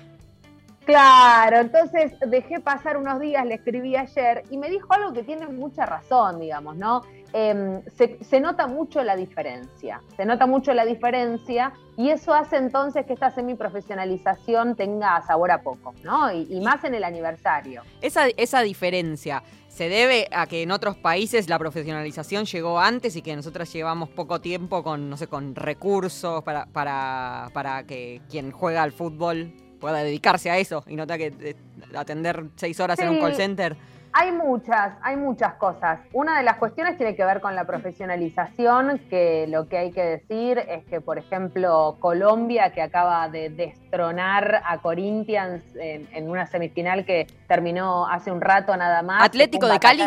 Claro, 0.85 1.59
entonces 1.59 2.13
dejé 2.27 2.59
pasar 2.59 2.97
unos 2.97 3.21
días, 3.21 3.47
le 3.47 3.55
escribí 3.55 3.97
ayer 3.97 4.43
y 4.51 4.59
me 4.59 4.69
dijo 4.69 4.93
algo 4.93 5.13
que 5.13 5.23
tiene 5.23 5.47
mucha 5.47 5.87
razón, 5.87 6.41
digamos, 6.41 6.77
¿no? 6.77 7.03
Em, 7.33 7.83
se, 7.97 8.41
nota 8.41 8.67
mucho 8.67 9.05
la 9.05 9.15
diferencia, 9.15 10.03
se 10.17 10.25
nota 10.25 10.47
mucho 10.47 10.75
la 10.75 10.85
diferencia 10.85 11.73
y 11.97 12.11
eso 12.11 12.35
hace 12.35 12.57
entonces 12.57 13.07
que 13.07 13.13
esta 13.13 13.31
semiprofesionalización 13.31 14.75
tenga 14.75 15.21
sabor 15.23 15.53
a 15.53 15.63
poco, 15.63 15.95
¿no? 16.03 16.33
Y, 16.33 16.61
más 16.61 16.83
en 16.85 16.95
el 16.95 17.05
aniversario. 17.05 17.83
Esa, 18.01 18.27
esa 18.37 18.63
diferencia 18.63 19.45
se 19.69 19.89
debe 19.89 20.27
a 20.33 20.47
que 20.47 20.63
en 20.63 20.73
otros 20.73 20.97
países 20.97 21.49
la 21.49 21.59
profesionalización 21.59 22.47
llegó 22.47 22.81
antes 22.81 23.15
y 23.15 23.23
que 23.23 23.37
nosotras 23.37 23.73
llevamos 23.73 24.09
poco 24.09 24.41
tiempo 24.41 24.83
con, 24.83 25.09
no 25.09 25.17
sé, 25.17 25.29
con 25.29 25.55
recursos 25.55 26.43
para, 26.43 26.67
para, 26.67 27.49
para 27.53 27.85
que 27.85 28.21
quien 28.29 28.51
juega 28.51 28.83
al 28.83 28.91
fútbol 28.91 29.55
pueda 29.79 30.03
dedicarse 30.03 30.51
a 30.51 30.59
eso 30.59 30.85
y 30.89 30.97
no 30.97 31.07
tenga 31.07 31.19
que 31.19 31.51
eh, 31.51 31.57
atender 31.95 32.45
seis 32.57 32.79
horas 32.81 32.99
en 32.99 33.09
un 33.09 33.21
call 33.21 33.35
center. 33.35 33.77
Hay 34.13 34.33
muchas, 34.33 34.95
hay 35.03 35.17
muchas 35.17 35.55
cosas. 35.55 36.01
Una 36.13 36.39
de 36.39 36.43
las 36.43 36.57
cuestiones 36.57 36.97
tiene 36.97 37.15
que 37.15 37.25
ver 37.25 37.41
con 37.41 37.55
la 37.55 37.65
profesionalización, 37.65 38.99
que 39.09 39.47
lo 39.49 39.69
que 39.69 39.79
hay 39.79 39.93
que 39.93 40.03
decir 40.03 40.59
es 40.59 40.85
que, 40.87 41.01
por 41.01 41.19
ejemplo, 41.19 41.97
Colombia, 42.01 42.73
que 42.73 42.83
acaba 42.83 43.29
de 43.29 43.51
destronar 43.51 44.63
a 44.67 44.79
Corinthians 44.79 45.63
en, 45.77 46.29
una 46.29 46.47
semifinal 46.47 47.05
que 47.05 47.29
terminó 47.47 48.09
hace 48.09 48.33
un 48.33 48.41
rato 48.41 48.77
nada 48.77 49.03
más. 49.03 49.23
Atlético 49.23 49.69
de 49.69 49.79
Cali. 49.79 50.03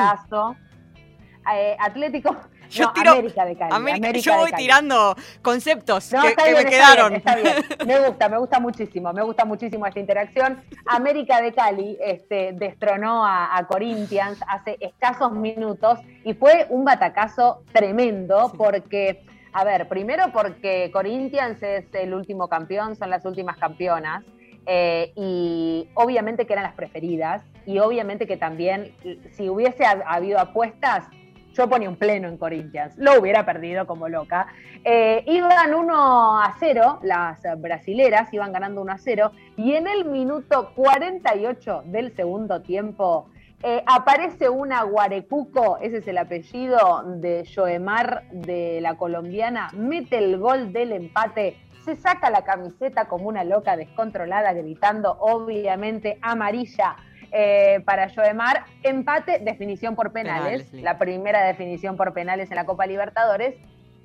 Eh, 1.54 1.76
Atlético, 1.80 2.36
yo 2.70 2.92
tiro, 2.94 3.12
América 3.12 3.46
de 3.46 3.56
Cali. 3.56 4.22
yo 4.22 4.38
voy 4.38 4.52
tirando 4.52 5.16
conceptos 5.42 6.10
que, 6.10 6.54
me 6.54 6.66
quedaron. 6.66 7.14
está 7.16 7.36
bien. 7.36 7.54
Me 7.86 8.00
gusta, 8.08 8.30
me 8.30 8.38
gusta 8.38 8.60
muchísimo, 8.60 9.12
me 9.14 9.24
gusta 9.24 9.46
muchísimo 9.46 9.86
esta 9.86 10.00
interacción. 10.00 10.62
América 10.86 11.42
de 11.42 11.54
Cali 11.54 11.98
este, 12.02 12.54
destronó 12.54 13.26
a, 13.26 13.66
Corinthians 13.68 14.40
hace 14.48 14.78
escasos 14.80 15.32
minutos 15.32 16.00
y 16.24 16.34
fue 16.34 16.68
un 16.70 16.86
batacazo 16.86 17.64
tremendo 17.72 18.52
porque, 18.58 19.26
a 19.52 19.64
ver, 19.64 19.88
primero 19.88 20.32
porque 20.32 20.90
Corinthians 20.92 21.62
es 21.62 21.86
el 21.94 22.14
último 22.14 22.48
campeón, 22.48 22.96
son 22.96 23.10
las 23.10 23.26
últimas 23.26 23.58
campeonas. 23.58 24.24
Eh, 24.66 25.12
y 25.18 25.90
obviamente 25.94 26.46
que 26.46 26.54
eran 26.54 26.64
las 26.64 26.74
preferidas 26.74 27.44
y 27.66 27.80
obviamente 27.80 28.26
que 28.26 28.38
también 28.38 28.96
si 29.32 29.50
hubiese 29.50 29.84
habido 29.86 30.40
apuestas 30.40 31.06
yo 31.54 31.70
ponía 31.70 31.90
un 31.90 31.96
pleno 31.96 32.28
en 32.28 32.38
Corinthians, 32.38 32.96
lo 32.98 33.20
hubiera 33.20 33.46
perdido 33.46 33.86
como 33.86 34.10
loca. 34.10 34.48
Eh, 34.84 35.24
iban 35.28 35.74
1 35.74 36.40
a 36.40 36.56
0, 36.60 37.00
las 37.04 37.42
brasileras 37.58 38.34
iban 38.34 38.52
ganando 38.52 38.82
1 38.82 38.92
a 38.92 38.98
0, 38.98 39.32
y 39.58 39.74
en 39.74 39.88
el 39.88 40.06
minuto 40.06 40.72
48 40.76 41.84
del 41.86 42.16
segundo 42.16 42.62
tiempo 42.62 43.30
eh, 43.66 43.82
aparece 43.86 44.50
una 44.50 44.84
Guarecuco, 44.84 45.78
ese 45.78 46.00
es 46.00 46.08
el 46.10 46.18
apellido 46.18 47.04
de 47.06 47.48
Joemar 47.56 48.24
de 48.32 48.80
la 48.82 48.98
colombiana, 48.98 49.70
mete 49.74 50.18
el 50.18 50.38
gol 50.38 50.74
del 50.74 50.92
empate, 50.92 51.56
se 51.86 51.96
saca 51.96 52.30
la 52.30 52.44
camiseta 52.44 53.06
como 53.06 53.30
una 53.30 53.46
loca 53.46 53.78
descontrolada, 53.78 54.52
gritando 54.52 55.16
obviamente 55.20 56.18
amarilla 56.22 56.98
eh, 57.36 57.82
para 57.84 58.14
Joemar. 58.14 58.66
Empate, 58.84 59.40
definición 59.40 59.96
por 59.96 60.12
penales, 60.12 60.72
la 60.72 61.00
primera 61.00 61.44
definición 61.44 61.98
por 61.98 62.14
penales 62.14 62.52
en 62.52 62.56
la 62.56 62.66
Copa 62.66 62.86
Libertadores. 62.86 63.56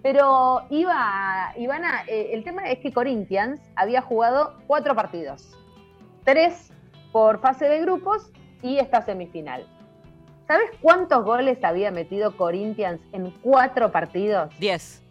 Pero 0.03 0.63
iba, 0.71 1.53
Ivana, 1.57 2.05
eh, 2.07 2.31
el 2.33 2.43
tema 2.43 2.71
es 2.71 2.79
que 2.79 2.93
Corinthians 2.93 3.61
había 3.77 4.01
jugado 4.01 4.55
cuatro 4.67 4.95
partidos, 4.95 5.57
tres 6.25 6.73
por 7.13 7.41
fase 7.41 7.69
de 7.69 7.81
grupos 7.81 8.31
y 8.63 8.79
esta 8.79 9.03
semifinal. 9.03 9.67
¿Sabes 10.47 10.71
cuántos 10.81 11.25
goles 11.25 11.63
había 11.63 11.91
metido 11.91 12.35
Corinthians 12.35 13.01
en 13.13 13.31
cuatro 13.43 13.93
partidos? 13.93 14.57
Diez. 14.59 15.03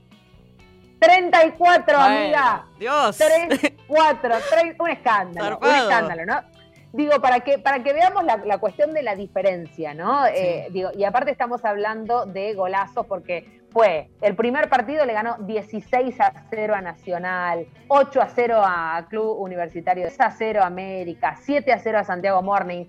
34, 0.99 1.97
amiga. 1.97 2.65
Dios. 2.79 3.17
3, 3.17 3.73
4, 3.85 4.35
un 4.79 4.89
escándalo. 4.89 5.59
Un 5.61 5.67
escándalo, 5.67 6.25
¿no? 6.25 6.56
Digo, 6.93 7.21
para 7.21 7.41
que, 7.41 7.59
para 7.59 7.83
que 7.83 7.93
veamos 7.93 8.23
la, 8.23 8.57
cuestión 8.57 8.93
de 8.93 9.03
la 9.03 9.15
diferencia, 9.15 9.93
¿no? 9.93 10.25
Eh, 10.27 10.67
digo, 10.71 10.89
y 10.95 11.03
aparte 11.03 11.31
estamos 11.31 11.63
hablando 11.65 12.25
de 12.25 12.53
golazos 12.53 13.05
porque 13.05 13.61
fue, 13.69 14.09
el 14.21 14.35
primer 14.35 14.69
partido 14.69 15.05
le 15.05 15.13
ganó 15.13 15.37
16 15.39 16.19
a 16.21 16.45
0 16.49 16.75
a 16.75 16.81
Nacional, 16.81 17.67
8 17.87 18.21
a 18.21 18.29
0 18.29 18.61
a 18.65 19.05
Club 19.09 19.39
Universitario, 19.39 20.07
6 20.07 20.21
a 20.21 20.31
0 20.31 20.61
a 20.63 20.65
América, 20.65 21.35
7 21.41 21.71
a 21.71 21.79
0 21.79 21.99
a 21.99 22.03
Santiago 22.03 22.41
Morning. 22.41 22.85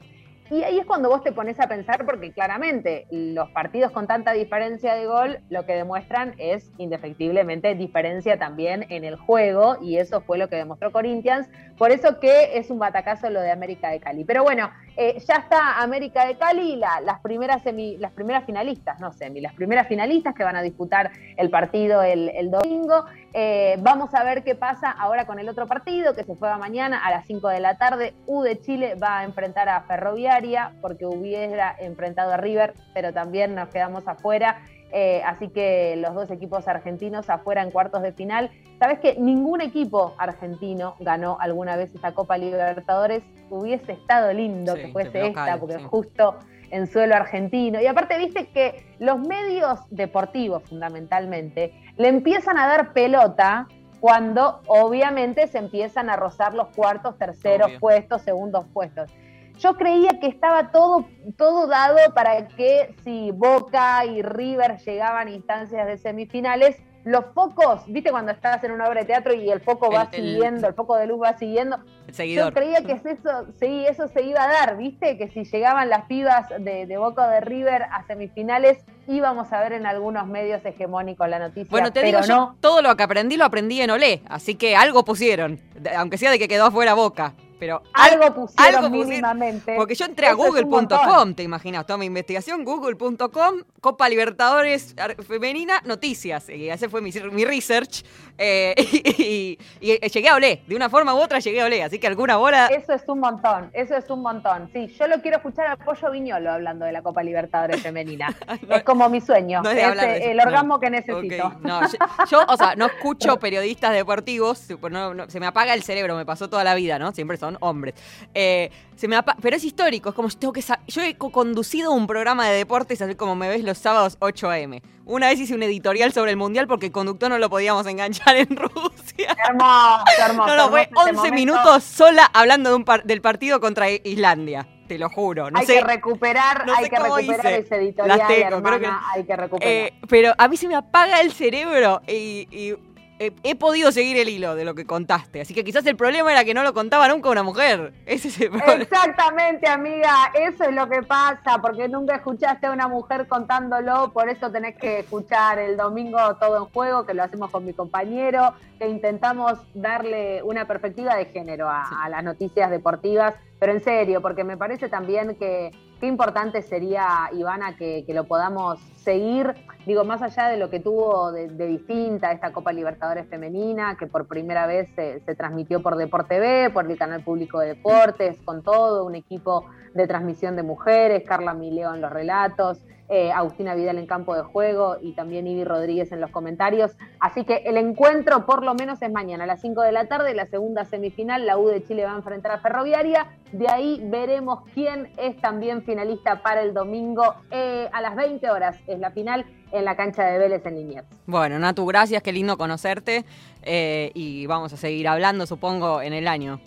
Y 0.51 0.62
ahí 0.62 0.78
es 0.78 0.86
cuando 0.86 1.11
vos 1.11 1.22
te 1.22 1.32
pones 1.32 1.61
a 1.61 1.68
pensar, 1.68 2.07
porque 2.07 2.32
claramente 2.32 3.07
los 3.11 3.51
partidos 3.51 3.92
con 3.92 4.07
tanta 4.07 4.32
diferencia 4.32 4.94
de 4.94 5.07
gol 5.07 5.40
lo 5.51 5.66
que 5.66 5.74
demuestran 5.74 6.34
es 6.38 6.70
indefectiblemente 6.78 7.74
diferencia 7.74 8.38
también 8.38 8.86
en 8.88 9.05
el 9.05 9.16
juego, 9.16 9.76
y 9.82 9.99
eso 9.99 10.22
fue 10.22 10.38
lo 10.38 10.49
que 10.49 10.57
demostró 10.57 10.90
Corinthians. 10.90 11.49
Por 11.76 11.90
eso 11.90 12.18
que 12.18 12.57
es 12.59 12.70
un 12.70 12.78
batacazo 12.78 13.28
lo 13.28 13.40
de 13.40 13.51
América 13.51 13.90
de 13.90 14.01
Cali. 14.01 14.24
Pero 14.24 14.42
bueno, 14.42 14.70
eh, 15.01 15.22
ya 15.28 15.36
está 15.36 15.80
América 15.80 16.26
de 16.26 16.36
Cali, 16.36 16.74
la, 16.74 17.01
las, 17.01 17.20
primeras 17.20 17.62
semi, 17.62 17.96
las 17.99 18.11
primeras 18.11 18.44
finalistas, 18.44 18.99
no 18.99 19.12
semi, 19.12 19.40
las 19.40 19.55
primeras 19.55 19.86
finalistas 19.86 20.34
que 20.34 20.42
van 20.42 20.57
a 20.57 20.61
disputar 20.61 21.12
el 21.36 21.51
partido 21.51 22.03
el, 22.03 22.51
domingo. 22.51 23.05
Eh, 23.32 23.76
vamos 23.78 24.12
a 24.12 24.24
ver 24.24 24.42
qué 24.42 24.57
pasa 24.57 24.90
ahora 24.90 25.24
con 25.24 25.38
el 25.38 25.49
otro 25.49 25.68
partido 25.68 26.14
que 26.14 26.24
se 26.24 26.34
juega 26.34 26.59
mañana 26.59 26.99
a 26.99 27.12
las 27.12 27.26
5 27.26 27.49
de 27.49 27.61
la 27.61 27.78
tarde. 27.78 28.14
U 28.26 28.42
de 28.42 28.61
Chile 28.61 28.96
va 29.01 29.20
a 29.20 29.24
enfrentar 29.24 29.68
a 29.68 29.82
Ferroviaria 29.82 30.72
porque 30.80 31.07
hubiera 31.07 31.76
enfrentado 31.78 32.32
a 32.32 32.36
River, 32.36 32.74
pero 32.92 33.12
también 33.12 33.55
nos 33.55 33.68
quedamos 33.68 34.09
afuera. 34.09 34.61
Eh, 34.91 35.22
así 35.24 35.49
que 35.49 35.97
los 35.97 36.14
dos 36.14 36.30
equipos 36.30 36.66
argentinos 36.66 37.28
afuera 37.28 37.62
en 37.62 37.70
cuartos 37.70 38.03
de 38.03 38.12
final. 38.12 38.51
Sabes 38.78 39.01
que 39.01 39.16
ningún 39.18 39.61
equipo 39.61 40.14
argentino 40.18 40.95
ganó 41.01 41.36
alguna 41.41 41.76
vez 41.76 41.95
esta 41.95 42.12
Copa 42.12 42.39
Libertadores. 42.39 43.22
Hubiese 43.51 43.93
estado 43.93 44.32
lindo 44.32 44.74
que 44.74 44.89
fuese 44.89 45.28
esta, 45.28 45.59
porque 45.59 45.78
justo 45.78 46.36
en 46.70 46.86
suelo 46.86 47.14
argentino. 47.14 47.80
Y 47.80 47.86
aparte, 47.86 48.18
viste 48.18 48.49
que 48.49 48.86
los 48.99 49.18
medios 49.18 49.80
deportivos, 49.91 50.62
fundamentalmente, 50.64 51.72
le 51.97 52.09
empiezan 52.09 52.59
a 52.59 52.66
dar 52.66 52.93
pelota 52.93 53.68
cuando 54.01 54.61
obviamente 54.68 55.47
se 55.49 55.59
empiezan 55.59 56.09
a 56.09 56.16
rozar 56.16 56.55
los 56.55 56.68
cuartos, 56.68 57.18
terceros 57.18 57.72
puestos, 57.80 58.22
segundos 58.22 58.64
puestos. 58.72 59.11
Yo 59.59 59.75
creía 59.77 60.11
que 60.21 60.27
estaba 60.29 60.71
todo, 60.71 61.07
todo 61.37 61.67
dado 61.67 61.99
para 62.15 62.47
que 62.49 62.95
si 63.05 63.31
Boca 63.33 64.05
y 64.05 64.23
River 64.23 64.79
llegaban 64.79 65.29
a 65.29 65.31
instancias 65.31 65.87
de 65.87 65.99
semifinales, 65.99 66.77
los 67.05 67.25
focos, 67.33 67.83
viste 67.87 68.11
cuando 68.11 68.33
estás 68.33 68.63
en 68.65 68.73
una 68.73 68.87
obra 68.87 69.01
de 69.01 69.07
teatro 69.07 69.33
y 69.33 69.49
el 69.49 69.61
foco 69.61 69.91
va 69.91 70.09
El- 70.13 70.21
siguiendo, 70.21 70.67
el 70.69 70.75
foco 70.75 70.97
de 70.97 71.07
luz 71.07 71.23
va 71.23 71.39
siguiendo. 71.39 71.79
El 72.07 72.13
seguidor. 72.15 72.47
Yo 72.49 72.55
creía 72.61 72.83
que 72.83 72.93
es 72.93 73.07
eso, 73.07 73.47
sí, 73.59 73.87
eso 73.89 74.09
se 74.09 74.23
iba 74.25 74.45
a 74.45 74.49
dar, 74.49 74.77
viste, 74.77 75.17
que 75.17 75.29
si 75.29 75.45
llegaban 75.45 75.89
las 75.89 76.05
pibas 76.05 76.49
de, 76.59 76.87
de 76.87 76.99
Boca 76.99 77.27
o 77.27 77.31
de 77.31 77.41
River 77.41 77.85
a 77.85 78.05
semifinales, 78.07 78.85
íbamos 79.07 79.51
a 79.53 79.61
ver 79.61 79.73
en 79.73 79.87
algunos 79.87 80.27
medios 80.27 80.63
hegemónicos 80.67 81.27
la 81.29 81.39
noticia. 81.39 81.71
Bueno, 81.71 81.93
te 81.93 82.01
pero 82.03 82.19
digo, 82.21 82.29
yo 82.29 82.37
no. 82.37 82.57
todo 82.61 82.83
lo 82.83 82.95
que 82.97 83.05
aprendí 83.05 83.37
lo 83.39 83.47
aprendí 83.47 83.81
en 83.81 83.91
Olé, 83.91 84.21
así 84.29 84.57
que 84.57 84.77
algo 84.77 85.05
pusieron, 85.05 85.61
aunque 85.97 86.19
sea 86.19 86.31
de 86.31 86.39
que 86.39 86.49
quedó 86.49 86.67
afuera 86.67 86.93
Boca. 86.95 87.33
Pero 87.59 87.83
al- 87.93 88.13
Algo 88.13 88.35
pusieron 88.35 88.75
algo 88.77 88.89
pusieron, 88.89 89.09
mínimamente. 89.09 89.75
Porque 89.77 89.95
yo 89.95 90.05
entré 90.05 90.27
a 90.27 90.33
google.com, 90.35 91.35
te 91.35 91.43
imaginas, 91.43 91.87
toda 91.87 91.99
mi 91.99 92.07
investigación, 92.07 92.65
google.com, 92.65 93.63
Copa 93.81 94.09
Libertadores 94.09 94.95
Femenina, 95.27 95.83
noticias. 95.85 96.49
Y 96.49 96.69
ese 96.71 96.89
fue 96.89 97.01
mi, 97.01 97.11
mi 97.33 97.45
research. 97.45 98.05
Eh, 98.39 98.74
y, 99.18 99.59
y- 99.80 99.99
y 100.05 100.09
llegué 100.09 100.28
a 100.28 100.34
Olé, 100.36 100.62
de 100.66 100.76
una 100.76 100.89
forma 100.89 101.14
u 101.14 101.18
otra 101.18 101.39
llegué 101.41 101.61
a 101.61 101.66
Olé, 101.66 101.82
así 101.82 101.99
que 101.99 102.07
alguna 102.07 102.36
bola... 102.36 102.66
Eso 102.68 102.93
es 102.93 103.03
un 103.09 103.20
montón, 103.20 103.70
eso 103.72 103.97
es 103.97 104.09
un 104.11 104.22
montón. 104.22 104.70
Sí, 104.72 104.86
yo 104.99 105.07
lo 105.09 105.20
quiero 105.20 105.39
escuchar 105.39 105.66
al 105.66 105.78
Pollo 105.78 106.11
Viñolo 106.11 106.51
hablando 106.53 106.84
de 106.86 106.93
la 106.93 107.03
Copa 107.03 107.22
Libertadores 107.22 107.82
Femenina. 107.82 108.34
es 108.70 108.82
como 108.84 109.09
mi 109.09 109.20
sueño, 109.20 109.62
no 109.62 109.70
es 109.70 109.76
de 109.76 109.82
es 109.82 109.89
hablar 109.89 110.07
de 110.07 110.16
eso, 110.18 110.30
el 110.30 110.36
no. 110.36 110.43
orgasmo 110.45 110.80
que 110.80 110.91
necesito. 110.91 111.53
No, 111.61 111.80
yo, 111.82 111.99
yo, 112.30 112.45
o 112.49 112.57
sea, 112.57 112.74
no 112.76 112.86
escucho 112.86 113.39
periodistas 113.39 113.93
deportivos, 113.93 114.59
se 114.59 115.41
me 115.41 115.47
apaga 115.47 115.74
el 115.74 115.82
cerebro, 115.82 116.16
me 116.16 116.24
pasó 116.24 116.49
toda 116.49 116.64
la 116.64 116.74
vida, 116.74 116.99
¿no? 116.99 117.12
Siempre 117.12 117.36
son 117.36 117.57
hombres. 117.61 117.95
Eh, 118.34 118.70
se 118.97 119.07
me 119.09 119.16
pero 119.41 119.57
es 119.57 119.64
histórico, 119.64 120.09
es 120.11 120.14
como 120.14 120.28
yo 120.28 120.39
tengo 120.39 120.53
que 120.53 120.62
Yo 120.89 121.03
he 121.03 121.16
co- 121.16 121.30
conducido 121.30 121.93
un 121.93 122.07
programa 122.07 122.49
de 122.49 122.57
deportes, 122.57 123.01
así 123.03 123.14
como 123.14 123.36
me 123.36 123.49
ves 123.49 123.62
los 123.62 123.78
sábados 123.78 124.16
8 124.20 124.51
a.m. 124.51 124.82
Una 125.09 125.29
vez 125.29 125.41
hice 125.41 125.55
un 125.55 125.63
editorial 125.63 126.13
sobre 126.13 126.31
el 126.33 126.37
mundial 126.37 126.67
porque 126.69 126.87
el 126.87 126.93
conductor 126.93 127.29
no 127.31 127.39
lo 127.39 127.49
podíamos 127.51 127.87
enganchar 127.87 128.37
en 128.37 128.49
Rusia. 128.57 129.35
Hermoso, 129.49 130.05
hermoso. 130.25 130.47
No, 130.49 130.57
no, 130.57 130.69
fue 130.69 130.83
hermoso 130.83 131.07
ese 131.09 131.17
11 131.17 131.31
momento. 131.31 131.35
minutos 131.35 131.83
sola 131.85 132.31
hablando 132.33 132.71
de 132.71 132.77
un 132.77 132.85
par- 132.85 133.03
del 133.05 133.21
partido 133.23 133.59
contra 133.59 133.91
Islandia. 133.91 134.69
Te 134.87 134.99
lo 134.99 135.11
juro. 135.11 135.51
No 135.51 135.59
hay 135.59 135.67
sé, 135.67 135.75
que 135.75 135.81
recuperar, 135.85 136.67
no 136.67 136.75
hay 136.75 136.89
que 136.89 136.99
recuperar 136.99 137.41
hice. 137.47 137.59
ese 137.59 137.77
editorial, 137.77 138.23
tengo, 138.27 138.57
hermana, 138.57 138.79
que- 139.13 139.19
hay 139.19 139.25
que 139.27 139.37
recuperar. 139.37 139.73
Eh, 139.73 139.95
pero 140.09 140.33
a 140.39 140.49
mí 140.49 140.57
se 140.57 140.67
me 140.69 140.77
apaga 140.77 141.21
el 141.21 141.33
cerebro 141.33 142.01
y, 142.07 142.47
y 142.51 142.75
he, 143.19 143.33
he 143.43 143.55
podido 143.55 143.93
seguir 143.93 144.16
el 144.16 144.29
hilo 144.29 144.55
de 144.55 144.64
lo 144.64 144.75
que 144.75 144.87
contaste. 144.87 145.41
Así 145.41 145.55
que 145.55 145.64
quizás 145.64 145.85
el 145.87 145.97
problema 145.97 146.33
era 146.33 146.45
que 146.45 146.55
no 146.55 146.62
lo 146.62 146.75
contaba 146.75 147.09
nunca 147.09 147.31
una 147.31 147.43
mujer. 147.43 147.93
Ese 148.07 148.29
es 148.29 148.41
el 148.41 148.51
problema. 148.51 148.83
Exactamente, 148.83 149.69
amiga, 149.69 150.33
eso 150.35 150.64
es 150.64 150.75
lo 150.75 150.89
que 150.89 151.03
pasa, 151.03 151.59
porque 151.61 151.89
nunca 151.89 152.16
escuchaste 152.16 152.66
a 152.66 152.73
una 152.73 152.89
mujer 152.89 153.27
contándolo, 153.29 154.12
por 154.12 154.29
eso 154.29 154.51
tenés 154.51 154.77
que 154.77 155.01
escuchar 155.01 155.59
el 155.59 155.77
domingo 155.77 156.19
todo 156.37 156.59
en 156.59 156.64
juego, 156.73 157.07
que 157.07 157.14
lo 157.14 157.23
hacemos 157.23 157.51
con 157.51 157.64
mi 157.64 157.73
compañero, 157.73 158.55
que 158.79 158.89
intentamos 158.89 159.59
darle 159.75 160.43
una 160.43 160.66
perspectiva 160.66 161.16
de 161.16 161.27
género 161.27 161.69
a, 161.69 162.05
a 162.05 162.09
las 162.09 162.23
noticias 162.23 162.71
deportivas, 162.71 163.35
pero 163.59 163.73
en 163.73 163.83
serio, 163.83 164.23
porque 164.23 164.45
me 164.45 164.57
parece 164.57 164.89
también 164.89 165.35
que 165.37 165.71
qué 166.01 166.07
importante 166.07 166.62
sería, 166.62 167.28
Ivana, 167.32 167.76
que, 167.76 168.05
que 168.07 168.14
lo 168.14 168.24
podamos 168.24 168.78
seguir, 168.96 169.55
digo, 169.86 170.05
más 170.05 170.22
allá 170.22 170.49
de 170.49 170.57
lo 170.57 170.70
que 170.70 170.80
tuvo 170.80 171.32
de, 171.32 171.49
distinta 171.49 172.32
esta 172.32 172.53
Copa 172.53 172.72
Libertadores 172.72 173.26
femenina, 173.28 173.96
que 173.99 174.07
por 174.07 174.26
primera 174.26 174.66
vez 174.66 174.88
se, 174.94 175.20
se 175.20 175.34
transmitió 175.34 175.82
por 175.82 175.96
Deporte 175.96 176.38
B, 176.38 176.70
por 176.72 176.90
el 176.90 176.99
canal 176.99 177.22
público 177.22 177.59
de 177.61 177.68
deportes, 177.68 178.36
con 178.44 178.62
todo 178.62 179.05
un 179.05 179.14
equipo 179.14 179.64
de 179.94 180.07
transmisión 180.07 180.57
de 180.57 180.62
mujeres, 180.62 181.24
Carla 181.26 181.55
Mileo 181.55 181.94
en 181.94 182.01
los 182.01 182.12
relatos, 182.12 182.78
eh, 183.09 183.33
Agustina 183.33 183.75
Vidal 183.75 183.99
en 183.99 184.07
campo 184.07 184.35
de 184.35 184.43
juego 184.43 184.97
y 185.01 185.13
también 185.13 185.47
Ivy 185.47 185.65
Rodríguez 185.65 186.13
en 186.13 186.21
los 186.21 186.31
comentarios. 186.31 186.93
Así 187.21 187.45
que 187.45 187.63
el 187.65 187.77
encuentro 187.77 188.45
por 188.47 188.65
lo 188.65 188.75
menos 188.75 189.01
es 189.03 189.11
mañana 189.11 189.45
a 189.45 189.47
las 189.47 189.61
5 189.61 189.81
de 189.83 189.93
la 189.93 190.07
tarde, 190.07 190.35
la 190.35 190.47
segunda 190.47 190.85
semifinal, 190.85 191.47
la 191.47 191.59
U 191.59 191.69
de 191.69 191.83
Chile 191.85 192.05
va 192.05 192.13
a 192.13 192.17
enfrentar 192.17 192.53
a 192.53 192.59
Ferroviaria. 192.59 193.27
De 193.53 193.67
ahí 193.69 194.01
veremos 194.05 194.61
quién 194.75 195.11
es 195.17 195.37
también 195.41 195.83
finalista 195.83 196.43
para 196.43 196.63
el 196.63 196.75
domingo 196.75 197.35
eh, 197.51 197.89
a 197.93 198.01
las 198.03 198.15
20 198.15 198.51
horas. 198.51 198.77
Es 198.87 198.99
la 198.99 199.11
final 199.11 199.47
en 199.73 199.85
la 199.85 199.97
cancha 199.97 200.25
de 200.25 200.39
Vélez 200.39 200.65
en 200.67 200.75
Liniers. 200.77 201.07
Bueno, 201.27 201.59
Natu, 201.59 201.87
gracias, 201.87 202.23
qué 202.23 202.33
lindo 202.33 202.57
conocerte. 202.59 203.25
eh, 203.63 204.11
y 204.15 204.47
vamos 204.47 204.73
a 204.73 204.77
seguir 204.77 205.09
hablando, 205.09 205.47
supongo, 205.47 206.01
en 206.01 206.13
el 206.13 206.29
año. 206.29 206.61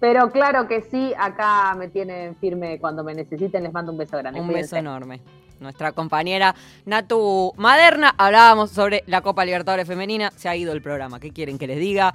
Pero 0.00 0.30
claro 0.30 0.68
que 0.68 0.82
sí, 0.82 1.14
acá 1.16 1.74
me 1.78 1.88
tienen 1.88 2.36
firme 2.36 2.78
cuando 2.78 3.02
me 3.02 3.14
necesiten. 3.14 3.62
Les 3.62 3.72
mando 3.72 3.90
un 3.90 3.98
beso 3.98 4.18
grande. 4.18 4.38
Un 4.38 4.48
beso 4.48 4.76
enorme. 4.76 5.22
Nuestra 5.64 5.92
compañera 5.92 6.54
Natu 6.84 7.52
Maderna, 7.56 8.14
hablábamos 8.18 8.70
sobre 8.70 9.02
la 9.06 9.22
Copa 9.22 9.44
Libertadores 9.46 9.88
Femenina, 9.88 10.30
se 10.36 10.48
ha 10.48 10.54
ido 10.54 10.72
el 10.72 10.82
programa, 10.82 11.18
¿qué 11.18 11.32
quieren 11.32 11.58
que 11.58 11.66
les 11.66 11.78
diga? 11.78 12.14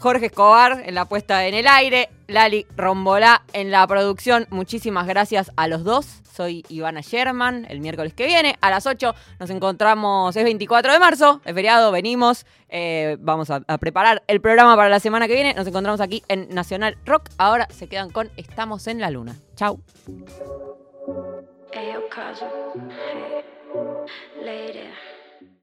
Jorge 0.00 0.26
Escobar 0.26 0.82
en 0.84 0.94
la 0.94 1.04
puesta 1.04 1.46
en 1.46 1.54
el 1.54 1.66
aire, 1.66 2.08
Lali 2.26 2.66
Rombolá 2.76 3.42
en 3.52 3.70
la 3.70 3.86
producción, 3.86 4.46
muchísimas 4.50 5.06
gracias 5.06 5.52
a 5.56 5.68
los 5.68 5.84
dos, 5.84 6.20
soy 6.32 6.64
Ivana 6.68 7.00
Sherman, 7.00 7.66
el 7.68 7.80
miércoles 7.80 8.14
que 8.14 8.26
viene 8.26 8.56
a 8.60 8.70
las 8.70 8.86
8 8.86 9.14
nos 9.38 9.50
encontramos, 9.50 10.34
es 10.34 10.42
24 10.42 10.92
de 10.92 10.98
marzo, 10.98 11.40
es 11.44 11.54
feriado, 11.54 11.92
venimos, 11.92 12.46
eh, 12.70 13.18
vamos 13.20 13.50
a, 13.50 13.62
a 13.68 13.78
preparar 13.78 14.22
el 14.26 14.40
programa 14.40 14.74
para 14.74 14.88
la 14.88 15.00
semana 15.00 15.28
que 15.28 15.34
viene, 15.34 15.54
nos 15.54 15.66
encontramos 15.66 16.00
aquí 16.00 16.24
en 16.28 16.48
Nacional 16.48 16.96
Rock, 17.04 17.28
ahora 17.36 17.68
se 17.70 17.86
quedan 17.86 18.10
con 18.10 18.30
Estamos 18.36 18.86
en 18.86 19.00
la 19.00 19.10
Luna, 19.10 19.36
chau. 19.54 19.80
É 21.72 21.98
o 21.98 22.08
caso. 22.08 22.44
É. 22.44 23.38
Hey. 23.38 23.44
Later. 24.36 25.19